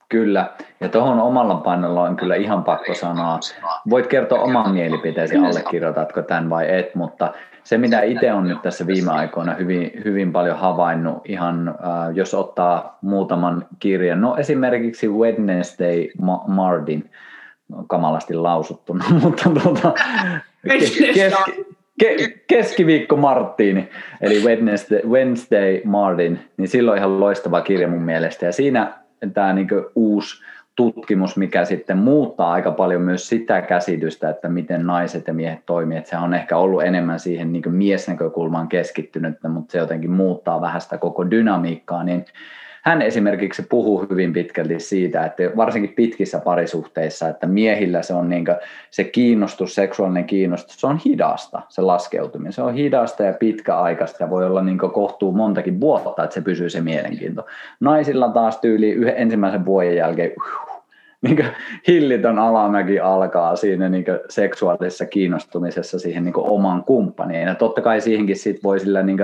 Kyllä, 0.08 0.50
ja 0.80 0.88
tuohon 0.88 1.20
omalla 1.20 1.54
painolla 1.54 2.02
on 2.02 2.16
kyllä 2.16 2.34
ihan 2.34 2.64
pakko 2.64 2.94
sanoa. 2.94 3.40
Voit 3.90 4.06
kertoa 4.06 4.42
oman 4.42 4.72
mielipiteesi, 4.72 5.36
allekirjoitatko 5.36 6.22
tämän 6.22 6.50
vai 6.50 6.78
et, 6.78 6.94
mutta 6.94 7.32
se 7.64 7.78
mitä 7.78 8.02
itse 8.02 8.32
on 8.32 8.48
nyt 8.48 8.62
tässä 8.62 8.86
viime 8.86 9.12
aikoina 9.12 9.54
hyvin, 9.54 9.90
hyvin 10.04 10.32
paljon 10.32 10.58
havainnut, 10.58 11.22
ihan 11.24 11.68
äh, 11.68 11.74
jos 12.14 12.34
ottaa 12.34 12.98
muutaman 13.00 13.66
kirjan, 13.78 14.20
no 14.20 14.36
esimerkiksi 14.36 15.08
Wednesday 15.08 16.08
Mardin, 16.46 17.10
kamalasti 17.86 18.34
lausuttuna, 18.34 19.04
mutta 19.22 19.50
tuota, 19.62 19.92
keski, 20.68 21.12
ke, 22.00 22.16
keskiviikko 22.46 23.16
Marttiini, 23.16 23.88
eli 24.20 24.40
Wednesday, 24.44 25.00
Wednesday 25.06 25.80
Martin, 25.84 26.38
niin 26.56 26.68
silloin 26.68 26.98
ihan 26.98 27.20
loistava 27.20 27.60
kirja 27.60 27.88
mun 27.88 28.02
mielestä. 28.02 28.46
Ja 28.46 28.52
siinä 28.52 28.92
tämä 29.34 29.52
niin 29.52 29.68
uusi 29.94 30.44
tutkimus, 30.76 31.36
mikä 31.36 31.64
sitten 31.64 31.98
muuttaa 31.98 32.52
aika 32.52 32.70
paljon 32.70 33.02
myös 33.02 33.28
sitä 33.28 33.62
käsitystä, 33.62 34.30
että 34.30 34.48
miten 34.48 34.86
naiset 34.86 35.26
ja 35.26 35.34
miehet 35.34 35.66
toimii. 35.66 35.98
Että 35.98 36.10
se 36.10 36.16
on 36.16 36.34
ehkä 36.34 36.56
ollut 36.56 36.82
enemmän 36.82 37.20
siihen 37.20 37.52
niin 37.52 37.62
miesnäkökulmaan 37.74 38.68
keskittynyt, 38.68 39.34
mutta 39.48 39.72
se 39.72 39.78
jotenkin 39.78 40.10
muuttaa 40.10 40.60
vähän 40.60 40.80
sitä 40.80 40.98
koko 40.98 41.30
dynamiikkaa, 41.30 42.04
niin 42.04 42.24
hän 42.82 43.02
esimerkiksi 43.02 43.62
puhuu 43.62 44.06
hyvin 44.10 44.32
pitkälti 44.32 44.80
siitä, 44.80 45.24
että 45.24 45.42
varsinkin 45.56 45.92
pitkissä 45.92 46.38
parisuhteissa, 46.38 47.28
että 47.28 47.46
miehillä 47.46 48.02
se 48.02 48.14
on 48.14 48.28
niin 48.28 48.44
se 48.90 49.04
kiinnostus, 49.04 49.74
seksuaalinen 49.74 50.24
kiinnostus, 50.24 50.80
se 50.80 50.86
on 50.86 51.00
hidasta, 51.04 51.62
se 51.68 51.82
laskeutuminen. 51.82 52.52
Se 52.52 52.62
on 52.62 52.74
hidasta 52.74 53.22
ja 53.22 53.32
pitkäaikaista 53.32 54.24
ja 54.24 54.30
voi 54.30 54.46
olla 54.46 54.62
niin 54.62 54.78
kohtuu 54.78 55.32
montakin 55.32 55.80
vuotta, 55.80 56.24
että 56.24 56.34
se 56.34 56.40
pysyy 56.40 56.70
se 56.70 56.80
mielenkiinto. 56.80 57.46
Naisilla 57.80 58.28
taas 58.28 58.58
tyyli 58.58 58.90
yhden 58.90 59.14
ensimmäisen 59.16 59.64
vuoden 59.64 59.96
jälkeen 59.96 60.32
niin 61.22 61.46
hillitön 61.88 62.38
alamäki 62.38 63.00
alkaa 63.00 63.56
siinä 63.56 63.88
niin 63.88 64.04
seksuaalisessa 64.28 65.06
kiinnostumisessa 65.06 65.98
siihen 65.98 66.24
niin 66.24 66.34
oman 66.36 66.84
kumppaniin. 66.84 67.46
Ja 67.46 67.54
totta 67.54 67.80
kai 67.80 68.00
siihenkin 68.00 68.36
sit 68.36 68.62
voi 68.64 68.80
sillä 68.80 69.02
niin 69.02 69.18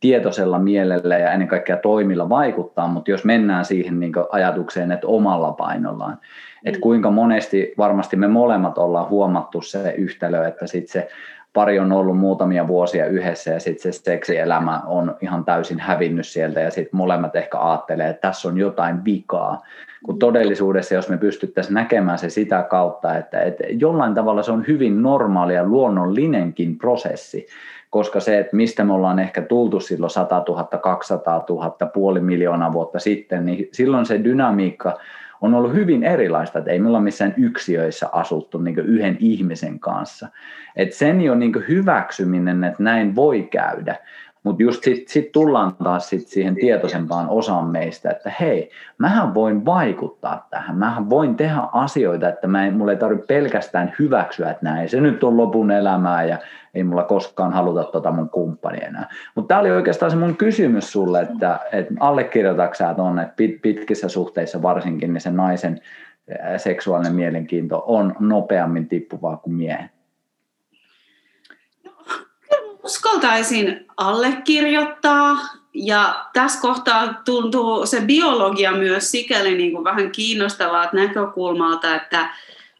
tietoisella 0.00 0.58
mielellä 0.58 1.18
ja 1.18 1.32
ennen 1.32 1.48
kaikkea 1.48 1.76
toimilla 1.76 2.28
vaikuttaa, 2.28 2.88
mutta 2.88 3.10
jos 3.10 3.24
mennään 3.24 3.64
siihen 3.64 4.00
niin 4.00 4.12
ajatukseen, 4.30 4.92
että 4.92 5.06
omalla 5.06 5.52
painollaan, 5.52 6.12
mm. 6.12 6.18
että 6.64 6.80
kuinka 6.80 7.10
monesti 7.10 7.74
varmasti 7.78 8.16
me 8.16 8.28
molemmat 8.28 8.78
ollaan 8.78 9.08
huomattu 9.08 9.62
se 9.62 9.90
yhtälö, 9.90 10.46
että 10.46 10.66
sitten 10.66 10.92
se 10.92 11.08
pari 11.52 11.78
on 11.78 11.92
ollut 11.92 12.18
muutamia 12.18 12.68
vuosia 12.68 13.06
yhdessä 13.06 13.50
ja 13.50 13.60
sitten 13.60 13.92
se 13.92 14.00
seksielämä 14.02 14.82
on 14.86 15.16
ihan 15.20 15.44
täysin 15.44 15.80
hävinnyt 15.80 16.26
sieltä 16.26 16.60
ja 16.60 16.70
sitten 16.70 16.96
molemmat 16.96 17.36
ehkä 17.36 17.58
ajattelee, 17.58 18.08
että 18.08 18.28
tässä 18.28 18.48
on 18.48 18.58
jotain 18.58 19.04
vikaa. 19.04 19.62
Kun 20.04 20.14
mm. 20.14 20.18
todellisuudessa, 20.18 20.94
jos 20.94 21.08
me 21.08 21.18
pystyttäisiin 21.18 21.74
näkemään 21.74 22.18
se 22.18 22.30
sitä 22.30 22.62
kautta, 22.70 23.16
että, 23.16 23.40
että 23.40 23.64
jollain 23.70 24.14
tavalla 24.14 24.42
se 24.42 24.52
on 24.52 24.64
hyvin 24.68 25.02
normaali 25.02 25.54
ja 25.54 25.64
luonnollinenkin 25.64 26.78
prosessi, 26.78 27.46
koska 27.96 28.20
se, 28.20 28.38
että 28.38 28.56
mistä 28.56 28.84
me 28.84 28.92
ollaan 28.92 29.18
ehkä 29.18 29.42
tultu 29.42 29.80
silloin 29.80 30.10
100 30.10 30.44
000, 30.48 30.64
200 30.64 31.44
000, 31.48 31.70
puoli 31.94 32.20
miljoonaa 32.20 32.72
vuotta 32.72 32.98
sitten, 32.98 33.46
niin 33.46 33.68
silloin 33.72 34.06
se 34.06 34.24
dynamiikka 34.24 34.98
on 35.40 35.54
ollut 35.54 35.72
hyvin 35.72 36.02
erilaista, 36.02 36.58
että 36.58 36.70
ei 36.70 36.78
me 36.78 36.88
olla 36.88 37.00
missään 37.00 37.34
yksiöissä 37.36 38.08
asuttu 38.12 38.58
niin 38.58 38.78
yhden 38.78 39.16
ihmisen 39.20 39.80
kanssa. 39.80 40.28
Et 40.76 40.92
sen 40.92 41.20
jo 41.20 41.34
niin 41.34 41.52
hyväksyminen, 41.68 42.64
että 42.64 42.82
näin 42.82 43.14
voi 43.14 43.42
käydä, 43.42 43.96
mutta 44.46 44.62
just 44.62 44.84
sitten 44.84 45.08
sit 45.08 45.32
tullaan 45.32 45.76
taas 45.84 46.08
sit 46.08 46.26
siihen 46.26 46.54
tietoisempaan 46.54 47.28
osaan 47.28 47.66
meistä, 47.66 48.10
että 48.10 48.32
hei, 48.40 48.70
mähän 48.98 49.34
voin 49.34 49.64
vaikuttaa 49.64 50.46
tähän, 50.50 50.76
mähän 50.76 51.10
voin 51.10 51.36
tehdä 51.36 51.60
asioita, 51.72 52.28
että 52.28 52.46
mä 52.46 52.66
en, 52.66 52.76
mulla 52.76 52.92
ei 52.92 52.98
tarvitse 52.98 53.26
pelkästään 53.26 53.92
hyväksyä, 53.98 54.50
että 54.50 54.64
näin 54.64 54.88
se 54.88 55.00
nyt 55.00 55.24
on 55.24 55.36
lopun 55.36 55.70
elämää 55.70 56.24
ja 56.24 56.38
ei 56.74 56.84
mulla 56.84 57.02
koskaan 57.02 57.52
haluta 57.52 57.84
tota 57.84 58.10
mun 58.12 58.30
kumppani 58.30 58.78
enää. 58.84 59.08
Mutta 59.34 59.48
tämä 59.48 59.60
oli 59.60 59.70
oikeastaan 59.70 60.10
se 60.10 60.16
mun 60.16 60.36
kysymys 60.36 60.92
sulle, 60.92 61.20
että, 61.20 61.58
että 61.72 61.94
allekirjoitatko 62.00 62.94
tuonne, 62.96 63.22
että 63.22 63.34
pit, 63.36 63.62
pitkissä 63.62 64.08
suhteissa 64.08 64.62
varsinkin, 64.62 65.12
niin 65.12 65.20
se 65.20 65.30
naisen 65.30 65.80
seksuaalinen 66.56 67.14
mielenkiinto 67.14 67.84
on 67.86 68.14
nopeammin 68.20 68.88
tippuvaa 68.88 69.36
kuin 69.36 69.54
miehen? 69.54 69.90
Uskaltaisin 72.86 73.86
allekirjoittaa 73.96 75.38
ja 75.74 76.26
tässä 76.32 76.60
kohtaa 76.60 77.14
tuntuu 77.24 77.86
se 77.86 78.00
biologia 78.00 78.72
myös 78.72 79.10
sikäli 79.10 79.54
niin 79.54 79.72
kuin 79.72 79.84
vähän 79.84 80.12
kiinnostavaa 80.12 80.88
näkökulmalta, 80.92 81.94
että 81.94 82.28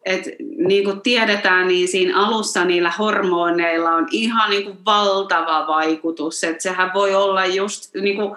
et 0.04 0.22
niin 0.56 0.84
kuin 0.84 1.00
tiedetään, 1.00 1.68
niin 1.68 1.88
siinä 1.88 2.26
alussa 2.26 2.64
niillä 2.64 2.92
hormoneilla 2.98 3.90
on 3.90 4.06
ihan 4.10 4.50
niin 4.50 4.64
kuin 4.64 4.78
valtava 4.84 5.66
vaikutus. 5.66 6.44
Et 6.44 6.60
sehän 6.60 6.94
voi 6.94 7.14
olla 7.14 7.46
just 7.46 7.94
niin 7.94 8.16
kuin, 8.16 8.36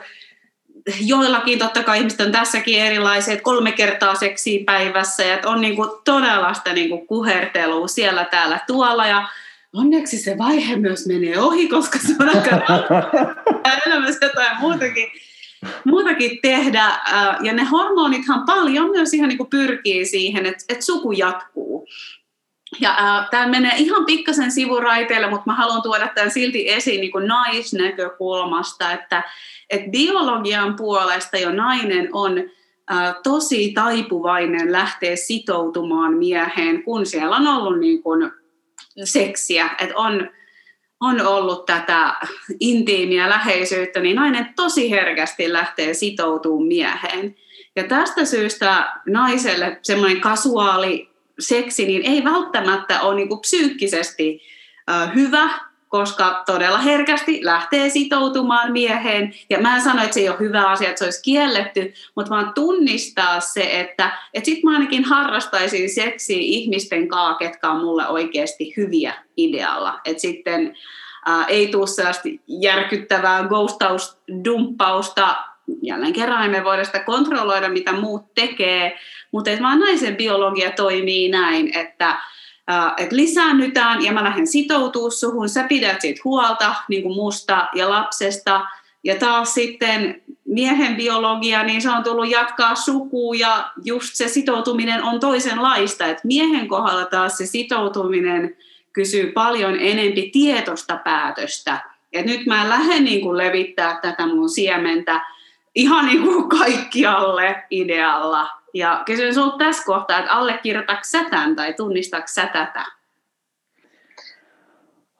joillakin 1.01 1.59
totta 1.59 1.83
kai 1.83 1.97
ihmiset 1.97 2.21
on 2.21 2.31
tässäkin 2.31 2.81
erilaiset, 2.81 3.41
kolme 3.41 3.71
kertaa 3.71 4.15
seksiä 4.15 4.63
päivässä, 4.65 5.23
ja 5.23 5.37
on 5.45 5.61
niin 5.61 5.75
kuin 5.75 5.89
todella 6.05 6.53
sitä 6.53 6.73
niin 6.73 6.89
kuin 6.89 7.07
kuhertelua 7.07 7.87
siellä 7.87 8.25
täällä 8.25 8.59
tuolla, 8.67 9.07
ja 9.07 9.27
onneksi 9.73 10.17
se 10.17 10.37
vaihe 10.37 10.75
myös 10.75 11.07
menee 11.07 11.39
ohi, 11.39 11.67
koska 11.67 11.99
se 11.99 12.15
on 12.19 12.29
aika 12.29 12.49
elämässä 13.85 14.25
jotain 14.25 14.57
muutakin, 14.59 15.07
muutakin 15.85 16.39
tehdä. 16.41 16.99
Ja 17.41 17.53
ne 17.53 17.63
hormonithan 17.63 18.45
paljon 18.45 18.89
myös 18.89 19.13
ihan 19.13 19.29
niin 19.29 19.37
kuin 19.37 19.49
pyrkii 19.49 20.05
siihen, 20.05 20.45
että, 20.45 20.63
että 20.69 20.85
suku 20.85 21.11
jatkuu. 21.11 21.87
ja 22.79 22.89
äh, 22.89 23.29
tämä 23.31 23.47
menee 23.47 23.73
ihan 23.77 24.05
pikkasen 24.05 24.51
sivuraiteille, 24.51 25.29
mutta 25.29 25.43
mä 25.45 25.55
haluan 25.55 25.81
tuoda 25.81 26.07
tämän 26.07 26.31
silti 26.31 26.69
esiin 26.69 27.01
niin 27.01 27.11
kuin 27.11 27.27
naisnäkökulmasta, 27.27 28.91
että 28.91 29.23
et 29.69 29.91
biologian 29.91 30.75
puolesta 30.75 31.37
jo 31.37 31.51
nainen 31.51 32.09
on 32.13 32.37
äh, 32.91 33.15
tosi 33.23 33.71
taipuvainen 33.71 34.71
lähteä 34.71 35.15
sitoutumaan 35.15 36.13
mieheen, 36.13 36.83
kun 36.83 37.05
siellä 37.05 37.35
on 37.35 37.47
ollut 37.47 37.79
niin 37.79 38.03
kuin 38.03 38.31
seksiä, 39.03 39.69
että 39.79 39.95
on, 39.95 40.29
on 40.99 41.21
ollut 41.21 41.65
tätä 41.65 42.15
intiimiä 42.59 43.29
läheisyyttä, 43.29 43.99
niin 43.99 44.15
nainen 44.15 44.53
tosi 44.55 44.91
herkästi 44.91 45.53
lähtee 45.53 45.93
sitoutumaan 45.93 46.67
mieheen. 46.67 47.35
Ja 47.75 47.83
tästä 47.83 48.25
syystä 48.25 48.93
naiselle 49.05 49.79
semmoinen 49.81 50.21
kasuaali 50.21 51.09
seksi 51.39 51.85
niin 51.85 52.01
ei 52.05 52.23
välttämättä 52.23 53.01
ole 53.01 53.15
niin 53.15 53.29
kuin 53.29 53.41
psyykkisesti 53.41 54.41
hyvä, 55.15 55.68
koska 55.89 56.43
todella 56.45 56.77
herkästi 56.77 57.39
lähtee 57.43 57.89
sitoutumaan 57.89 58.71
mieheen. 58.71 59.33
Ja 59.49 59.59
mä 59.59 59.75
en 59.75 59.81
sano, 59.81 60.01
että 60.01 60.13
se 60.13 60.19
ei 60.19 60.29
ole 60.29 60.39
hyvä 60.39 60.69
asia, 60.69 60.89
että 60.89 60.99
se 60.99 61.05
olisi 61.05 61.23
kielletty, 61.23 61.93
mutta 62.15 62.29
vaan 62.29 62.53
tunnistaa 62.53 63.39
se, 63.39 63.79
että, 63.79 64.11
että 64.33 64.45
sit 64.45 64.63
mä 64.63 64.71
ainakin 64.71 65.03
harrastaisin 65.03 65.89
seksiä 65.89 66.37
ihmisten 66.39 67.07
kanssa, 67.07 67.37
ketkä 67.37 67.71
on 67.71 67.83
mulle 67.83 68.07
oikeasti 68.07 68.73
hyviä 68.77 69.13
idealla. 69.37 69.99
Että 70.05 70.21
sitten 70.21 70.77
ää, 71.25 71.45
ei 71.45 71.67
tule 71.67 71.87
sellaista 71.87 72.29
järkyttävää 72.47 73.41
ghostaus-dumppausta, 73.41 75.35
jälleen 75.81 76.13
kerran 76.13 76.45
emme 76.45 76.63
voida 76.63 76.83
sitä 76.83 76.99
kontrolloida, 76.99 77.69
mitä 77.69 77.91
muut 77.91 78.33
tekee, 78.33 78.99
mutta 79.31 79.51
vaan 79.61 79.79
naisen 79.79 80.15
biologia 80.15 80.71
toimii 80.71 81.29
näin, 81.29 81.77
että 81.77 82.17
että 82.97 83.15
lisäännytään 83.15 84.03
ja 84.05 84.11
mä 84.11 84.23
lähden 84.23 84.47
sitoutuu 84.47 85.11
suhun, 85.11 85.49
sä 85.49 85.63
pidät 85.63 86.01
siitä 86.01 86.21
huolta 86.25 86.75
niin 86.87 87.03
kuin 87.03 87.15
musta 87.15 87.67
ja 87.75 87.89
lapsesta, 87.89 88.61
ja 89.03 89.15
taas 89.15 89.53
sitten 89.53 90.21
miehen 90.45 90.95
biologia, 90.95 91.63
niin 91.63 91.81
se 91.81 91.89
on 91.89 92.03
tullut 92.03 92.29
jatkaa 92.29 92.75
sukua 92.75 93.35
ja 93.35 93.71
just 93.83 94.09
se 94.13 94.27
sitoutuminen 94.27 95.03
on 95.03 95.19
toisenlaista. 95.19 96.05
että 96.05 96.27
miehen 96.27 96.67
kohdalla 96.67 97.05
taas 97.05 97.37
se 97.37 97.45
sitoutuminen 97.45 98.57
kysyy 98.93 99.31
paljon 99.31 99.77
enempi 99.79 100.29
tietoista 100.33 100.99
päätöstä. 101.03 101.89
Et 102.13 102.25
nyt 102.25 102.45
mä 102.45 102.69
lähden 102.69 103.03
niin 103.03 103.21
kuin 103.21 103.37
levittää 103.37 103.99
tätä 104.01 104.27
mun 104.27 104.49
siementä 104.49 105.21
ihan 105.75 106.05
niin 106.05 106.23
kuin 106.23 106.49
kaikkialle 106.49 107.63
idealla. 107.71 108.58
Ja 108.73 109.03
kysyn 109.05 109.33
sinulta 109.33 109.57
tässä 109.57 109.83
kohtaa, 109.85 110.19
että 110.19 110.31
allekirjoitatko 110.31 111.03
sä 111.03 111.23
tämän 111.29 111.55
tai 111.55 111.73
tunnistatko 111.73 112.27
sä 112.27 112.45
tätä? 112.45 112.85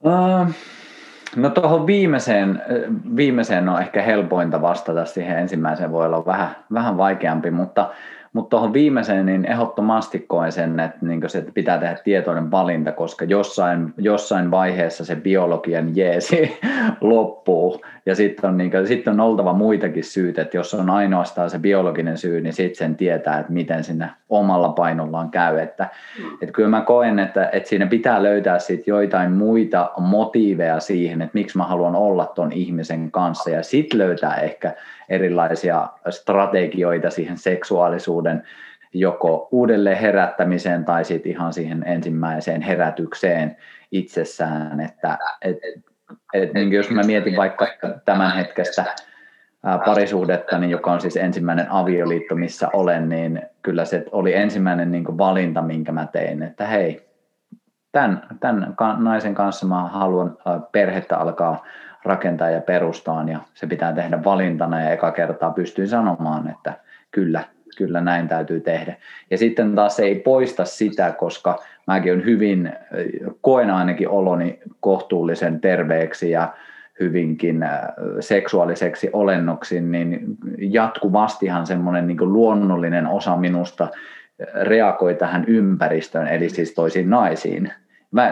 Uh, 0.03 0.53
no 1.35 1.49
tuohon 1.49 1.87
viimeiseen, 1.87 2.61
viimeiseen 3.15 3.69
on 3.69 3.81
ehkä 3.81 4.01
helpointa 4.01 4.61
vastata, 4.61 5.05
siihen 5.05 5.37
ensimmäiseen 5.37 5.91
voi 5.91 6.05
olla 6.05 6.25
vähän, 6.25 6.55
vähän 6.73 6.97
vaikeampi, 6.97 7.51
mutta 7.51 7.89
mutta 8.33 8.49
tuohon 8.49 8.73
viimeiseen 8.73 9.25
niin 9.25 9.45
ehdottomasti 9.45 10.19
koen 10.19 10.51
sen, 10.51 10.79
että, 10.79 10.97
niin 11.01 11.29
se, 11.29 11.37
että 11.37 11.51
pitää 11.53 11.77
tehdä 11.77 11.97
tietoinen 12.03 12.51
valinta, 12.51 12.91
koska 12.91 13.25
jossain, 13.25 13.93
jossain 13.97 14.51
vaiheessa 14.51 15.05
se 15.05 15.15
biologian 15.15 15.95
jeesi 15.95 16.59
loppuu. 17.01 17.81
Ja 18.05 18.15
sitten 18.15 18.49
on, 18.49 18.57
niin 18.57 18.71
kuin, 18.71 18.87
sit 18.87 19.07
on 19.07 19.19
oltava 19.19 19.53
muitakin 19.53 20.03
syyt, 20.03 20.39
että 20.39 20.57
jos 20.57 20.73
on 20.73 20.89
ainoastaan 20.89 21.49
se 21.49 21.59
biologinen 21.59 22.17
syy, 22.17 22.41
niin 22.41 22.53
sitten 22.53 22.75
sen 22.77 22.95
tietää, 22.95 23.39
että 23.39 23.53
miten 23.53 23.83
sinne 23.83 24.09
omalla 24.29 24.69
painollaan 24.69 25.29
käy. 25.29 25.59
Että, 25.59 25.89
mm. 26.19 26.33
että 26.33 26.53
kyllä 26.53 26.69
mä 26.69 26.81
koen, 26.81 27.19
että, 27.19 27.49
että 27.51 27.69
siinä 27.69 27.87
pitää 27.87 28.23
löytää 28.23 28.59
sit 28.59 28.87
joitain 28.87 29.31
muita 29.31 29.91
motiiveja 29.97 30.79
siihen, 30.79 31.21
että 31.21 31.33
miksi 31.33 31.57
mä 31.57 31.63
haluan 31.63 31.95
olla 31.95 32.25
ton 32.25 32.51
ihmisen 32.51 33.11
kanssa. 33.11 33.49
Ja 33.49 33.63
sitten 33.63 33.97
löytää 33.97 34.35
ehkä 34.35 34.73
erilaisia 35.09 35.87
strategioita 36.09 37.09
siihen 37.09 37.37
seksuaalisuuden 37.37 38.43
joko 38.93 39.47
uudelleen 39.51 39.97
herättämiseen 39.97 40.85
tai 40.85 41.05
sitten 41.05 41.31
ihan 41.31 41.53
siihen 41.53 41.83
ensimmäiseen 41.87 42.61
herätykseen 42.61 43.57
itsessään. 43.91 44.79
Että, 44.79 45.17
et, 45.41 45.57
et, 46.33 46.53
niin 46.53 46.71
jos 46.71 46.89
mä 46.89 47.01
mietin 47.03 47.35
vaikka 47.35 47.67
tämän 48.05 48.35
hetkestä 48.35 48.85
parisuhdetta, 49.85 50.57
niin 50.57 50.69
joka 50.69 50.91
on 50.91 51.01
siis 51.01 51.17
ensimmäinen 51.17 51.71
avioliitto, 51.71 52.35
missä 52.35 52.69
olen, 52.73 53.09
niin 53.09 53.41
kyllä 53.61 53.85
se 53.85 54.05
oli 54.11 54.33
ensimmäinen 54.33 54.91
niin 54.91 55.17
valinta, 55.17 55.61
minkä 55.61 55.91
mä 55.91 56.07
tein, 56.11 56.43
että 56.43 56.67
hei, 56.67 57.09
tämän, 57.91 58.21
tämän 58.39 58.75
naisen 58.97 59.35
kanssa 59.35 59.65
mä 59.65 59.83
haluan 59.83 60.37
perhettä 60.71 61.17
alkaa 61.17 61.65
rakentaa 62.05 62.49
ja 62.49 62.61
perustaa 62.61 63.23
ja 63.23 63.39
se 63.53 63.67
pitää 63.67 63.93
tehdä 63.93 64.23
valintana 64.23 64.81
ja 64.81 64.89
eka 64.89 65.11
kertaa 65.11 65.51
pystyin 65.51 65.87
sanomaan, 65.87 66.49
että 66.49 66.73
kyllä, 67.11 67.43
kyllä 67.77 68.01
näin 68.01 68.27
täytyy 68.27 68.59
tehdä. 68.59 68.95
Ja 69.31 69.37
sitten 69.37 69.75
taas 69.75 69.95
se 69.95 70.03
ei 70.03 70.15
poista 70.15 70.65
sitä, 70.65 71.11
koska 71.17 71.59
mäkin 71.87 72.13
olen 72.13 72.25
hyvin, 72.25 72.73
koen 73.41 73.69
ainakin 73.69 74.09
oloni 74.09 74.59
kohtuullisen 74.79 75.61
terveeksi 75.61 76.31
ja 76.31 76.53
hyvinkin 76.99 77.63
äh, 77.63 77.81
seksuaaliseksi 78.19 79.09
olennoksi, 79.13 79.81
niin 79.81 80.37
jatkuvastihan 80.57 81.67
semmoinen 81.67 82.07
niin 82.07 82.33
luonnollinen 82.33 83.07
osa 83.07 83.37
minusta 83.37 83.87
reagoi 84.63 85.15
tähän 85.15 85.45
ympäristöön, 85.47 86.27
eli 86.27 86.49
siis 86.49 86.73
toisiin 86.73 87.09
naisiin. 87.09 87.71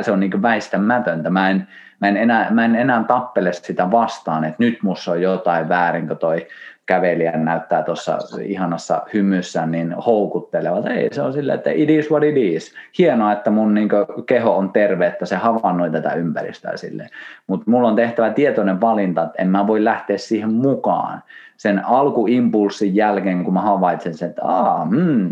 Se 0.02 0.12
on 0.12 0.20
niin 0.20 0.42
väistämätöntä. 0.42 1.30
Mä 1.30 1.50
en, 1.50 1.68
mä 2.00 2.08
en, 2.08 2.18
enää, 2.18 2.52
mä 2.52 2.66
en 2.66 2.76
enää 2.76 3.04
tappele 3.04 3.54
sitä 3.54 3.92
vastaan, 3.92 4.44
että 4.44 4.64
nyt 4.64 4.78
musta 4.84 5.12
on 5.12 5.22
jotain 5.22 5.70
väärin, 5.70 6.08
kun 6.08 6.18
toi 6.18 6.48
kävelijä 6.88 7.32
näyttää 7.32 7.84
tuossa 7.84 8.18
ihanassa 8.42 9.02
hymyssä 9.14 9.66
niin 9.66 9.94
houkuttelevat. 9.94 10.88
Ei, 10.88 11.10
se 11.12 11.22
on 11.22 11.34
silleen, 11.34 11.58
että 11.58 11.72
it 11.74 11.90
is 11.90 12.12
what 12.12 12.24
it 12.24 12.38
is. 12.38 12.74
Hienoa, 12.98 13.32
että 13.32 13.50
mun 13.50 13.74
niin 13.74 13.90
keho 14.26 14.58
on 14.58 14.72
terve, 14.72 15.08
että 15.08 15.26
se 15.26 15.36
havainnoi 15.36 15.92
tätä 15.92 16.14
ympäristöä 16.14 16.78
silleen. 16.78 17.10
Mutta 17.48 17.72
mulla 17.72 17.88
on 17.88 17.96
tehtävä 17.96 18.30
tietoinen 18.30 18.82
valinta, 18.82 19.24
että 19.24 19.42
en 19.42 19.48
mä 19.48 19.68
voi 19.68 19.84
lähteä 19.84 20.18
siihen 20.18 20.54
mukaan. 20.54 21.24
Sen 21.58 21.86
alkuimpulssin 21.86 22.96
jälkeen, 22.96 23.44
kun 23.44 23.54
mä 23.54 23.62
havaitsen 23.62 24.14
sen, 24.14 24.30
että 24.30 24.46
Aa, 24.46 24.86
mm, 24.86 25.32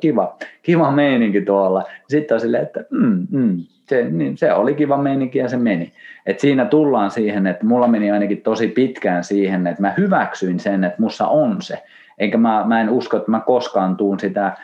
kiva, 0.00 0.36
kiva 0.62 0.90
meininki 0.90 1.40
tuolla. 1.40 1.84
Sitten 2.08 2.34
on 2.34 2.40
silleen, 2.40 2.62
että 2.62 2.84
mm, 2.90 3.26
mm, 3.30 3.56
se, 3.88 4.04
niin 4.10 4.36
se 4.36 4.52
oli 4.52 4.74
kiva 4.74 4.96
meininki 4.96 5.38
ja 5.38 5.48
se 5.48 5.56
meni. 5.56 5.92
Et 6.26 6.40
siinä 6.40 6.64
tullaan 6.64 7.10
siihen, 7.10 7.46
että 7.46 7.66
mulla 7.66 7.88
meni 7.88 8.10
ainakin 8.10 8.42
tosi 8.42 8.68
pitkään 8.68 9.24
siihen, 9.24 9.66
että 9.66 9.82
mä 9.82 9.94
hyväksyin 9.98 10.60
sen, 10.60 10.84
että 10.84 11.02
mussa 11.02 11.28
on 11.28 11.62
se. 11.62 11.82
Enkä 12.18 12.38
mä, 12.38 12.64
mä 12.66 12.80
en 12.80 12.90
usko, 12.90 13.16
että 13.16 13.30
mä 13.30 13.40
koskaan 13.40 13.96
tuun 13.96 14.20
sitä 14.20 14.56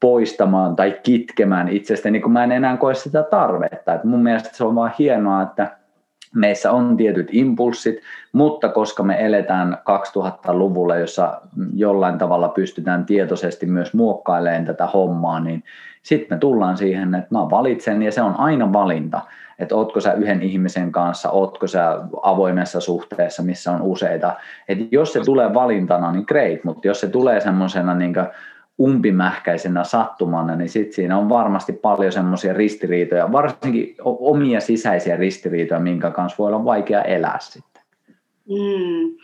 poistamaan 0.00 0.76
tai 0.76 1.00
kitkemään 1.02 1.68
itsestäni, 1.68 2.20
kun 2.20 2.32
mä 2.32 2.44
en 2.44 2.52
enää 2.52 2.76
koe 2.76 2.94
sitä 2.94 3.22
tarvetta. 3.22 3.94
Et 3.94 4.04
mun 4.04 4.22
mielestä 4.22 4.50
se 4.52 4.64
on 4.64 4.74
vaan 4.74 4.92
hienoa, 4.98 5.42
että 5.42 5.78
meissä 6.34 6.72
on 6.72 6.96
tietyt 6.96 7.28
impulssit, 7.32 8.00
mutta 8.32 8.68
koska 8.68 9.02
me 9.02 9.26
eletään 9.26 9.78
2000-luvulla, 9.78 10.96
jossa 10.96 11.40
jollain 11.74 12.18
tavalla 12.18 12.48
pystytään 12.48 13.06
tietoisesti 13.06 13.66
myös 13.66 13.94
muokkailemaan 13.94 14.64
tätä 14.64 14.86
hommaa, 14.86 15.40
niin 15.40 15.64
sitten 16.08 16.36
me 16.36 16.40
tullaan 16.40 16.76
siihen, 16.76 17.14
että 17.14 17.28
mä 17.30 17.38
valitsen 17.38 18.02
ja 18.02 18.12
se 18.12 18.22
on 18.22 18.34
aina 18.40 18.72
valinta, 18.72 19.20
että 19.58 19.74
ootko 19.74 20.00
sä 20.00 20.12
yhden 20.12 20.42
ihmisen 20.42 20.92
kanssa, 20.92 21.30
ootko 21.30 21.66
sä 21.66 22.00
avoimessa 22.22 22.80
suhteessa, 22.80 23.42
missä 23.42 23.72
on 23.72 23.82
useita. 23.82 24.36
Että 24.68 24.84
jos 24.90 25.12
se 25.12 25.20
tulee 25.20 25.54
valintana, 25.54 26.12
niin 26.12 26.24
great, 26.28 26.64
mutta 26.64 26.86
jos 26.86 27.00
se 27.00 27.08
tulee 27.08 27.40
semmoisena 27.40 27.94
niin 27.94 28.14
umpimähkäisenä 28.80 29.84
sattumana, 29.84 30.56
niin 30.56 30.68
sitten 30.68 30.92
siinä 30.92 31.18
on 31.18 31.28
varmasti 31.28 31.72
paljon 31.72 32.12
semmoisia 32.12 32.52
ristiriitoja, 32.52 33.32
varsinkin 33.32 33.94
omia 34.04 34.60
sisäisiä 34.60 35.16
ristiriitoja, 35.16 35.80
minkä 35.80 36.10
kanssa 36.10 36.36
voi 36.38 36.46
olla 36.46 36.64
vaikea 36.64 37.02
elää 37.02 37.38
sitten. 37.40 37.82
Mm 38.48 39.18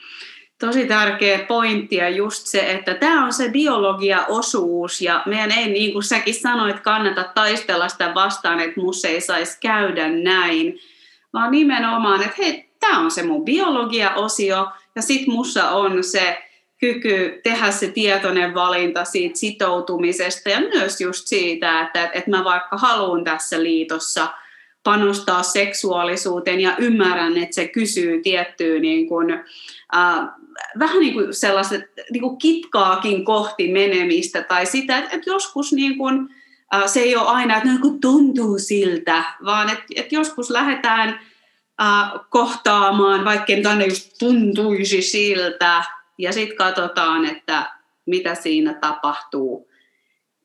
tosi 0.61 0.87
tärkeä 0.87 1.39
pointti 1.39 1.97
ja 1.97 2.09
just 2.09 2.47
se, 2.47 2.73
että 2.73 2.95
tämä 2.95 3.25
on 3.25 3.33
se 3.33 3.49
biologia-osuus 3.49 5.01
ja 5.01 5.23
meidän 5.27 5.53
ei, 5.53 5.69
niin 5.69 5.93
kuin 5.93 6.03
säkin 6.03 6.35
sanoit, 6.35 6.81
kannata 6.81 7.25
taistella 7.35 7.89
sitä 7.89 8.15
vastaan, 8.15 8.61
että 8.61 8.81
mus 8.81 9.05
ei 9.05 9.21
saisi 9.21 9.59
käydä 9.61 10.09
näin, 10.09 10.79
vaan 11.33 11.51
nimenomaan, 11.51 12.23
että 12.23 12.35
hei, 12.39 12.69
tämä 12.81 12.99
on 12.99 13.11
se 13.11 13.23
mun 13.23 13.45
biologia-osio 13.45 14.69
ja 14.97 15.03
sit 15.03 15.27
mussa 15.27 15.71
on 15.71 16.05
se 16.05 16.39
kyky 16.81 17.41
tehdä 17.43 17.71
se 17.71 17.89
tietoinen 17.89 18.55
valinta 18.55 19.05
siitä 19.05 19.39
sitoutumisesta 19.39 20.51
ja 20.51 20.61
myös 20.61 21.01
just 21.01 21.27
siitä, 21.27 21.81
että, 21.81 22.11
että 22.13 22.31
mä 22.31 22.45
vaikka 22.45 22.77
haluan 22.77 23.25
tässä 23.25 23.63
liitossa 23.63 24.29
panostaa 24.83 25.43
seksuaalisuuteen 25.43 26.61
ja 26.61 26.77
ymmärrän, 26.79 27.37
että 27.37 27.55
se 27.55 27.69
kysyy 27.69 28.23
tiettyä 28.23 28.79
niin 28.79 29.09
kuin, 29.09 29.33
äh, 29.97 30.29
vähän 30.79 30.99
niin 30.99 31.13
kuin 31.13 31.35
sellaiset 31.35 31.93
niin 32.11 32.21
kuin 32.21 32.39
kitkaakin 32.39 33.25
kohti 33.25 33.73
menemistä 33.73 34.43
tai 34.43 34.67
sitä, 34.67 34.99
että, 34.99 35.21
joskus 35.27 35.73
niin 35.73 35.99
kuin, 35.99 36.29
se 36.87 37.01
ei 37.01 37.17
ole 37.17 37.29
aina, 37.29 37.57
että 37.57 37.69
no, 37.69 37.79
tuntuu 38.01 38.59
siltä, 38.59 39.25
vaan 39.45 39.71
että, 39.71 39.85
että 39.97 40.15
joskus 40.15 40.51
lähdetään 40.51 41.21
kohtaamaan, 42.31 43.25
vaikka 43.25 43.53
nyt 43.53 43.67
aina 43.67 43.85
just 43.85 44.19
tuntuisi 44.19 45.03
siltä, 45.03 45.85
ja 46.19 46.33
sitten 46.33 46.57
katsotaan, 46.57 47.25
että 47.27 47.71
mitä 48.07 48.35
siinä 48.35 48.75
tapahtuu 48.75 49.71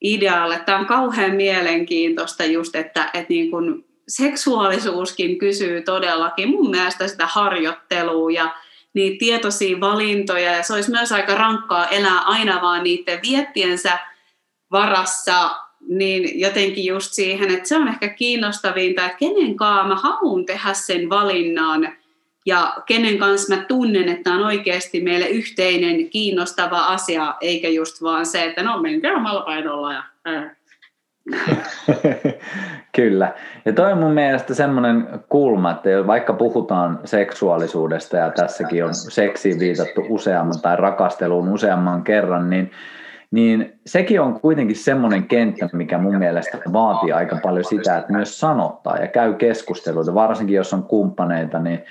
idealle. 0.01 0.59
Tämä 0.59 0.79
on 0.79 0.85
kauhean 0.85 1.31
mielenkiintoista 1.31 2.45
just, 2.45 2.75
että, 2.75 3.09
että 3.13 3.25
niin 3.29 3.51
kun 3.51 3.85
seksuaalisuuskin 4.07 5.37
kysyy 5.37 5.81
todellakin 5.81 6.49
mun 6.49 6.69
mielestä 6.69 7.07
sitä 7.07 7.27
harjoittelua 7.27 8.31
ja 8.31 8.55
niitä 8.93 9.19
tietoisia 9.19 9.79
valintoja 9.79 10.55
ja 10.55 10.63
se 10.63 10.73
olisi 10.73 10.91
myös 10.91 11.11
aika 11.11 11.35
rankkaa 11.35 11.87
elää 11.87 12.19
aina 12.19 12.61
vaan 12.61 12.83
niiden 12.83 13.19
viettiensä 13.21 13.99
varassa, 14.71 15.57
niin 15.87 16.39
jotenkin 16.39 16.85
just 16.85 17.13
siihen, 17.13 17.51
että 17.51 17.67
se 17.67 17.75
on 17.75 17.87
ehkä 17.87 18.09
kiinnostavinta, 18.09 19.05
että 19.05 19.17
kenen 19.17 19.55
kanssa 19.55 19.87
mä 19.87 19.95
haluan 19.95 20.45
tehdä 20.45 20.73
sen 20.73 21.09
valinnan 21.09 21.93
ja 22.45 22.77
kenen 22.85 23.17
kanssa 23.17 23.55
mä 23.55 23.63
tunnen, 23.63 24.09
että 24.09 24.33
on 24.33 24.45
oikeasti 24.45 25.01
meille 25.01 25.27
yhteinen 25.27 26.09
kiinnostava 26.09 26.85
asia, 26.85 27.35
eikä 27.41 27.69
just 27.69 28.01
vaan 28.01 28.25
se, 28.25 28.45
että 28.45 28.63
no 28.63 28.81
menkää 28.81 29.13
omalla 29.13 29.41
painolla 29.41 29.93
ja. 29.93 30.03
Kyllä. 32.95 33.33
Ja 33.65 33.73
toi 33.73 33.91
on 33.91 33.97
mun 33.97 34.11
mielestä 34.11 34.53
semmoinen 34.53 35.07
kulma, 35.29 35.71
että 35.71 35.89
vaikka 36.07 36.33
puhutaan 36.33 36.99
seksuaalisuudesta 37.05 38.17
ja 38.17 38.31
tässäkin 38.31 38.85
on 38.85 38.95
seksiin 38.95 39.59
viitattu 39.59 40.05
useamman 40.09 40.61
tai 40.61 40.75
rakasteluun 40.75 41.49
useamman 41.49 42.03
kerran, 42.03 42.49
niin, 42.49 42.71
niin 43.31 43.79
sekin 43.85 44.21
on 44.21 44.39
kuitenkin 44.39 44.75
semmoinen 44.75 45.23
kenttä, 45.23 45.69
mikä 45.73 45.97
mun 45.97 46.17
mielestä 46.17 46.57
vaatii 46.73 47.11
aika 47.11 47.39
paljon 47.43 47.65
sitä, 47.65 47.97
että 47.97 48.11
myös 48.11 48.39
sanottaa 48.39 48.97
ja 48.97 49.07
käy 49.07 49.33
keskusteluita, 49.33 50.13
varsinkin 50.13 50.55
jos 50.55 50.73
on 50.73 50.83
kumppaneita, 50.83 51.59
niin 51.59 51.83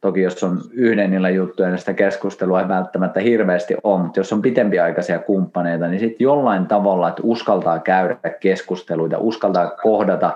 Toki 0.00 0.22
jos 0.22 0.44
on 0.44 0.58
yhden 0.72 1.10
niillä 1.10 1.30
juttuja, 1.30 1.68
niin 1.68 1.78
sitä 1.78 1.92
keskustelua 1.92 2.60
ei 2.60 2.68
välttämättä 2.68 3.20
hirveästi 3.20 3.76
ole, 3.82 4.02
mutta 4.02 4.20
jos 4.20 4.32
on 4.32 4.42
pitempiaikaisia 4.42 5.18
kumppaneita, 5.18 5.88
niin 5.88 6.00
sitten 6.00 6.24
jollain 6.24 6.66
tavalla, 6.66 7.08
että 7.08 7.22
uskaltaa 7.24 7.78
käydä 7.78 8.16
keskusteluita, 8.40 9.18
uskaltaa 9.18 9.70
kohdata 9.70 10.32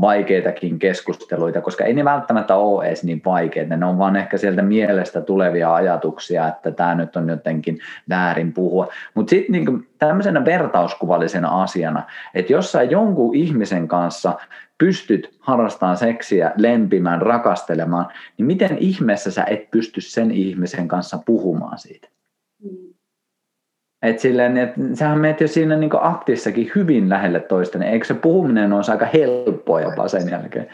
vaikeitakin 0.00 0.78
keskusteluita, 0.78 1.60
koska 1.60 1.84
ei 1.84 1.94
ne 1.94 2.04
välttämättä 2.04 2.56
ole 2.56 2.86
edes 2.86 3.04
niin 3.04 3.22
vaikeita, 3.24 3.76
ne 3.76 3.86
on 3.86 3.98
vaan 3.98 4.16
ehkä 4.16 4.36
sieltä 4.36 4.62
mielestä 4.62 5.20
tulevia 5.20 5.74
ajatuksia, 5.74 6.48
että 6.48 6.70
tämä 6.70 6.94
nyt 6.94 7.16
on 7.16 7.28
jotenkin 7.28 7.78
väärin 8.08 8.52
puhua. 8.52 8.88
Mutta 9.14 9.30
sitten 9.30 9.52
niin 9.52 9.88
tämmöisenä 9.98 10.44
vertauskuvallisena 10.44 11.62
asiana, 11.62 12.02
että 12.34 12.52
jos 12.52 12.72
sä 12.72 12.82
jonkun 12.82 13.34
ihmisen 13.34 13.88
kanssa 13.88 14.38
pystyt 14.78 15.36
harrastamaan 15.40 15.96
seksiä, 15.96 16.52
lempimään, 16.56 17.22
rakastelemaan, 17.22 18.06
niin 18.38 18.46
miten 18.46 18.78
ihmeessä 18.78 19.30
sä 19.30 19.44
et 19.44 19.70
pysty 19.70 20.00
sen 20.00 20.30
ihmisen 20.30 20.88
kanssa 20.88 21.18
puhumaan 21.26 21.78
siitä? 21.78 22.08
Mm. 22.64 22.92
Et 24.02 24.18
silleen, 24.18 24.56
et 24.56 24.70
sähän 24.94 25.20
menet 25.20 25.40
jo 25.40 25.48
siinä 25.48 25.76
niin 25.76 25.90
aktissakin 26.00 26.70
hyvin 26.74 27.08
lähelle 27.08 27.40
toista, 27.40 27.78
niin 27.78 27.92
eikö 27.92 28.06
se 28.06 28.14
puhuminen 28.14 28.72
olisi 28.72 28.90
aika 28.90 29.06
helppoa 29.06 29.80
jopa 29.80 30.08
sen 30.08 30.30
jälkeen? 30.30 30.66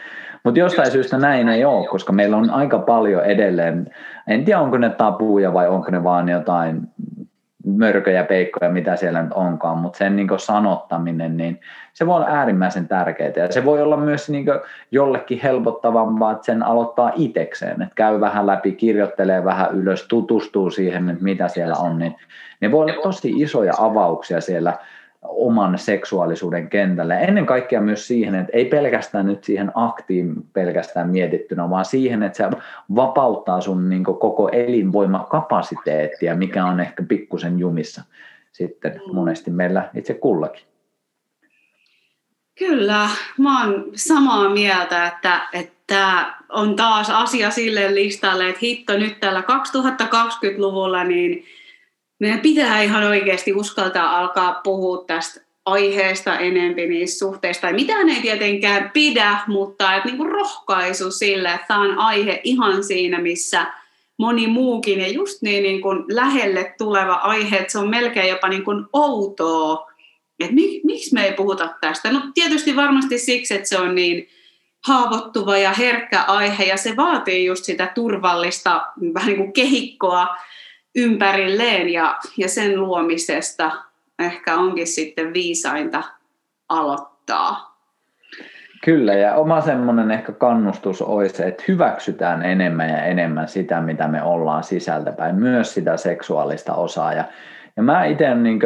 Mutta 0.43 0.59
jostain 0.59 0.91
syystä 0.91 1.17
näin 1.17 1.49
ei 1.49 1.65
ole, 1.65 1.87
koska 1.87 2.13
meillä 2.13 2.37
on 2.37 2.49
aika 2.49 2.79
paljon 2.79 3.25
edelleen, 3.25 3.87
en 4.27 4.45
tiedä 4.45 4.59
onko 4.59 4.77
ne 4.77 4.89
tabuja 4.89 5.53
vai 5.53 5.67
onko 5.67 5.91
ne 5.91 6.03
vaan 6.03 6.29
jotain 6.29 6.81
mörköjä, 7.77 8.23
peikkoja, 8.23 8.71
mitä 8.71 8.95
siellä 8.95 9.21
nyt 9.21 9.33
onkaan, 9.33 9.77
mutta 9.77 9.97
sen 9.97 10.15
niin 10.15 10.27
sanottaminen, 10.37 11.37
niin 11.37 11.59
se 11.93 12.07
voi 12.07 12.15
olla 12.15 12.27
äärimmäisen 12.29 12.87
tärkeää. 12.87 13.31
Ja 13.35 13.51
se 13.51 13.65
voi 13.65 13.81
olla 13.81 13.97
myös 13.97 14.29
niin 14.29 14.45
jollekin 14.91 15.39
helpottavampaa, 15.43 16.31
että 16.31 16.45
sen 16.45 16.63
aloittaa 16.63 17.11
itekseen, 17.15 17.81
että 17.81 17.95
käy 17.95 18.19
vähän 18.19 18.47
läpi, 18.47 18.71
kirjoittelee 18.71 19.43
vähän 19.43 19.75
ylös, 19.75 20.07
tutustuu 20.07 20.69
siihen, 20.69 21.09
että 21.09 21.23
mitä 21.23 21.47
siellä 21.47 21.75
on, 21.75 21.99
niin 21.99 22.15
ne 22.61 22.71
voi 22.71 22.83
olla 22.83 23.03
tosi 23.03 23.33
isoja 23.35 23.73
avauksia 23.77 24.41
siellä 24.41 24.73
oman 25.21 25.77
seksuaalisuuden 25.77 26.69
kentälle. 26.69 27.15
Ennen 27.15 27.45
kaikkea 27.45 27.81
myös 27.81 28.07
siihen, 28.07 28.35
että 28.35 28.57
ei 28.57 28.65
pelkästään 28.65 29.25
nyt 29.25 29.43
siihen 29.43 29.71
aktiin 29.75 30.33
pelkästään 30.53 31.09
mietittynä, 31.09 31.69
vaan 31.69 31.85
siihen, 31.85 32.23
että 32.23 32.37
se 32.37 32.57
vapauttaa 32.95 33.61
sun 33.61 33.89
niin 33.89 34.03
koko 34.03 34.49
elinvoimakapasiteettia, 34.49 36.35
mikä 36.35 36.65
on 36.65 36.79
ehkä 36.79 37.03
pikkusen 37.03 37.59
jumissa 37.59 38.03
sitten 38.51 38.91
mm. 38.91 39.15
monesti 39.15 39.51
meillä 39.51 39.89
itse 39.95 40.13
kullakin. 40.13 40.63
Kyllä, 42.59 43.09
mä 43.37 43.65
oon 43.65 43.85
samaa 43.95 44.49
mieltä, 44.49 45.07
että, 45.07 45.41
että 45.53 46.25
on 46.49 46.75
taas 46.75 47.09
asia 47.09 47.51
sille 47.51 47.95
listalle, 47.95 48.49
että 48.49 48.59
hitto 48.61 48.97
nyt 48.97 49.19
tällä 49.19 49.41
2020-luvulla, 49.41 51.03
niin 51.03 51.45
meidän 52.19 52.39
pitää 52.39 52.81
ihan 52.81 53.03
oikeasti 53.03 53.53
uskaltaa 53.53 54.19
alkaa 54.19 54.61
puhua 54.63 55.03
tästä 55.07 55.41
aiheesta 55.65 56.37
enempi 56.37 56.87
niistä 56.87 57.19
suhteista. 57.19 57.61
Tai 57.61 57.73
mitään 57.73 58.09
ei 58.09 58.21
tietenkään 58.21 58.91
pidä, 58.93 59.39
mutta 59.47 59.95
että 59.95 60.09
niinku 60.09 60.23
rohkaisu 60.23 61.11
sille, 61.11 61.53
että 61.53 61.67
tämä 61.67 61.81
on 61.81 61.97
aihe 61.97 62.41
ihan 62.43 62.83
siinä, 62.83 63.21
missä 63.21 63.65
moni 64.17 64.47
muukin. 64.47 64.99
Ja 64.99 65.07
just 65.07 65.41
niin, 65.41 65.63
niin 65.63 65.81
kuin 65.81 66.03
lähelle 66.07 66.75
tuleva 66.77 67.13
aihe, 67.13 67.57
että 67.57 67.71
se 67.71 67.79
on 67.79 67.89
melkein 67.89 68.29
jopa 68.29 68.47
niin 68.49 68.63
outoa. 68.93 69.91
Että 70.39 70.55
mik, 70.55 70.83
miksi 70.83 71.13
me 71.13 71.25
ei 71.25 71.33
puhuta 71.33 71.69
tästä? 71.81 72.11
No 72.11 72.21
tietysti 72.33 72.75
varmasti 72.75 73.17
siksi, 73.17 73.53
että 73.53 73.69
se 73.69 73.79
on 73.79 73.95
niin 73.95 74.27
haavoittuva 74.87 75.57
ja 75.57 75.73
herkkä 75.73 76.21
aihe 76.21 76.63
ja 76.63 76.77
se 76.77 76.95
vaatii 76.95 77.45
just 77.45 77.63
sitä 77.63 77.91
turvallista 77.95 78.85
vähän 79.13 79.27
niin 79.27 79.37
kuin 79.37 79.53
kehikkoa 79.53 80.27
ympärilleen 80.95 81.89
ja, 81.89 82.17
ja 82.37 82.49
sen 82.49 82.79
luomisesta 82.79 83.71
ehkä 84.19 84.55
onkin 84.55 84.87
sitten 84.87 85.33
viisainta 85.33 86.03
aloittaa. 86.69 87.69
Kyllä, 88.83 89.13
ja 89.13 89.35
oma 89.35 89.61
semmoinen 89.61 90.11
ehkä 90.11 90.31
kannustus 90.31 91.01
olisi, 91.01 91.43
että 91.43 91.63
hyväksytään 91.67 92.43
enemmän 92.43 92.89
ja 92.89 93.03
enemmän 93.03 93.47
sitä, 93.47 93.81
mitä 93.81 94.07
me 94.07 94.23
ollaan 94.23 94.63
sisältäpäin, 94.63 95.35
myös 95.35 95.73
sitä 95.73 95.97
seksuaalista 95.97 96.73
osaa. 96.73 97.13
Ja 97.13 97.23
ja 97.79 97.83
mä 97.83 98.05
itse 98.05 98.35
niin 98.35 98.59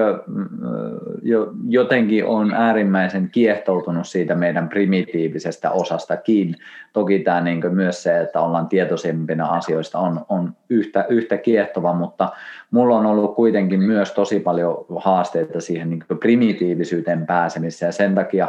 jo, 1.22 1.52
jotenkin 1.68 2.26
on 2.26 2.54
äärimmäisen 2.54 3.30
kiehtoutunut 3.32 4.08
siitä 4.08 4.36
meidän 4.36 4.70
primitiivisestä 4.70 5.72
osastakin. 5.72 6.56
Toki 6.94 7.20
tämä 7.20 7.42
niin 7.42 7.62
myös 7.70 8.04
se, 8.04 8.22
että 8.22 8.42
ollaan 8.42 8.68
tietoisempina 8.68 9.48
asioista 9.48 10.00
on, 10.00 10.26
on 10.30 10.54
yhtä, 10.70 11.06
yhtä 11.10 11.38
kiehtova, 11.38 11.94
mutta 11.94 12.30
mulla 12.72 12.98
on 12.98 13.06
ollut 13.06 13.36
kuitenkin 13.36 13.84
myös 13.84 14.12
tosi 14.12 14.40
paljon 14.40 14.86
haasteita 14.96 15.62
siihen 15.62 15.90
niin 15.90 16.04
primitiivisyyteen 16.20 17.26
pääsemiseen 17.26 17.88
ja 17.88 17.92
sen 17.92 18.16
takia 18.16 18.48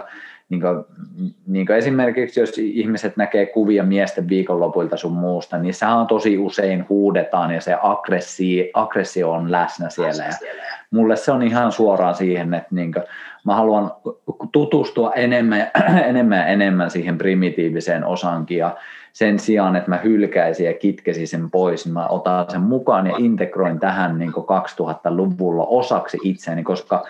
niin 0.48 0.60
kuin, 0.60 0.84
niin 1.46 1.66
kuin 1.66 1.76
esimerkiksi 1.76 2.40
jos 2.40 2.58
ihmiset 2.58 3.16
näkee 3.16 3.46
kuvia 3.46 3.82
miesten 3.82 4.28
viikonlopuilta 4.28 4.96
sun 4.96 5.12
muusta, 5.12 5.58
niin 5.58 5.74
sehän 5.74 5.96
on 5.96 6.06
tosi 6.06 6.38
usein 6.38 6.86
huudetaan 6.88 7.50
ja 7.50 7.60
se 7.60 7.76
aggressio, 7.82 8.64
aggressio 8.74 9.32
on 9.32 9.52
läsnä 9.52 9.90
siellä. 9.90 10.24
Ja 10.24 10.32
mulle 10.90 11.16
se 11.16 11.32
on 11.32 11.42
ihan 11.42 11.72
suoraan 11.72 12.14
siihen, 12.14 12.54
että 12.54 12.74
niin 12.74 12.92
kuin, 12.92 13.04
mä 13.44 13.54
haluan 13.54 13.92
tutustua 14.52 15.12
enemmän, 15.12 15.70
enemmän 16.10 16.38
ja 16.38 16.46
enemmän 16.46 16.90
siihen 16.90 17.18
primitiiviseen 17.18 18.04
osankin 18.04 18.58
ja 18.58 18.76
sen 19.12 19.38
sijaan, 19.38 19.76
että 19.76 19.90
mä 19.90 19.96
hylkäisin 19.96 20.66
ja 20.66 20.74
kitkesin 20.74 21.28
sen 21.28 21.50
pois, 21.50 21.84
niin 21.84 21.92
mä 21.92 22.06
otan 22.06 22.50
sen 22.50 22.60
mukaan 22.60 23.06
ja 23.06 23.16
integroin 23.18 23.80
tähän 23.80 24.18
niin 24.18 24.32
2000-luvulla 24.32 25.66
osaksi 25.66 26.18
itseäni, 26.22 26.62
koska 26.62 27.04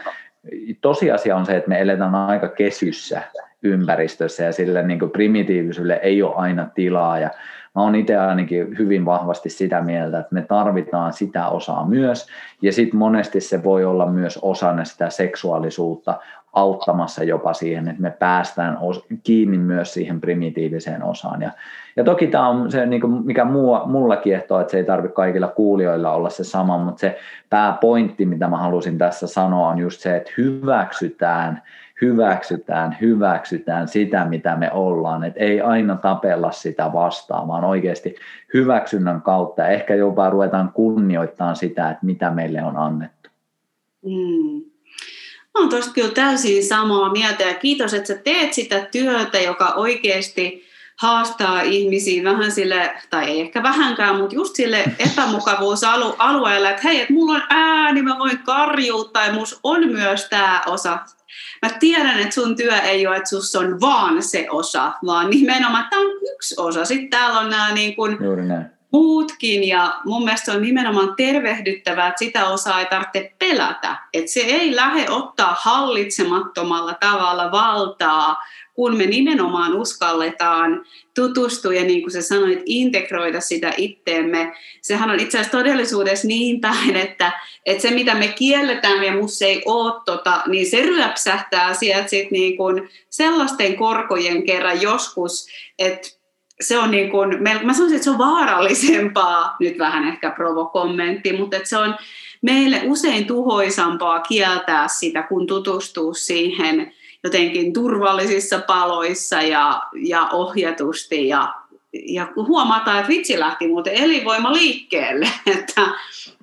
tosiasia 0.81 1.37
on 1.37 1.47
se, 1.47 1.57
että 1.57 1.69
me 1.69 1.81
eletään 1.81 2.15
aika 2.15 2.49
kesyssä 2.49 3.23
ympäristössä 3.63 4.45
ja 4.45 4.53
sille 4.53 4.83
niin 4.83 5.11
primitiivisyydelle 5.13 6.01
ei 6.03 6.23
ole 6.23 6.35
aina 6.35 6.67
tilaa. 6.75 7.19
Ja 7.19 7.31
mä 7.75 7.83
oon 7.83 7.95
itse 7.95 8.17
ainakin 8.17 8.79
hyvin 8.79 9.05
vahvasti 9.05 9.51
sitä 9.51 9.81
mieltä, 9.81 10.19
että 10.19 10.35
me 10.35 10.43
tarvitaan 10.43 11.13
sitä 11.13 11.49
osaa 11.49 11.87
myös 11.87 12.27
ja 12.63 12.73
sitten 12.73 12.99
monesti 12.99 13.41
se 13.41 13.65
voi 13.65 13.85
olla 13.85 14.07
myös 14.07 14.39
osana 14.43 14.85
sitä 14.85 15.11
seksuaalisuutta 15.11 16.19
auttamassa 16.53 17.25
jopa 17.25 17.53
siihen, 17.53 17.89
että 17.89 18.03
me 18.03 18.11
päästään 18.11 18.79
kiinni 19.23 19.59
myös 19.59 19.95
siihen 19.95 20.21
primitiiviseen 20.21 21.03
osaan. 21.03 21.43
Ja, 21.43 21.51
ja 21.97 22.05
toki 22.05 22.27
tämä 22.27 22.49
on 22.49 22.71
se, 22.71 22.87
niin 22.87 23.01
kuin 23.01 23.27
mikä 23.27 23.45
muu, 23.45 23.79
mulla 23.87 24.17
kiehtoo, 24.17 24.61
että 24.61 24.71
se 24.71 24.77
ei 24.77 24.85
tarvitse 24.85 25.15
kaikilla 25.15 25.49
kuulijoilla 25.49 26.13
olla 26.13 26.31
se 26.31 26.45
sama, 26.45 26.79
mutta 26.79 27.01
se 27.01 27.19
pääpointti, 27.51 28.27
mitä 28.27 28.49
mä 28.49 28.59
halusin 28.59 28.99
tässä 28.99 29.27
sanoa, 29.27 29.69
on 29.69 29.79
just 29.79 30.01
se, 30.01 30.17
että 30.17 30.33
hyväksytään, 30.39 31.63
hyväksytään, 32.01 32.97
hyväksytään 33.01 33.89
sitä, 33.89 34.25
mitä 34.25 34.57
me 34.57 34.73
ollaan. 34.73 35.25
Että 35.25 35.41
ei 35.41 35.61
aina 35.61 35.97
tapella 35.97 36.53
sitä 36.53 36.93
vastaan, 36.93 37.49
vaan 37.49 37.65
oikeasti 37.65 38.15
hyväksynnän 38.55 39.23
kautta 39.23 39.69
ehkä 39.69 39.95
jopa 39.95 40.31
ruvetaan 40.31 40.73
kunnioittamaan 40.73 41.57
sitä, 41.57 41.91
että 41.91 42.07
mitä 42.07 42.31
meille 42.31 42.63
on 42.63 42.77
annettu. 42.77 43.31
Mm 44.03 44.75
Mä 45.55 45.61
oon 45.61 45.69
tosta 45.69 45.93
kyllä 45.93 46.11
täysin 46.11 46.65
samaa 46.65 47.13
mieltä 47.13 47.43
ja 47.43 47.55
kiitos, 47.55 47.95
että 47.95 48.07
sä 48.07 48.15
teet 48.15 48.53
sitä 48.53 48.87
työtä, 48.93 49.41
joka 49.41 49.69
oikeasti 49.69 50.65
haastaa 51.01 51.63
ihmisiä 51.63 52.25
vähän 52.25 52.53
sille, 52.53 52.95
tai 53.11 53.25
ei 53.25 53.41
ehkä 53.41 53.63
vähänkään, 53.63 54.17
mutta 54.17 54.35
just 54.35 54.57
sille 54.57 54.85
epämukavuusalueelle, 54.99 56.71
että 56.71 56.83
hei, 56.85 57.01
että 57.01 57.15
mulla 57.15 57.35
on 57.35 57.43
ääni, 57.51 58.03
mä 58.03 58.19
voin 58.19 58.39
karjuuttaa 58.39 59.27
ja 59.27 59.33
mus 59.33 59.61
on 59.63 59.89
myös 59.89 60.27
tämä 60.31 60.63
osa. 60.67 60.99
Mä 61.63 61.69
tiedän, 61.81 62.19
että 62.21 62.35
sun 62.35 62.57
työ 62.57 62.81
ei 62.81 63.07
ole, 63.07 63.17
että 63.17 63.29
sus 63.29 63.57
on 63.57 63.81
vaan 63.81 64.23
se 64.23 64.47
osa, 64.51 64.93
vaan 65.07 65.31
nimenomaan 65.31 65.87
tämä 65.91 66.03
on 66.03 66.13
yksi 66.35 66.55
osa. 66.59 66.85
Sitten 66.85 67.11
täällä 67.11 67.41
on 67.41 67.51
nämä 67.51 67.73
niin 67.73 67.97
kuin 67.97 68.19
muutkin 68.93 69.69
ja 69.69 69.95
mun 70.05 70.25
mielestä 70.25 70.53
on 70.53 70.63
nimenomaan 70.63 71.15
tervehdyttävää, 71.17 72.09
että 72.09 72.19
sitä 72.19 72.49
osaa 72.49 72.81
ei 72.81 72.87
tarvitse 72.87 73.33
pelätä. 73.39 73.97
Että 74.13 74.31
se 74.31 74.41
ei 74.41 74.77
lähde 74.77 75.11
ottaa 75.11 75.57
hallitsemattomalla 75.61 76.95
tavalla 76.95 77.53
valtaa, 77.53 78.37
kun 78.75 78.97
me 78.97 79.07
nimenomaan 79.07 79.75
uskalletaan 79.75 80.85
tutustua 81.15 81.75
ja 81.75 81.85
niin 81.85 82.03
kuin 82.03 82.13
sä 82.13 82.23
sanoit, 82.23 82.63
integroida 82.67 83.41
sitä 83.41 83.73
itteemme. 83.77 84.53
Sehän 84.83 85.11
on 85.11 85.21
itse 85.21 85.39
asiassa 85.39 85.59
todellisuudessa 85.59 86.29
niin 86.29 86.61
päin, 86.61 86.97
että, 86.97 87.33
että 87.67 87.83
se 87.83 87.91
mitä 87.91 88.15
me 88.15 88.29
kielletään 88.29 89.05
ja 89.05 89.13
musta 89.13 89.45
ei 89.45 89.63
ole 89.65 89.93
tota, 90.05 90.43
niin 90.47 90.67
se 90.67 90.83
ryöpsähtää 90.83 91.75
sieltä 91.75 92.09
sit 92.09 92.31
niin 92.31 92.57
kuin 92.57 92.89
sellaisten 93.11 93.77
korkojen 93.77 94.47
kerran 94.47 94.83
joskus, 94.83 95.47
että 95.79 96.09
se 96.61 96.79
on 96.79 96.91
niin 96.91 97.11
kuin, 97.11 97.43
mä 97.43 97.75
sanoisin, 97.75 97.95
että 97.97 98.05
se 98.05 98.11
on 98.11 98.19
vaarallisempaa, 98.19 99.57
nyt 99.61 99.79
vähän 99.79 100.09
ehkä 100.09 100.31
provokommentti, 100.31 101.33
mutta 101.33 101.57
että 101.57 101.69
se 101.69 101.77
on 101.77 101.95
meille 102.43 102.83
usein 102.85 103.27
tuhoisampaa 103.27 104.21
kieltää 104.21 104.89
sitä, 104.89 105.23
kun 105.23 105.47
tutustuu 105.47 106.15
siihen 106.15 106.93
jotenkin 107.25 107.73
turvallisissa 107.73 108.59
paloissa 108.59 109.43
ja, 109.43 109.83
ja 109.95 110.29
ohjatusti 110.33 111.29
ja, 111.29 111.55
ja 111.93 112.27
huomataan, 112.37 112.99
että 112.99 113.09
vitsi 113.09 113.41
lähti 113.41 113.69
muuten 113.69 113.95
elinvoima 113.95 114.53
liikkeelle, 114.53 115.29
että, 115.59 115.83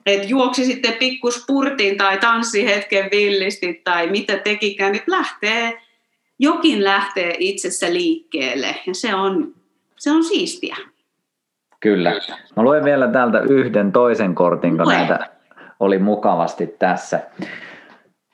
että 0.05 0.27
juoksi 0.27 0.65
sitten 0.65 0.93
pikkuspurtin 0.93 1.97
tai 1.97 2.17
tanssi 2.17 2.65
hetken 2.65 3.09
villisti 3.11 3.81
tai 3.83 4.07
mitä 4.09 4.37
tekikään, 4.37 4.91
niin 4.91 5.03
lähtee, 5.07 5.81
jokin 6.39 6.83
lähtee 6.83 7.35
itsessä 7.39 7.93
liikkeelle 7.93 8.75
ja 8.87 8.93
se 8.93 9.15
on, 9.15 9.53
se 9.97 10.11
on 10.11 10.23
siistiä. 10.23 10.77
Kyllä. 11.79 12.11
Mä 12.55 12.63
luen 12.63 12.85
vielä 12.85 13.07
täältä 13.07 13.39
yhden 13.39 13.91
toisen 13.91 14.35
kortin, 14.35 14.77
kun 14.77 14.87
näitä 14.87 15.29
oli 15.79 15.99
mukavasti 15.99 16.67
tässä. 16.67 17.19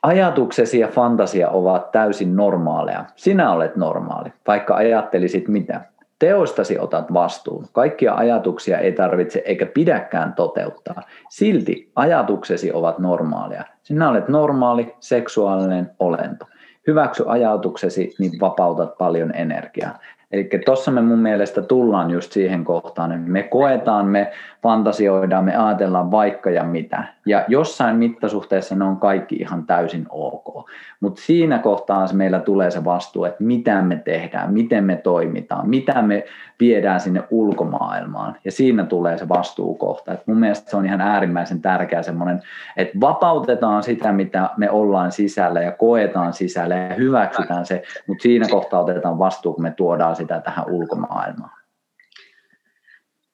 Ajatuksesi 0.02 0.78
ja 0.78 0.88
fantasia 0.88 1.50
ovat 1.50 1.92
täysin 1.92 2.36
normaaleja. 2.36 3.04
Sinä 3.16 3.52
olet 3.52 3.76
normaali, 3.76 4.32
vaikka 4.46 4.74
ajattelisit 4.74 5.48
mitä. 5.48 5.80
Teostasi 6.18 6.78
otat 6.78 7.12
vastuun. 7.12 7.66
Kaikkia 7.72 8.14
ajatuksia 8.14 8.78
ei 8.78 8.92
tarvitse 8.92 9.42
eikä 9.44 9.66
pidäkään 9.66 10.34
toteuttaa. 10.34 11.02
Silti 11.28 11.90
ajatuksesi 11.96 12.72
ovat 12.72 12.98
normaaleja. 12.98 13.64
Sinä 13.82 14.08
olet 14.08 14.28
normaali, 14.28 14.94
seksuaalinen 15.00 15.90
olento. 15.98 16.46
Hyväksy 16.86 17.24
ajatuksesi, 17.26 18.14
niin 18.18 18.32
vapautat 18.40 18.98
paljon 18.98 19.34
energiaa. 19.34 19.98
Eli 20.32 20.48
tuossa 20.64 20.90
me 20.90 21.00
mun 21.00 21.18
mielestä 21.18 21.62
tullaan 21.62 22.10
just 22.10 22.32
siihen 22.32 22.64
kohtaan, 22.64 23.12
että 23.12 23.30
me 23.30 23.42
koetaan, 23.42 24.06
me 24.06 24.32
fantasioidaan, 24.62 25.44
me 25.44 25.56
ajatellaan 25.56 26.10
vaikka 26.10 26.50
ja 26.50 26.64
mitä. 26.64 27.04
Ja 27.26 27.44
jossain 27.48 27.96
mittasuhteessa 27.96 28.74
ne 28.74 28.84
on 28.84 28.96
kaikki 28.96 29.36
ihan 29.36 29.66
täysin 29.66 30.06
ok. 30.10 30.70
Mutta 31.00 31.22
siinä 31.22 31.58
kohtaa 31.58 32.06
meillä 32.12 32.40
tulee 32.40 32.70
se 32.70 32.84
vastuu, 32.84 33.24
että 33.24 33.44
mitä 33.44 33.82
me 33.82 33.96
tehdään, 33.96 34.52
miten 34.52 34.84
me 34.84 34.96
toimitaan, 34.96 35.68
mitä 35.68 36.02
me 36.02 36.24
viedään 36.60 37.00
sinne 37.00 37.22
ulkomaailmaan. 37.30 38.36
Ja 38.44 38.52
siinä 38.52 38.84
tulee 38.84 39.18
se 39.18 39.28
vastuukohta. 39.28 40.12
Et 40.12 40.26
mun 40.26 40.40
mielestä 40.40 40.70
se 40.70 40.76
on 40.76 40.86
ihan 40.86 41.00
äärimmäisen 41.00 41.62
tärkeä 41.62 42.02
semmoinen, 42.02 42.42
että 42.76 43.00
vapautetaan 43.00 43.82
sitä, 43.82 44.12
mitä 44.12 44.50
me 44.56 44.70
ollaan 44.70 45.12
sisällä 45.12 45.60
ja 45.60 45.72
koetaan 45.72 46.32
sisällä 46.32 46.76
ja 46.76 46.94
hyväksytään 46.94 47.66
se, 47.66 47.82
mutta 48.06 48.22
siinä 48.22 48.46
kohtaa 48.50 48.80
otetaan 48.80 49.18
vastuu, 49.18 49.52
kun 49.52 49.62
me 49.62 49.70
tuodaan 49.70 50.16
sitä 50.18 50.40
tähän 50.40 50.70
ulkomaailmaan. 50.70 51.58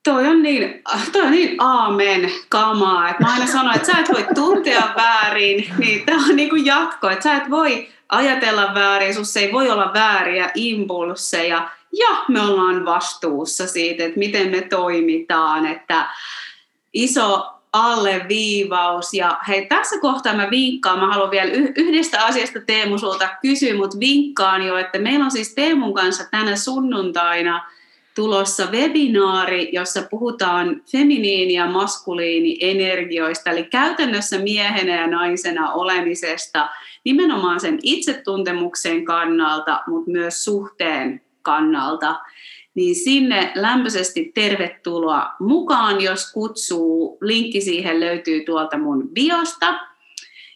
Toi 0.04 0.26
on 0.26 0.42
niin, 0.42 0.82
toi 1.12 1.22
on 1.22 1.30
niin 1.30 1.56
aamen 1.58 2.30
kamaa, 2.48 3.08
että 3.08 3.22
mä 3.22 3.32
aina 3.32 3.46
sanon, 3.46 3.74
että 3.74 3.92
sä 3.92 3.98
et 3.98 4.12
voi 4.12 4.26
tuntea 4.34 4.82
väärin, 4.96 5.74
niin 5.78 6.06
tämä 6.06 6.26
on 6.26 6.36
niin 6.36 6.50
kuin 6.50 6.66
jatko, 6.66 7.10
että 7.10 7.22
sä 7.22 7.34
et 7.34 7.50
voi 7.50 7.88
ajatella 8.08 8.74
väärin, 8.74 9.14
sus 9.14 9.36
ei 9.36 9.52
voi 9.52 9.70
olla 9.70 9.90
vääriä 9.94 10.50
impulseja, 10.54 11.68
ja 11.92 12.24
me 12.28 12.40
ollaan 12.40 12.84
vastuussa 12.84 13.66
siitä, 13.66 14.04
että 14.04 14.18
miten 14.18 14.50
me 14.50 14.60
toimitaan, 14.60 15.66
että 15.66 16.06
iso 16.92 17.53
alleviivaus. 17.74 19.14
Ja 19.14 19.38
hei, 19.48 19.66
tässä 19.66 20.00
kohtaa 20.00 20.34
mä 20.34 20.50
vinkkaan, 20.50 21.00
mä 21.00 21.06
haluan 21.06 21.30
vielä 21.30 21.50
yhdestä 21.76 22.24
asiasta 22.24 22.60
Teemu 22.66 22.98
sulta 22.98 23.28
kysyä, 23.42 23.74
mutta 23.74 24.00
vinkkaan 24.00 24.62
jo, 24.62 24.76
että 24.76 24.98
meillä 24.98 25.24
on 25.24 25.30
siis 25.30 25.54
Teemun 25.54 25.94
kanssa 25.94 26.24
tänä 26.30 26.56
sunnuntaina– 26.56 27.62
tulossa 28.14 28.66
webinaari, 28.72 29.68
jossa 29.72 30.02
puhutaan 30.10 30.82
feminiini- 30.92 31.54
ja 31.54 31.66
maskuliini-energioista, 31.66 33.50
eli 33.50 33.64
käytännössä 33.64 34.38
miehenä 34.38 35.00
ja 35.00 35.06
naisena 35.06 35.72
olemisesta 35.72 36.68
nimenomaan 37.04 37.60
sen 37.60 37.78
itsetuntemuksen 37.82 39.04
kannalta, 39.04 39.82
mutta 39.86 40.10
myös 40.10 40.44
suhteen 40.44 41.20
kannalta. 41.42 42.20
Niin 42.74 42.94
sinne 42.94 43.52
lämpöisesti 43.54 44.30
tervetuloa 44.34 45.26
mukaan, 45.40 46.00
jos 46.00 46.32
kutsuu. 46.32 47.18
Linkki 47.20 47.60
siihen 47.60 48.00
löytyy 48.00 48.44
tuolta 48.44 48.78
mun 48.78 49.08
biosta. 49.08 49.74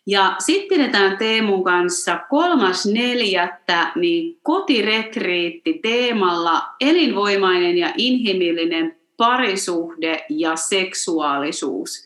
Ja 0.07 0.37
sitten 0.39 0.69
pidetään 0.69 1.19
Teemun 1.19 1.65
kanssa 1.65 2.21
kolmas 2.31 2.87
neljättä 2.87 3.93
niin 3.95 4.39
kotiretriitti 4.43 5.79
teemalla 5.83 6.63
elinvoimainen 6.81 7.79
ja 7.79 7.93
inhimillinen 7.97 8.97
parisuhde 9.17 10.25
ja 10.29 10.57
seksuaalisuus. 10.57 12.05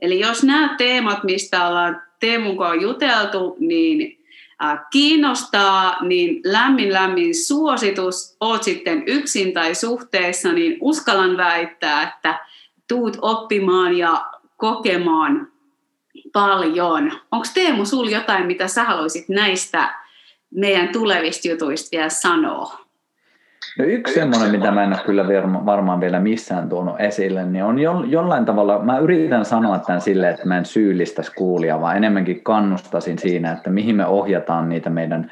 Eli 0.00 0.20
jos 0.20 0.44
nämä 0.44 0.74
teemat, 0.78 1.24
mistä 1.24 1.68
ollaan 1.68 2.02
Teemun 2.20 2.56
kanssa 2.56 2.82
juteltu, 2.82 3.56
niin 3.58 4.19
kiinnostaa, 4.90 6.04
niin 6.04 6.40
lämmin 6.44 6.92
lämmin 6.92 7.34
suositus, 7.34 8.36
oot 8.40 8.62
sitten 8.62 9.02
yksin 9.06 9.52
tai 9.52 9.74
suhteessa, 9.74 10.52
niin 10.52 10.78
uskallan 10.80 11.36
väittää, 11.36 12.02
että 12.02 12.46
tuut 12.88 13.18
oppimaan 13.22 13.96
ja 13.96 14.26
kokemaan 14.56 15.48
paljon. 16.32 17.12
Onko 17.32 17.46
Teemu 17.54 17.84
sinulla 17.84 18.10
jotain, 18.10 18.46
mitä 18.46 18.68
sä 18.68 18.84
haluaisit 18.84 19.28
näistä 19.28 19.94
meidän 20.50 20.88
tulevista 20.88 21.48
jutuista 21.48 21.88
vielä 21.92 22.08
sanoa? 22.08 22.79
No 23.78 23.84
yksi 23.84 24.14
semmoinen, 24.14 24.50
mitä 24.50 24.70
mä 24.70 24.84
en 24.84 24.92
ole 24.92 25.00
kyllä 25.06 25.24
varmaan 25.66 26.00
vielä 26.00 26.20
missään 26.20 26.68
tuonut 26.68 27.00
esille, 27.00 27.44
niin 27.44 27.64
on 27.64 27.78
jo, 27.78 28.04
jollain 28.06 28.44
tavalla, 28.44 28.84
mä 28.84 28.98
yritän 28.98 29.44
sanoa 29.44 29.78
tämän 29.78 30.00
silleen, 30.00 30.34
että 30.34 30.46
mä 30.46 30.58
en 30.58 30.64
syyllistäisi 30.64 31.32
kuulia, 31.34 31.80
vaan 31.80 31.96
enemmänkin 31.96 32.42
kannustasin 32.42 33.18
siinä, 33.18 33.52
että 33.52 33.70
mihin 33.70 33.96
me 33.96 34.06
ohjataan 34.06 34.68
niitä 34.68 34.90
meidän 34.90 35.30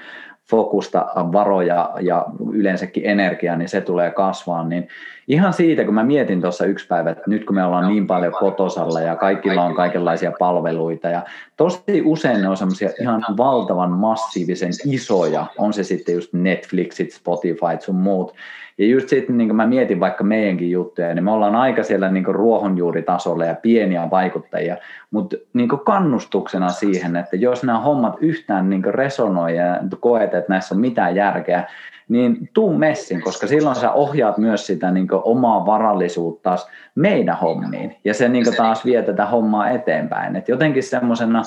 fokusta, 0.51 1.07
varoja 1.17 1.91
ja 2.01 2.27
yleensäkin 2.53 3.07
energiaa, 3.07 3.57
niin 3.57 3.69
se 3.69 3.81
tulee 3.81 4.11
kasvaa. 4.11 4.65
Niin 4.65 4.89
ihan 5.29 5.53
siitä, 5.53 5.85
kun 5.85 5.95
mä 5.95 6.05
mietin 6.05 6.41
tuossa 6.41 6.65
yksi 6.65 6.87
päivä, 6.87 7.11
että 7.11 7.23
nyt 7.27 7.45
kun 7.45 7.55
me 7.55 7.65
ollaan 7.65 7.89
niin 7.89 8.07
paljon 8.07 8.33
kotosalla 8.33 9.01
ja 9.01 9.17
kaikilla 9.17 9.65
on 9.65 9.75
kaikenlaisia 9.75 10.33
palveluita 10.39 11.09
ja 11.09 11.23
tosi 11.57 12.03
usein 12.05 12.41
ne 12.41 12.49
on 12.49 12.57
semmoisia 12.57 12.91
ihan 13.01 13.25
valtavan 13.37 13.91
massiivisen 13.91 14.73
isoja, 14.87 15.47
on 15.59 15.73
se 15.73 15.83
sitten 15.85 16.15
just 16.15 16.33
Netflixit, 16.33 17.13
Spotify 17.13 17.81
sun 17.81 17.97
muut, 17.97 18.35
ja 18.79 18.87
just 18.87 19.09
sitten 19.09 19.39
niin 19.39 19.57
mä 19.57 19.67
mietin 19.67 20.01
vaikka 20.01 20.25
meidänkin 20.25 20.71
juttuja, 20.71 21.15
niin 21.15 21.25
me 21.25 21.31
ollaan 21.31 21.57
aika 21.57 21.83
siellä 21.83 22.11
niin 22.11 22.27
ruohonjuuritasolla 22.27 23.45
ja 23.45 23.55
pieniä 23.55 24.11
vaikuttajia, 24.11 24.77
mutta 25.11 25.37
niin 25.53 25.69
kannustuksena 25.69 26.69
siihen, 26.69 27.17
että 27.17 27.37
jos 27.37 27.65
nämä 27.65 27.81
hommat 27.81 28.17
yhtään 28.21 28.71
niin 28.71 28.85
resonoi 28.85 29.57
ja 29.57 29.81
koet, 30.01 30.35
että 30.35 30.53
näissä 30.53 30.75
on 30.75 30.81
mitään 30.81 31.17
järkeä, 31.17 31.65
niin 32.09 32.51
tuu 32.55 32.75
messin, 32.75 33.23
koska 33.23 33.47
silloin 33.47 33.77
sä 33.77 33.93
ohjaat 33.93 34.39
myös 34.39 34.67
sitä 34.67 34.91
niin 34.91 35.09
omaa 35.11 35.67
varallisuutta 35.67 36.57
meidän 36.95 37.37
hommiin, 37.37 37.97
ja 38.05 38.15
se 38.15 38.29
niin 38.29 38.57
taas 38.57 38.85
vie 38.85 39.03
tätä 39.03 39.27
hommaa 39.27 39.71
eteenpäin. 39.71 40.37
Et 40.37 40.49
jotenkin 40.49 40.83
semmoisena 40.83 41.43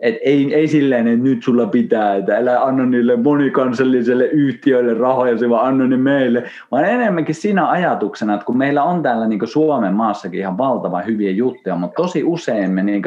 Et 0.00 0.14
ei, 0.22 0.54
ei 0.54 0.68
silleen, 0.68 1.08
että 1.08 1.24
nyt 1.24 1.42
sulla 1.42 1.66
pitää, 1.66 2.14
että 2.16 2.36
älä 2.36 2.64
anna 2.64 2.86
niille 2.86 3.16
monikansalliselle 3.16 4.24
yhtiöille 4.24 4.94
rahoja, 4.94 5.48
vaan 5.48 5.66
anna 5.66 5.86
ne 5.86 5.96
meille. 5.96 6.42
Vaan 6.70 6.84
enemmänkin 6.84 7.34
siinä 7.34 7.70
ajatuksena, 7.70 8.34
että 8.34 8.46
kun 8.46 8.58
meillä 8.58 8.82
on 8.82 9.02
täällä 9.02 9.26
niin 9.26 9.48
Suomen 9.48 9.94
maassakin 9.94 10.40
ihan 10.40 10.58
valtavan 10.58 11.06
hyviä 11.06 11.30
juttuja, 11.30 11.76
mutta 11.76 12.02
tosi 12.02 12.24
usein 12.24 12.70
me 12.70 12.82
niin 12.82 13.02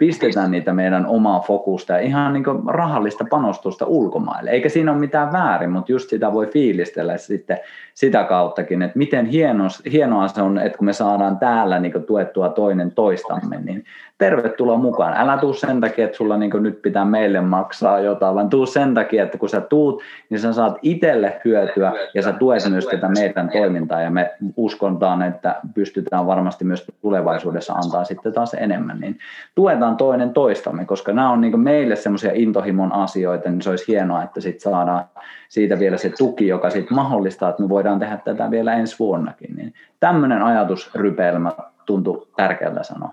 pistetään 0.00 0.50
niitä 0.50 0.72
meidän 0.72 1.06
omaa 1.06 1.40
fokusta 1.40 1.92
ja 1.92 1.98
ihan 1.98 2.32
niin 2.32 2.44
rahallista 2.66 3.24
panostusta 3.30 3.86
ulkomaille. 3.86 4.50
Eikä 4.50 4.68
siinä 4.68 4.92
ole 4.92 5.00
mitään 5.00 5.32
väärin, 5.32 5.70
mutta 5.70 5.92
just 5.92 6.10
sitä 6.10 6.32
voi 6.32 6.46
fiilistellä 6.46 7.16
sitten 7.16 7.58
sitä 7.94 8.24
kauttakin, 8.24 8.82
että 8.82 8.98
miten 8.98 9.26
hieno, 9.26 9.64
hienoa 9.92 10.28
se 10.28 10.42
on, 10.42 10.58
että 10.58 10.78
kun 10.78 10.84
me 10.84 10.92
saadaan 10.92 11.38
täällä 11.38 11.78
niin 11.78 12.04
tuettua 12.06 12.48
toinen 12.48 12.90
toistamme, 12.90 13.60
niin 13.60 13.84
tervetuloa 14.18 14.76
mukaan. 14.76 15.14
Älä 15.16 15.38
tuu 15.38 15.52
sen 15.52 15.80
takia, 15.80 16.04
että 16.04 16.16
sulla 16.16 16.36
niin 16.36 16.50
nyt 16.60 16.82
pitää 16.82 17.04
meille 17.04 17.40
maksaa 17.40 18.00
jotain, 18.00 18.34
vaan 18.34 18.48
tuu 18.48 18.66
sen 18.66 18.94
takia, 18.94 19.22
että 19.22 19.38
kun 19.38 19.48
sä 19.48 19.60
tuut, 19.60 20.02
niin 20.30 20.40
sä 20.40 20.52
saat 20.52 20.78
itselle 20.82 21.40
hyötyä 21.44 21.92
ja 22.14 22.22
sä 22.22 22.32
tuet 22.32 22.62
myös 22.70 22.86
tätä 22.86 23.08
meidän 23.08 23.48
toimintaa 23.48 24.00
ja 24.00 24.10
me 24.10 24.34
uskontaan, 24.56 25.22
että 25.22 25.60
pystytään 25.74 26.26
varmasti 26.26 26.64
myös 26.64 26.86
tulevaisuudessa 27.02 27.72
antaa 27.72 28.04
sitten 28.04 28.32
taas 28.32 28.54
enemmän. 28.54 29.00
Niin 29.00 29.18
tuetaan 29.54 29.89
toinen 29.96 30.32
toistamme, 30.32 30.84
koska 30.84 31.12
nämä 31.12 31.30
on 31.30 31.40
niin 31.40 31.60
meille 31.60 31.96
semmoisia 31.96 32.30
intohimon 32.34 32.92
asioita, 32.92 33.50
niin 33.50 33.62
se 33.62 33.70
olisi 33.70 33.84
hienoa, 33.88 34.22
että 34.22 34.40
sitten 34.40 34.60
saadaan 34.60 35.04
siitä 35.48 35.78
vielä 35.78 35.96
se 35.96 36.12
tuki, 36.18 36.46
joka 36.46 36.70
sitten 36.70 36.94
mahdollistaa, 36.94 37.50
että 37.50 37.62
me 37.62 37.68
voidaan 37.68 37.98
tehdä 37.98 38.16
tätä 38.16 38.50
vielä 38.50 38.74
ensi 38.74 38.96
vuonnakin. 38.98 39.56
Niin 39.56 39.74
tämmöinen 40.00 40.42
ajatusrypelmä 40.42 41.52
tuntuu 41.86 42.28
tärkeältä 42.36 42.82
sanoa. 42.82 43.10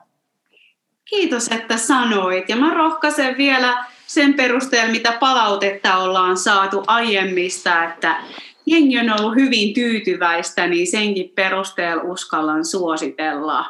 Kiitos, 1.05 1.47
että 1.47 1.77
sanoit. 1.77 2.49
Ja 2.49 2.55
mä 2.55 2.73
rohkaisen 2.73 3.37
vielä 3.37 3.85
sen 4.07 4.33
perusteella, 4.33 4.91
mitä 4.91 5.13
palautetta 5.19 5.97
ollaan 5.97 6.37
saatu 6.37 6.83
aiemmista, 6.87 7.83
että 7.83 8.15
jengi 8.65 8.99
on 8.99 9.19
ollut 9.19 9.35
hyvin 9.35 9.73
tyytyväistä, 9.73 10.67
niin 10.67 10.87
senkin 10.87 11.31
perusteella 11.35 12.03
uskallan 12.03 12.65
suositella. 12.65 13.65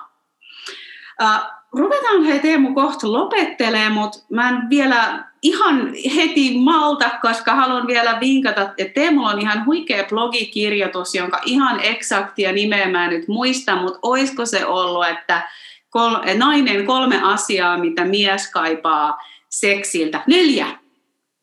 Ruvetaan 1.73 2.23
hei 2.23 2.39
Teemu 2.39 2.73
kohta 2.73 3.11
lopettelee, 3.11 3.89
mutta 3.89 4.19
mä 4.29 4.49
en 4.49 4.69
vielä 4.69 5.23
ihan 5.41 5.93
heti 6.15 6.57
malta, 6.57 7.09
koska 7.21 7.55
haluan 7.55 7.87
vielä 7.87 8.17
vinkata, 8.19 8.61
että 8.77 8.93
Teemulla 8.93 9.29
on 9.29 9.41
ihan 9.41 9.65
huikea 9.65 10.03
blogikirjoitus, 10.03 11.15
jonka 11.15 11.41
ihan 11.45 11.79
eksaktia 11.83 12.51
nimeä 12.51 12.89
mä 12.89 13.05
en 13.05 13.09
nyt 13.09 13.27
muista, 13.27 13.75
mutta 13.75 13.99
olisiko 14.01 14.45
se 14.45 14.65
ollut, 14.65 15.07
että 15.07 15.49
kol, 15.89 16.15
nainen 16.37 16.85
kolme 16.85 17.21
asiaa, 17.23 17.77
mitä 17.77 18.05
mies 18.05 18.51
kaipaa 18.51 19.17
seksiltä. 19.49 20.21
Neljä. 20.27 20.67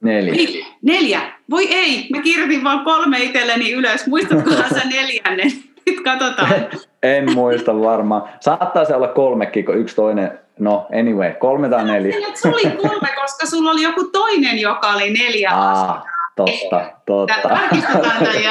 Neljä. 0.03 0.35
Ei, 0.35 0.67
neljä. 0.83 1.33
Voi 1.51 1.67
ei, 1.75 2.07
mä 2.11 2.23
kirjoitin 2.23 2.65
vaan 2.65 2.85
kolme 2.85 3.19
itselleni 3.19 3.73
ylös. 3.73 4.07
Muistatkohan 4.07 4.75
sä 4.75 4.89
neljännen? 4.89 5.74
Nyt 5.87 6.01
katsotaan. 6.01 6.55
En 7.03 7.35
muista 7.35 7.81
varmaan. 7.81 8.23
Saattaa 8.41 8.85
se 8.85 8.95
olla 8.95 9.09
kolmekin, 9.09 9.65
kun 9.65 9.79
yksi 9.79 9.97
toinen, 9.97 10.39
no 10.59 10.87
anyway, 11.01 11.33
kolme 11.33 11.69
tai 11.69 11.85
neljä. 11.85 12.17
Se 12.35 12.49
oli 12.49 12.71
kolme, 12.71 13.09
koska 13.21 13.47
sulla 13.47 13.71
oli 13.71 13.83
joku 13.83 14.05
toinen, 14.05 14.59
joka 14.61 14.93
oli 14.93 15.11
neljä 15.11 15.51
Aa. 15.51 16.07
Totta, 16.37 16.91
totta. 17.07 17.59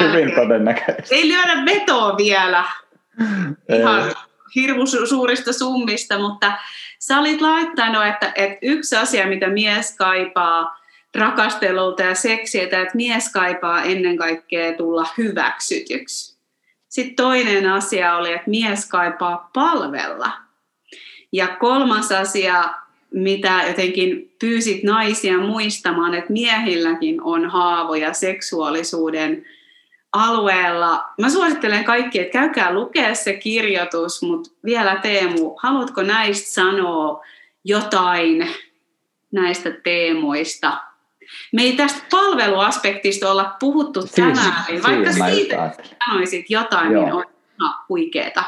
Hyvin 0.00 0.34
todennäköisesti. 0.34 1.14
Ei 1.14 1.28
lyödä 1.28 1.62
vetoa 1.66 2.16
vielä. 2.16 2.64
Ihan. 3.68 4.08
Ei 4.08 4.14
hirmu 4.54 4.86
suurista 4.86 5.52
summista, 5.52 6.18
mutta 6.18 6.52
sä 6.98 7.18
olit 7.18 7.40
laittanut, 7.40 8.06
että, 8.06 8.32
että 8.34 8.58
yksi 8.62 8.96
asia, 8.96 9.26
mitä 9.26 9.48
mies 9.48 9.96
kaipaa 9.96 10.80
rakastelulta 11.14 12.02
ja 12.02 12.14
seksiltä, 12.14 12.80
että 12.80 12.96
mies 12.96 13.32
kaipaa 13.32 13.82
ennen 13.82 14.16
kaikkea 14.16 14.72
tulla 14.72 15.06
hyväksytyksi. 15.18 16.33
Sitten 16.94 17.16
toinen 17.16 17.70
asia 17.70 18.16
oli, 18.16 18.32
että 18.32 18.50
mies 18.50 18.88
kaipaa 18.88 19.50
palvella. 19.52 20.32
Ja 21.32 21.48
kolmas 21.48 22.12
asia, 22.12 22.74
mitä 23.10 23.64
jotenkin 23.68 24.34
pyysit 24.38 24.82
naisia 24.84 25.38
muistamaan, 25.38 26.14
että 26.14 26.32
miehilläkin 26.32 27.22
on 27.22 27.50
haavoja 27.50 28.12
seksuaalisuuden 28.12 29.44
alueella. 30.12 31.04
Mä 31.20 31.30
suosittelen 31.30 31.84
kaikki, 31.84 32.20
että 32.20 32.32
käykää 32.32 32.74
lukea 32.74 33.14
se 33.14 33.32
kirjoitus, 33.32 34.22
mutta 34.22 34.50
vielä 34.64 34.96
Teemu, 34.96 35.54
haluatko 35.62 36.02
näistä 36.02 36.50
sanoa 36.50 37.24
jotain 37.64 38.48
näistä 39.32 39.70
teemoista? 39.70 40.93
Me 41.52 41.62
ei 41.62 41.72
tästä 41.72 42.02
palveluaspektista 42.10 43.30
olla 43.30 43.56
puhuttu 43.60 44.00
siis, 44.00 44.12
tänään, 44.12 44.64
siis, 44.66 44.82
vaikka 44.88 45.12
siitä 45.12 45.70
sanoisit 46.08 46.50
jotain, 46.50 46.88
niin 46.88 46.94
Joo. 46.94 47.04
niin 47.04 47.14
on 47.14 47.24
ihan 47.60 47.74
huikeeta. 47.88 48.44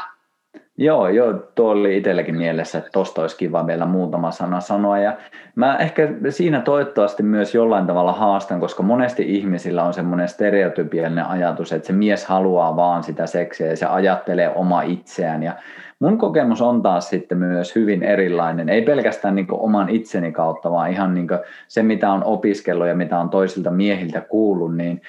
Joo, 0.79 1.07
joo, 1.07 1.33
tuo 1.33 1.71
oli 1.71 1.97
itselläkin 1.97 2.37
mielessä, 2.37 2.77
että 2.77 2.89
tuosta 2.93 3.21
olisi 3.21 3.37
kiva 3.37 3.67
vielä 3.67 3.85
muutama 3.85 4.31
sana 4.31 4.59
sanoa. 4.59 4.99
Ja 4.99 5.17
mä 5.55 5.75
ehkä 5.75 6.09
siinä 6.29 6.61
toivottavasti 6.61 7.23
myös 7.23 7.55
jollain 7.55 7.87
tavalla 7.87 8.13
haastan, 8.13 8.59
koska 8.59 8.83
monesti 8.83 9.35
ihmisillä 9.35 9.83
on 9.83 9.93
semmoinen 9.93 10.29
stereotypiallinen 10.29 11.25
ajatus, 11.25 11.71
että 11.71 11.87
se 11.87 11.93
mies 11.93 12.25
haluaa 12.25 12.75
vaan 12.75 13.03
sitä 13.03 13.27
seksiä 13.27 13.67
ja 13.67 13.77
se 13.77 13.85
ajattelee 13.85 14.51
oma 14.55 14.81
itseään. 14.81 15.43
Ja 15.43 15.53
mun 15.99 16.17
kokemus 16.17 16.61
on 16.61 16.81
taas 16.81 17.09
sitten 17.09 17.37
myös 17.37 17.75
hyvin 17.75 18.03
erilainen, 18.03 18.69
ei 18.69 18.81
pelkästään 18.81 19.35
niin 19.35 19.47
oman 19.49 19.89
itseni 19.89 20.31
kautta, 20.31 20.71
vaan 20.71 20.91
ihan 20.91 21.13
niin 21.13 21.27
se, 21.67 21.83
mitä 21.83 22.11
on 22.11 22.23
opiskellut 22.23 22.87
ja 22.87 22.95
mitä 22.95 23.19
on 23.19 23.29
toisilta 23.29 23.71
miehiltä 23.71 24.21
kuullut, 24.21 24.75
niin 24.75 25.01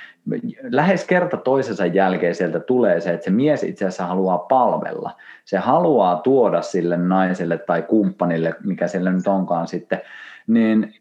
lähes 0.62 1.04
kerta 1.04 1.36
toisensa 1.36 1.86
jälkeen 1.86 2.34
sieltä 2.34 2.60
tulee 2.60 3.00
se, 3.00 3.12
että 3.12 3.24
se 3.24 3.30
mies 3.30 3.62
itse 3.62 3.84
asiassa 3.84 4.06
haluaa 4.06 4.38
palvella. 4.38 5.10
Se 5.44 5.58
haluaa 5.58 6.16
tuoda 6.16 6.62
sille 6.62 6.96
naiselle 6.96 7.58
tai 7.58 7.82
kumppanille, 7.82 8.54
mikä 8.64 8.88
sille 8.88 9.12
nyt 9.12 9.26
onkaan 9.26 9.68
sitten, 9.68 10.00
niin 10.46 10.94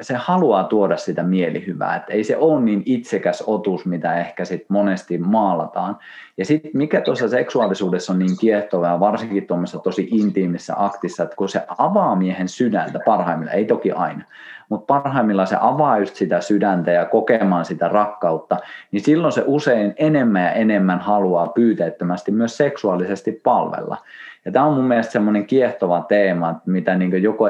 se 0.00 0.14
haluaa 0.14 0.64
tuoda 0.64 0.96
sitä 0.96 1.22
mielihyvää, 1.22 1.96
että 1.96 2.12
ei 2.12 2.24
se 2.24 2.36
ole 2.36 2.60
niin 2.60 2.82
itsekäs 2.86 3.44
otus, 3.46 3.86
mitä 3.86 4.18
ehkä 4.18 4.44
sit 4.44 4.64
monesti 4.68 5.18
maalataan. 5.18 5.96
Ja 6.36 6.44
sitten 6.44 6.70
mikä 6.74 7.00
tuossa 7.00 7.28
seksuaalisuudessa 7.28 8.12
on 8.12 8.18
niin 8.18 8.38
kiehtovaa, 8.40 9.00
varsinkin 9.00 9.46
tuommoisessa 9.46 9.78
tosi 9.78 10.08
intiimissä 10.10 10.74
aktissa, 10.76 11.22
että 11.22 11.36
kun 11.36 11.48
se 11.48 11.62
avaa 11.78 12.16
miehen 12.16 12.48
sydäntä 12.48 13.00
parhaimmillaan, 13.06 13.58
ei 13.58 13.64
toki 13.64 13.92
aina, 13.92 14.24
mutta 14.68 14.86
parhaimmillaan 14.86 15.48
se 15.48 15.56
avaa 15.60 15.98
just 15.98 16.14
sitä 16.14 16.40
sydäntä 16.40 16.90
ja 16.90 17.04
kokemaan 17.04 17.64
sitä 17.64 17.88
rakkautta, 17.88 18.56
niin 18.92 19.00
silloin 19.04 19.32
se 19.32 19.44
usein 19.46 19.94
enemmän 19.96 20.42
ja 20.42 20.52
enemmän 20.52 21.00
haluaa 21.00 21.48
pyyteettömästi 21.48 22.32
myös 22.32 22.56
seksuaalisesti 22.56 23.32
palvella. 23.32 23.96
Ja 24.44 24.52
tämä 24.52 24.64
on 24.64 24.74
mun 24.74 24.84
mielestä 24.84 25.12
semmoinen 25.12 25.46
kiehtova 25.46 26.04
teema, 26.08 26.60
mitä 26.66 26.94
niin 26.94 27.22
joko, 27.22 27.48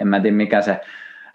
en 0.00 0.08
mä 0.08 0.20
tiedä 0.20 0.36
mikä 0.36 0.60
se 0.60 0.80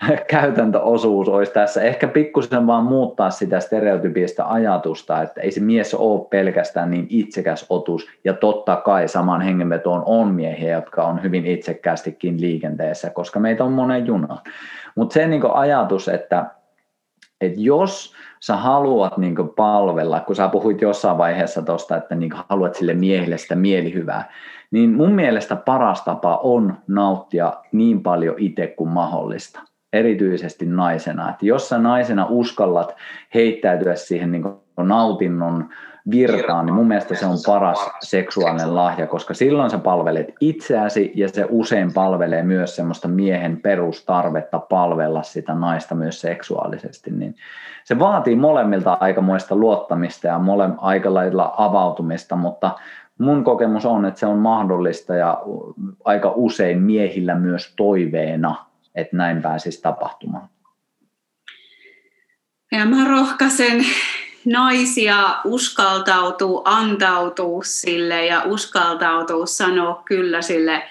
käytäntöosuus 0.32 1.30
olisi 1.30 1.54
tässä. 1.54 1.82
Ehkä 1.82 2.08
pikkusen 2.08 2.68
vaan 2.68 2.84
muuttaa 2.84 3.30
sitä 3.30 3.60
stereotypista 3.60 4.46
ajatusta, 4.48 5.22
että 5.22 5.42
ei 5.42 5.52
se 5.52 5.60
mies 5.62 5.94
ole 5.94 6.28
pelkästään 6.30 6.92
niin 6.92 7.08
itsekäs 7.10 7.66
otus, 7.70 8.08
ja 8.24 8.34
totta 8.34 8.76
kai 8.76 9.08
saman 9.08 9.42
hengenvetoon 9.42 10.04
on 10.06 10.28
miehiä, 10.28 10.76
jotka 10.76 11.04
on 11.04 11.24
hyvin 11.24 11.46
itsekkäästikin 11.46 12.42
liikenteessä, 12.42 13.10
koska 13.10 13.40
meitä 13.40 13.64
on 13.64 13.72
monen 13.72 14.08
juna. 14.08 14.38
Mutta 14.96 15.14
se 15.14 15.28
niin 15.28 15.52
ajatus, 15.54 16.08
että, 16.08 16.46
että 17.42 17.60
jos 17.60 18.14
sä 18.40 18.56
haluat 18.56 19.18
niin 19.18 19.36
palvella, 19.56 20.20
kun 20.20 20.36
sä 20.36 20.48
puhuit 20.48 20.82
jossain 20.82 21.18
vaiheessa 21.18 21.62
tuosta, 21.62 21.98
että 21.98 22.16
niin 22.16 22.32
haluat 22.50 22.76
sille 22.76 22.94
miehille 22.94 23.38
sitä 23.38 23.56
mielihyvää, 23.56 24.32
niin 24.72 24.94
mun 24.94 25.12
mielestä 25.12 25.56
paras 25.56 26.02
tapa 26.02 26.40
on 26.44 26.78
nauttia 26.88 27.54
niin 27.72 28.04
paljon 28.04 28.36
itse 28.38 28.68
kuin 28.68 28.90
mahdollista 28.90 29.60
erityisesti 29.94 30.66
naisena. 30.66 31.30
Että 31.30 31.46
jos 31.46 31.70
sä 31.70 31.78
naisena 31.78 32.26
uskallat 32.30 32.96
heittäytyä 33.34 33.96
siihen 33.96 34.32
niin 34.32 34.44
nautinnon 34.78 35.70
virtaan, 36.12 36.66
niin 36.66 36.74
mun 36.74 36.88
mielestä 36.88 37.16
se 37.16 37.26
on 37.26 37.38
paras 37.46 37.90
seksuaalinen 38.02 38.76
lahja, 38.76 39.08
koska 39.08 39.34
silloin 39.34 39.70
sä 39.70 39.78
palvelet 39.78 40.34
itseäsi 40.42 41.12
ja 41.16 41.30
se 41.30 41.46
usein 41.50 41.94
palvelee 41.94 42.44
myös 42.44 42.76
semmoista 42.76 43.08
miehen 43.08 43.62
perustarvetta 43.62 44.60
palvella 44.60 45.24
sitä 45.24 45.54
naista 45.54 45.96
myös 45.96 46.22
seksuaalisesti. 46.22 47.12
Niin 47.12 47.36
se 47.84 48.00
vaatii 48.00 48.36
molemmilta 48.36 48.98
aikamoista 49.00 49.56
luottamista 49.56 50.28
ja 50.28 50.40
mole, 50.40 50.70
aika 50.78 51.14
lailla 51.14 51.54
avautumista, 51.58 52.36
mutta 52.36 52.72
mun 53.18 53.44
kokemus 53.44 53.86
on, 53.86 54.06
että 54.06 54.20
se 54.20 54.26
on 54.26 54.38
mahdollista 54.38 55.16
ja 55.16 55.42
aika 56.06 56.34
usein 56.36 56.82
miehillä 56.82 57.36
myös 57.36 57.74
toiveena– 57.76 58.56
että 58.98 59.18
näin 59.18 59.42
pääsisi 59.42 59.82
tapahtumaan. 59.82 60.50
Ja 62.72 62.86
mä 62.86 63.08
rohkaisen 63.08 63.86
naisia 64.46 65.36
uskaltautuu, 65.46 66.62
antautuu 66.66 67.64
sille 67.66 68.26
ja 68.26 68.44
uskaltautuu 68.46 69.46
sanoa 69.46 70.02
kyllä 70.06 70.42
sille 70.42 70.84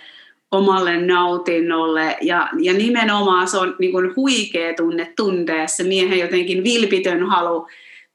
omalle 0.50 1.06
nautinnolle. 1.06 2.16
Ja, 2.20 2.48
ja 2.62 2.72
nimenomaan 2.72 3.48
se 3.48 3.58
on 3.58 3.76
niin 3.78 3.92
kuin 3.92 4.16
huikea 4.16 4.74
tunne 4.74 5.12
tunteessa, 5.16 5.84
miehen 5.84 6.18
jotenkin 6.18 6.64
vilpitön 6.64 7.26
halu 7.26 7.68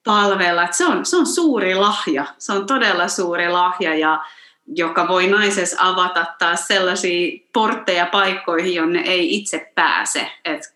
palvella. 0.04 0.68
Se, 0.72 0.86
on, 0.86 1.06
se 1.06 1.18
on 1.18 1.26
suuri 1.26 1.76
lahja, 1.76 2.26
se 2.38 2.54
on 2.54 2.66
todella 2.66 3.08
suuri 3.08 3.50
lahja 3.50 3.96
ja 3.96 4.24
joka 4.76 5.08
voi 5.08 5.28
naisessa 5.28 5.78
avata 5.80 6.26
taas 6.40 6.68
sellaisia 6.68 7.40
portteja 7.54 8.06
paikkoihin, 8.06 8.76
jonne 8.76 9.00
ei 9.00 9.36
itse 9.36 9.72
pääse. 9.76 10.32
Et 10.46 10.76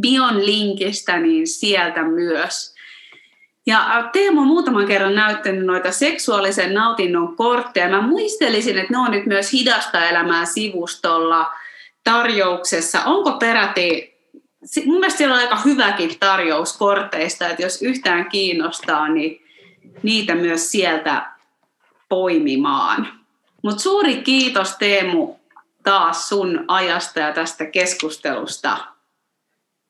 Bion 0.00 0.46
linkistä, 0.46 1.20
niin 1.20 1.46
sieltä 1.46 2.02
myös. 2.02 2.74
Ja 3.66 4.08
Teemu 4.12 4.40
on 4.40 4.46
muutaman 4.46 4.86
kerran 4.86 5.14
näyttänyt 5.14 5.66
noita 5.66 5.92
seksuaalisen 5.92 6.74
nautinnon 6.74 7.36
kortteja. 7.36 7.88
Mä 7.88 8.00
muistelisin, 8.00 8.78
että 8.78 8.92
ne 8.92 8.98
on 8.98 9.10
nyt 9.10 9.26
myös 9.26 9.52
hidasta 9.52 10.08
elämää 10.08 10.44
sivustolla 10.44 11.52
tarjouksessa. 12.04 13.04
Onko 13.04 13.32
peräti, 13.32 14.14
mun 14.84 15.00
mielestä 15.00 15.18
siellä 15.18 15.34
on 15.34 15.40
aika 15.40 15.58
hyväkin 15.64 16.10
tarjous 16.20 16.76
korteista, 16.76 17.48
että 17.48 17.62
jos 17.62 17.82
yhtään 17.82 18.28
kiinnostaa, 18.28 19.08
niin 19.08 19.49
niitä 20.02 20.34
myös 20.34 20.70
sieltä 20.70 21.32
poimimaan. 22.08 23.08
Mutta 23.62 23.82
suuri 23.82 24.16
kiitos 24.16 24.76
Teemu 24.76 25.36
taas 25.82 26.28
sun 26.28 26.64
ajasta 26.68 27.20
ja 27.20 27.32
tästä 27.32 27.66
keskustelusta. 27.66 28.76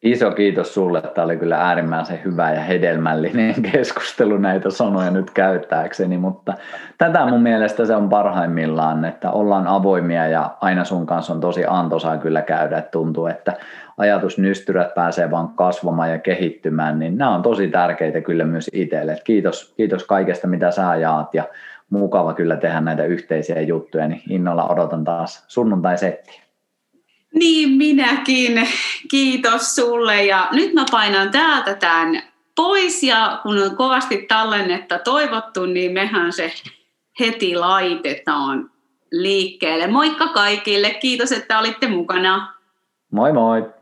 Iso 0.03 0.30
kiitos 0.30 0.74
sulle. 0.74 1.03
Tämä 1.03 1.24
oli 1.24 1.36
kyllä 1.36 1.57
äärimmäisen 1.57 2.20
hyvä 2.24 2.53
ja 2.53 2.61
hedelmällinen 2.61 3.55
keskustelu 3.72 4.38
näitä 4.38 4.70
sanoja 4.70 5.11
nyt 5.11 5.30
käyttääkseni, 5.30 6.18
mutta 6.18 6.55
tätä 6.98 7.26
mun 7.26 7.42
mielestä 7.42 7.86
se 7.86 7.96
on 7.96 8.09
parhaimmillaan, 8.09 9.05
että 9.05 9.30
ollaan 9.30 9.66
avoimia 9.66 10.28
ja 10.28 10.57
aina 10.61 10.84
sun 10.84 11.07
kanssa 11.07 11.32
on 11.32 11.40
tosi 11.40 11.64
antoisaa 11.68 12.18
kyllä 12.18 12.42
käydä. 12.42 12.78
Että 12.78 12.90
tuntuu, 12.90 13.26
että 13.26 13.53
ajatusnystyrät 13.96 14.94
pääsee 14.94 15.30
vaan 15.30 15.48
kasvamaan 15.48 16.11
ja 16.11 16.18
kehittymään, 16.18 16.98
niin 16.98 17.18
nämä 17.18 17.34
on 17.34 17.42
tosi 17.42 17.68
tärkeitä 17.68 18.20
kyllä 18.20 18.44
myös 18.44 18.70
itselle. 18.72 19.16
Kiitos, 19.24 19.74
kiitos 19.76 20.05
kaikesta, 20.05 20.46
mitä 20.46 20.70
sä 20.70 20.96
jaat 20.96 21.34
ja 21.34 21.44
mukava 21.90 22.34
kyllä 22.34 22.57
tehdä 22.57 22.80
näitä 22.80 23.05
yhteisiä 23.05 23.61
juttuja, 23.61 24.09
niin 24.09 24.22
innolla 24.28 24.68
odotan 24.68 25.05
taas 25.05 25.44
sunnuntai-settiä. 25.48 26.49
Niin, 27.34 27.70
minäkin. 27.70 28.68
Kiitos 29.10 29.74
sulle. 29.74 30.24
Ja 30.24 30.48
nyt 30.52 30.74
mä 30.74 30.84
painan 30.90 31.30
täältä 31.30 31.74
tämän 31.74 32.22
pois 32.56 33.02
ja 33.02 33.40
kun 33.42 33.62
on 33.62 33.76
kovasti 33.76 34.24
tallennetta 34.28 34.98
toivottu, 34.98 35.66
niin 35.66 35.92
mehän 35.92 36.32
se 36.32 36.52
heti 37.20 37.56
laitetaan 37.56 38.70
liikkeelle. 39.12 39.86
Moikka 39.86 40.28
kaikille. 40.28 40.90
Kiitos, 40.90 41.32
että 41.32 41.58
olitte 41.58 41.88
mukana. 41.88 42.52
Moi 43.12 43.32
moi. 43.32 43.79